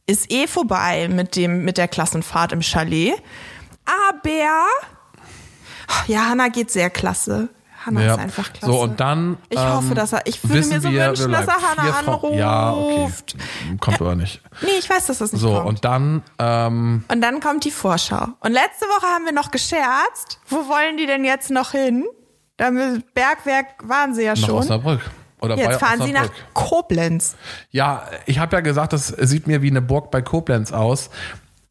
ist 0.07 0.31
eh 0.31 0.47
vorbei 0.47 1.07
mit 1.07 1.35
dem 1.35 1.63
mit 1.63 1.77
der 1.77 1.87
Klassenfahrt 1.87 2.51
im 2.51 2.61
Chalet. 2.61 3.13
Aber 3.85 4.29
ja, 6.07 6.29
Hannah 6.29 6.49
geht 6.49 6.71
sehr 6.71 6.89
klasse. 6.89 7.49
Hannah 7.85 8.01
Ja. 8.01 8.13
ist 8.15 8.19
einfach 8.19 8.53
klasse. 8.53 8.65
So, 8.73 8.81
und 8.81 8.99
dann. 8.99 9.37
Ich 9.49 9.57
hoffe, 9.59 9.87
ähm, 9.89 9.95
dass 9.95 10.13
er- 10.13 10.25
ich 10.27 10.43
würde 10.47 10.67
mir 10.67 10.81
so 10.81 10.91
wir, 10.91 11.07
wünschen, 11.09 11.31
dass 11.31 11.47
er 11.47 11.53
Vier 11.81 11.93
Frauen- 11.93 12.33
Ja, 12.37 12.73
okay. 12.73 12.95
anruft. 12.95 13.35
Kommt 13.79 14.01
aber 14.01 14.15
nicht. 14.15 14.41
Nee, 14.61 14.69
ich 14.79 14.89
weiß, 14.89 15.05
dass 15.07 15.19
das 15.19 15.31
nicht 15.31 15.41
So, 15.41 15.53
kommt. 15.55 15.65
und 15.67 15.85
dann, 15.85 16.23
ähm, 16.39 17.03
Und 17.11 17.21
dann 17.21 17.39
kommt 17.39 17.63
die 17.65 17.71
Vorschau. 17.71 18.27
Und 18.41 18.51
letzte 18.51 18.85
Woche 18.85 19.05
haben 19.07 19.25
wir 19.25 19.31
noch 19.33 19.51
gescherzt. 19.51 20.39
Wo 20.47 20.67
wollen 20.67 20.97
die 20.97 21.05
denn 21.05 21.23
jetzt 21.23 21.51
noch 21.51 21.71
hin? 21.71 22.05
Da 22.57 22.67
mü- 22.67 23.01
Bergwerk 23.13 23.67
waren 23.87 24.13
sie 24.13 24.23
ja 24.23 24.33
nach 24.35 24.37
schon. 24.45 24.55
Osnabrück. 24.55 24.99
Oder 25.41 25.55
Jetzt 25.55 25.79
fahren 25.79 26.01
sie 26.01 26.11
nach 26.11 26.23
Osnabrück. 26.23 26.53
Koblenz. 26.53 27.35
Ja, 27.71 28.03
ich 28.25 28.39
habe 28.39 28.57
ja 28.57 28.59
gesagt, 28.61 28.91
das 28.91 29.07
sieht 29.07 29.47
mir 29.47 29.61
wie 29.61 29.69
eine 29.69 29.81
Burg 29.81 30.11
bei 30.11 30.21
Koblenz 30.21 30.73
aus. 30.73 31.09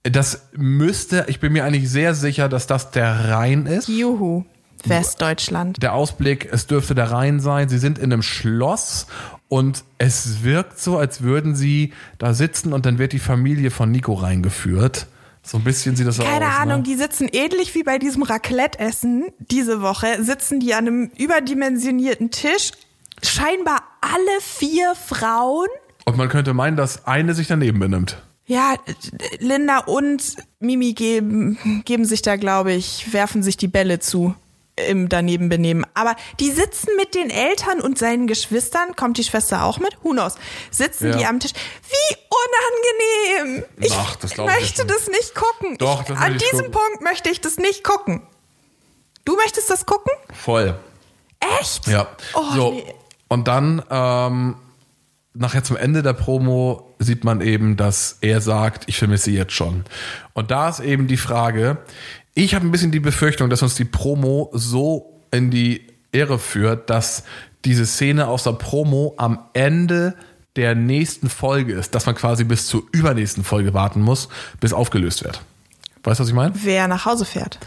Das 0.05 0.49
müsste, 0.53 1.27
ich 1.29 1.39
bin 1.41 1.53
mir 1.53 1.65
eigentlich 1.65 1.91
sehr 1.91 2.15
sicher, 2.15 2.49
dass 2.49 2.67
das 2.67 2.93
der 2.93 3.29
Rhein 3.31 3.67
ist. 3.67 3.89
Juhu. 3.89 4.45
Westdeutschland. 4.85 5.83
Der 5.83 5.95
Ausblick, 5.95 6.49
es 6.53 6.67
dürfte 6.67 6.95
der 6.95 7.11
Rhein 7.11 7.41
sein. 7.41 7.69
Sie 7.69 7.79
sind 7.79 7.99
in 7.99 8.13
einem 8.13 8.23
Schloss 8.23 9.07
und 9.49 9.85
es 9.99 10.43
wirkt 10.43 10.79
so, 10.79 10.99
als 10.99 11.23
würden 11.23 11.57
sie 11.57 11.93
da 12.19 12.35
sitzen 12.35 12.73
und 12.73 12.87
dann 12.87 12.99
wird 12.99 13.13
die 13.13 13.19
Familie 13.19 13.71
von 13.71 13.91
Nico 13.91 14.15
reingeführt. 14.15 15.07
So 15.43 15.57
ein 15.59 15.65
bisschen 15.65 15.97
sieht 15.97 16.07
das 16.07 16.19
Keine 16.19 16.47
aus. 16.49 16.57
Ahnung, 16.61 16.79
Ne? 16.79 16.83
die 16.83 16.95
sitzen 16.97 17.29
ähnlich 17.33 17.75
wie 17.75 17.83
bei 17.83 17.99
diesem 17.99 18.23
Raclette-Essen 18.23 19.25
diese 19.39 19.81
Woche, 19.81 20.23
sitzen 20.23 20.61
die 20.61 20.75
an 20.75 20.87
einem 20.87 21.11
überdimensionierten 21.17 22.31
Tisch. 22.31 22.73
Scheinbar 23.23 23.83
alle 24.01 24.41
vier 24.43 24.95
Frauen. 24.95 25.69
Und 26.05 26.17
man 26.17 26.29
könnte 26.29 26.55
meinen, 26.55 26.77
dass 26.77 27.07
eine 27.07 27.35
sich 27.35 27.47
daneben 27.49 27.79
benimmt. 27.81 28.23
Ja, 28.47 28.75
Linda 29.41 29.79
und 29.79 30.23
Mimi 30.61 30.93
geben, 30.95 31.83
geben 31.85 32.05
sich 32.05 32.23
da, 32.23 32.37
glaube 32.37 32.73
ich, 32.73 33.13
werfen 33.13 33.43
sich 33.43 33.57
die 33.57 33.69
Bälle 33.69 33.99
zu 34.01 34.35
im 34.89 35.09
daneben 35.09 35.49
benehmen. 35.49 35.85
Aber 35.95 36.15
die 36.41 36.51
sitzen 36.51 36.91
mit 36.97 37.15
den 37.15 37.31
Eltern 37.31 37.81
und 37.81 37.99
seinen 37.99 38.27
Geschwistern, 38.27 38.95
kommt 38.97 39.19
die 39.19 39.25
Schwester 39.25 39.65
auch 39.65 39.79
mit? 39.79 39.97
Who 40.03 40.11
knows? 40.11 40.35
Sitzen 40.71 41.11
Ja. 41.13 41.17
die 41.19 41.27
am 41.27 41.41
Tisch. 41.41 41.53
Wie 41.89 42.17
unangenehm! 43.43 43.65
Ich 43.79 43.93
Ach, 43.93 44.17
das 44.17 44.33
ich 44.33 44.39
möchte 44.39 44.83
jetzt 44.83 44.91
das 44.91 45.09
nicht 45.09 45.35
gucken. 45.35 45.77
Doch, 45.79 46.03
ich, 46.03 46.09
das 46.09 46.19
An 46.19 46.33
ich 46.37 46.43
diesem 46.43 46.59
gucken. 46.67 46.73
Punkt 46.73 47.03
möchte 47.03 47.31
ich 47.31 47.41
das 47.41 47.57
nicht 47.57 47.85
gucken. 47.85 48.23
Du 49.25 49.37
möchtest 49.37 49.69
das 49.71 49.85
gucken? 49.87 50.13
Voll. 50.33 50.79
Echt? 51.61 51.87
Ja. 51.87 52.09
Oh, 52.35 52.43
so. 52.55 52.71
nee. 52.73 52.85
Und 53.29 53.47
dann, 53.47 53.83
ähm, 53.91 54.57
nachher 55.35 55.63
zum 55.63 55.77
Ende 55.77 56.03
der 56.03 56.15
Promo 56.15 56.95
sieht 56.99 57.25
man 57.25 57.41
eben, 57.41 57.77
dass 57.77 58.19
er 58.23 58.41
sagt, 58.41 58.85
ich 58.87 58.99
vermisse 58.99 59.27
sie 59.27 59.37
jetzt 59.37 59.53
schon. 59.53 59.85
Und 60.33 60.51
da 60.51 60.69
ist 60.69 60.81
eben 60.81 61.07
die 61.07 61.17
Frage, 61.19 61.77
ich 62.45 62.55
habe 62.55 62.67
ein 62.67 62.71
bisschen 62.71 62.91
die 62.93 63.01
Befürchtung, 63.01 63.51
dass 63.51 63.63
uns 63.63 63.75
die 63.75 63.85
Promo 63.85 64.51
so 64.53 65.21
in 65.31 65.51
die 65.51 65.87
Irre 66.13 66.39
führt, 66.39 66.89
dass 66.91 67.25
diese 67.65 67.85
Szene 67.85 68.29
aus 68.29 68.45
der 68.45 68.53
Promo 68.53 69.15
am 69.19 69.41
Ende 69.53 70.15
der 70.57 70.75
nächsten 70.75 71.29
Folge 71.29 71.73
ist, 71.75 71.95
dass 71.95 72.07
man 72.07 72.15
quasi 72.15 72.45
bis 72.45 72.67
zur 72.67 72.83
übernächsten 72.93 73.45
Folge 73.45 73.75
warten 73.75 74.01
muss, 74.01 74.29
bis 74.61 74.73
aufgelöst 74.73 75.25
wird. 75.25 75.43
Weißt 76.05 76.21
du, 76.21 76.23
was 76.23 76.29
ich 76.29 76.35
meine? 76.35 76.55
Wer 76.63 76.89
nach 76.89 77.05
Hause 77.07 77.25
fährt. 77.25 77.59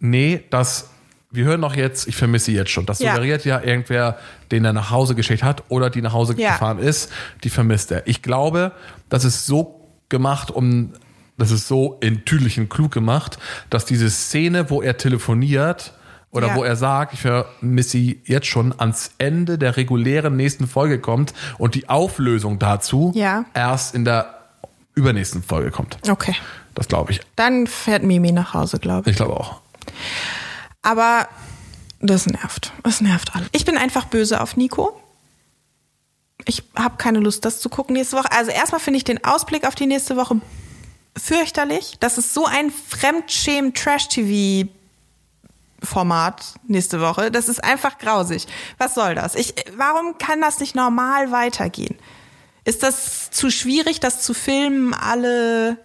Nee, 0.00 0.42
das, 0.50 0.90
wir 1.30 1.44
hören 1.44 1.60
doch 1.60 1.76
jetzt, 1.76 2.08
ich 2.08 2.16
vermisse 2.16 2.46
sie 2.46 2.54
jetzt 2.54 2.70
schon. 2.70 2.86
Das 2.86 2.98
Ja. 3.00 3.12
suggeriert 3.12 3.44
ja 3.44 3.60
irgendwer, 3.62 4.18
den 4.50 4.64
er 4.64 4.72
nach 4.72 4.90
Hause 4.90 5.14
geschickt 5.14 5.42
hat 5.42 5.64
oder 5.68 5.90
die 5.90 6.00
nach 6.02 6.12
Hause 6.14 6.34
Ja. 6.38 6.52
gefahren 6.52 6.78
ist, 6.78 7.10
die 7.44 7.50
vermisst 7.50 7.90
er. 7.92 8.06
Ich 8.06 8.22
glaube, 8.22 8.72
das 9.10 9.24
ist 9.24 9.46
so 9.46 9.86
gemacht, 10.08 10.50
um, 10.50 10.92
das 11.38 11.50
ist 11.50 11.66
so 11.68 11.96
in 12.00 12.24
Tüdelchen 12.24 12.68
klug 12.68 12.92
gemacht, 12.92 13.38
dass 13.70 13.84
diese 13.86 14.10
Szene, 14.10 14.68
wo 14.70 14.82
er 14.82 14.96
telefoniert, 14.98 15.94
oder 16.30 16.48
Ja. 16.48 16.56
wo 16.56 16.62
er 16.62 16.76
sagt, 16.76 17.14
ich 17.14 17.22
vermisse 17.22 17.88
sie 17.90 18.20
jetzt 18.26 18.46
schon 18.48 18.74
ans 18.78 19.12
Ende 19.16 19.56
der 19.56 19.78
regulären 19.78 20.36
nächsten 20.36 20.68
Folge 20.68 20.98
kommt 21.00 21.32
und 21.56 21.74
die 21.74 21.88
Auflösung 21.88 22.58
dazu 22.58 23.12
Ja. 23.14 23.46
erst 23.54 23.94
in 23.94 24.04
der 24.04 24.34
übernächsten 24.94 25.42
Folge 25.42 25.70
kommt. 25.70 25.96
Okay. 26.06 26.36
Das 26.74 26.86
glaube 26.86 27.12
ich. 27.12 27.20
Dann 27.36 27.66
fährt 27.66 28.02
Mimi 28.02 28.30
nach 28.32 28.52
Hause, 28.52 28.78
glaube 28.78 29.08
ich. 29.08 29.12
Ich 29.12 29.16
glaube 29.16 29.38
auch. 29.40 29.60
Aber 30.82 31.28
das 32.00 32.26
nervt. 32.26 32.72
Das 32.82 33.00
nervt 33.00 33.34
alle. 33.34 33.46
Ich 33.52 33.64
bin 33.64 33.78
einfach 33.78 34.04
böse 34.04 34.40
auf 34.42 34.56
Nico. 34.56 35.00
Ich 36.44 36.62
habe 36.76 36.96
keine 36.98 37.20
Lust, 37.20 37.44
das 37.44 37.58
zu 37.60 37.68
gucken 37.68 37.94
nächste 37.94 38.16
Woche. 38.16 38.30
Also 38.32 38.50
erstmal 38.50 38.80
finde 38.80 38.98
ich 38.98 39.04
den 39.04 39.24
Ausblick 39.24 39.66
auf 39.66 39.74
die 39.74 39.86
nächste 39.86 40.16
Woche 40.16 40.40
fürchterlich. 41.18 41.96
Das 42.00 42.18
ist 42.18 42.34
so 42.34 42.46
ein 42.46 42.70
Fremdschämen-Trash-TV 42.70 44.68
Format 45.82 46.54
nächste 46.66 47.00
Woche. 47.00 47.30
Das 47.30 47.48
ist 47.48 47.62
einfach 47.62 47.98
grausig. 47.98 48.46
Was 48.78 48.94
soll 48.94 49.14
das? 49.14 49.34
Ich, 49.34 49.54
warum 49.76 50.18
kann 50.18 50.40
das 50.40 50.58
nicht 50.58 50.74
normal 50.74 51.30
weitergehen? 51.30 51.96
Ist 52.64 52.82
das 52.82 53.30
zu 53.30 53.50
schwierig, 53.50 54.00
das 54.00 54.22
zu 54.22 54.34
filmen, 54.34 54.92
alle 54.92 55.78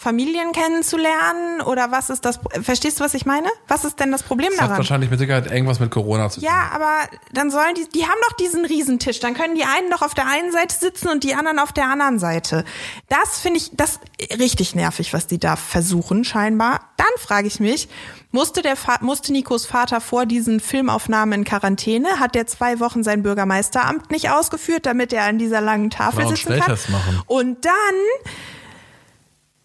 Familien 0.00 0.52
kennenzulernen? 0.52 1.60
Oder 1.60 1.90
was 1.90 2.08
ist 2.08 2.24
das? 2.24 2.40
Verstehst 2.62 2.98
du, 2.98 3.04
was 3.04 3.12
ich 3.12 3.26
meine? 3.26 3.48
Was 3.68 3.84
ist 3.84 4.00
denn 4.00 4.10
das 4.10 4.22
Problem 4.22 4.48
Das 4.48 4.56
daran? 4.56 4.70
hat 4.70 4.78
wahrscheinlich 4.78 5.10
mit 5.10 5.18
Sicherheit 5.18 5.52
irgendwas 5.52 5.78
mit 5.78 5.90
Corona 5.90 6.30
zu 6.30 6.40
tun. 6.40 6.48
Ja, 6.48 6.70
aber 6.72 6.90
dann 7.32 7.50
sollen 7.50 7.74
die, 7.74 7.86
die 7.86 8.04
haben 8.04 8.18
doch 8.26 8.34
diesen 8.36 8.64
Riesentisch. 8.64 9.20
Dann 9.20 9.34
können 9.34 9.56
die 9.56 9.64
einen 9.64 9.90
doch 9.90 10.00
auf 10.00 10.14
der 10.14 10.26
einen 10.26 10.52
Seite 10.52 10.74
sitzen 10.74 11.08
und 11.08 11.22
die 11.22 11.34
anderen 11.34 11.58
auf 11.58 11.72
der 11.74 11.84
anderen 11.90 12.18
Seite. 12.18 12.64
Das 13.10 13.40
finde 13.40 13.58
ich, 13.58 13.72
das 13.74 14.00
richtig 14.38 14.74
nervig, 14.74 15.12
was 15.12 15.26
die 15.26 15.38
da 15.38 15.56
versuchen, 15.56 16.24
scheinbar. 16.24 16.80
Dann 16.96 17.06
frage 17.18 17.46
ich 17.46 17.60
mich, 17.60 17.90
musste 18.30 18.62
der, 18.62 18.76
musste 19.02 19.32
Nikos 19.32 19.66
Vater 19.66 20.00
vor 20.00 20.24
diesen 20.24 20.60
Filmaufnahmen 20.60 21.40
in 21.40 21.44
Quarantäne? 21.44 22.20
Hat 22.20 22.34
der 22.34 22.46
zwei 22.46 22.80
Wochen 22.80 23.04
sein 23.04 23.22
Bürgermeisteramt 23.22 24.10
nicht 24.10 24.30
ausgeführt, 24.30 24.86
damit 24.86 25.12
er 25.12 25.24
an 25.24 25.36
dieser 25.38 25.60
langen 25.60 25.90
Tafel 25.90 26.20
einen 26.24 26.36
sitzen 26.36 26.58
kann? 26.58 26.78
Und 27.26 27.66
dann, 27.66 27.74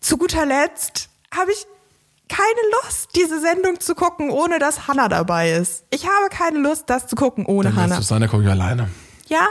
zu 0.06 0.18
guter 0.18 0.46
Letzt, 0.46 1.10
habe 1.36 1.52
ich 1.52 1.66
keine 2.30 2.44
Lust, 2.84 3.10
diese 3.16 3.42
Sendung 3.42 3.80
zu 3.80 3.96
gucken, 3.96 4.30
ohne 4.30 4.60
dass 4.60 4.88
Hannah 4.88 5.10
dabei 5.10 5.52
ist. 5.52 5.84
Ich 5.90 6.06
habe 6.06 6.30
keine 6.30 6.60
Lust, 6.60 6.84
das 6.88 7.08
zu 7.08 7.16
gucken 7.16 7.46
ohne 7.46 7.70
Dann 7.70 7.92
Hannah. 7.92 8.20
der 8.20 8.28
gucke 8.28 8.44
ich 8.44 8.50
alleine. 8.50 8.90
Ja? 9.28 9.48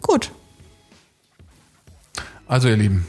Gut. 0.00 0.30
Also 2.46 2.68
ihr 2.68 2.76
Lieben, 2.76 3.06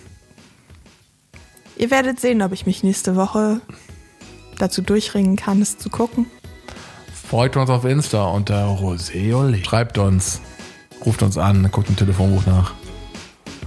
Ihr 1.75 1.89
werdet 1.89 2.19
sehen, 2.19 2.41
ob 2.43 2.51
ich 2.51 2.65
mich 2.65 2.83
nächste 2.83 3.15
Woche 3.15 3.59
dazu 4.59 4.81
durchringen 4.83 5.35
kann, 5.35 5.61
es 5.61 5.77
zu 5.77 5.89
gucken. 5.89 6.27
folgt 7.29 7.57
uns 7.57 7.69
auf 7.69 7.83
Insta 7.83 8.25
unter 8.25 8.63
Roseoli. 8.65 9.63
Schreibt 9.63 9.97
uns, 9.97 10.39
ruft 11.03 11.23
uns 11.23 11.37
an, 11.37 11.69
guckt 11.71 11.89
im 11.89 11.95
Telefonbuch 11.95 12.45
nach. 12.45 12.73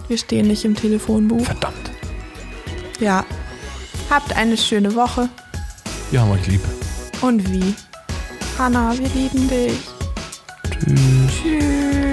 Wir 0.07 0.19
stehen 0.19 0.47
nicht 0.47 0.65
im 0.65 0.77
Telefonbuch. 0.77 1.45
Verdammt, 1.45 1.91
Ja. 3.01 3.25
Habt 4.11 4.35
eine 4.37 4.57
schöne 4.57 4.95
Woche. 4.95 5.29
wir 6.11 6.21
haben 6.21 6.31
euch 6.31 6.47
lieb. 6.47 6.61
Und 7.21 7.51
wie? 7.51 7.75
Hannah, 8.59 8.93
wir 8.97 9.09
lieben 9.09 9.49
dich. 9.49 9.79
Tschüss. 10.71 11.01
Tschüss. 11.43 12.06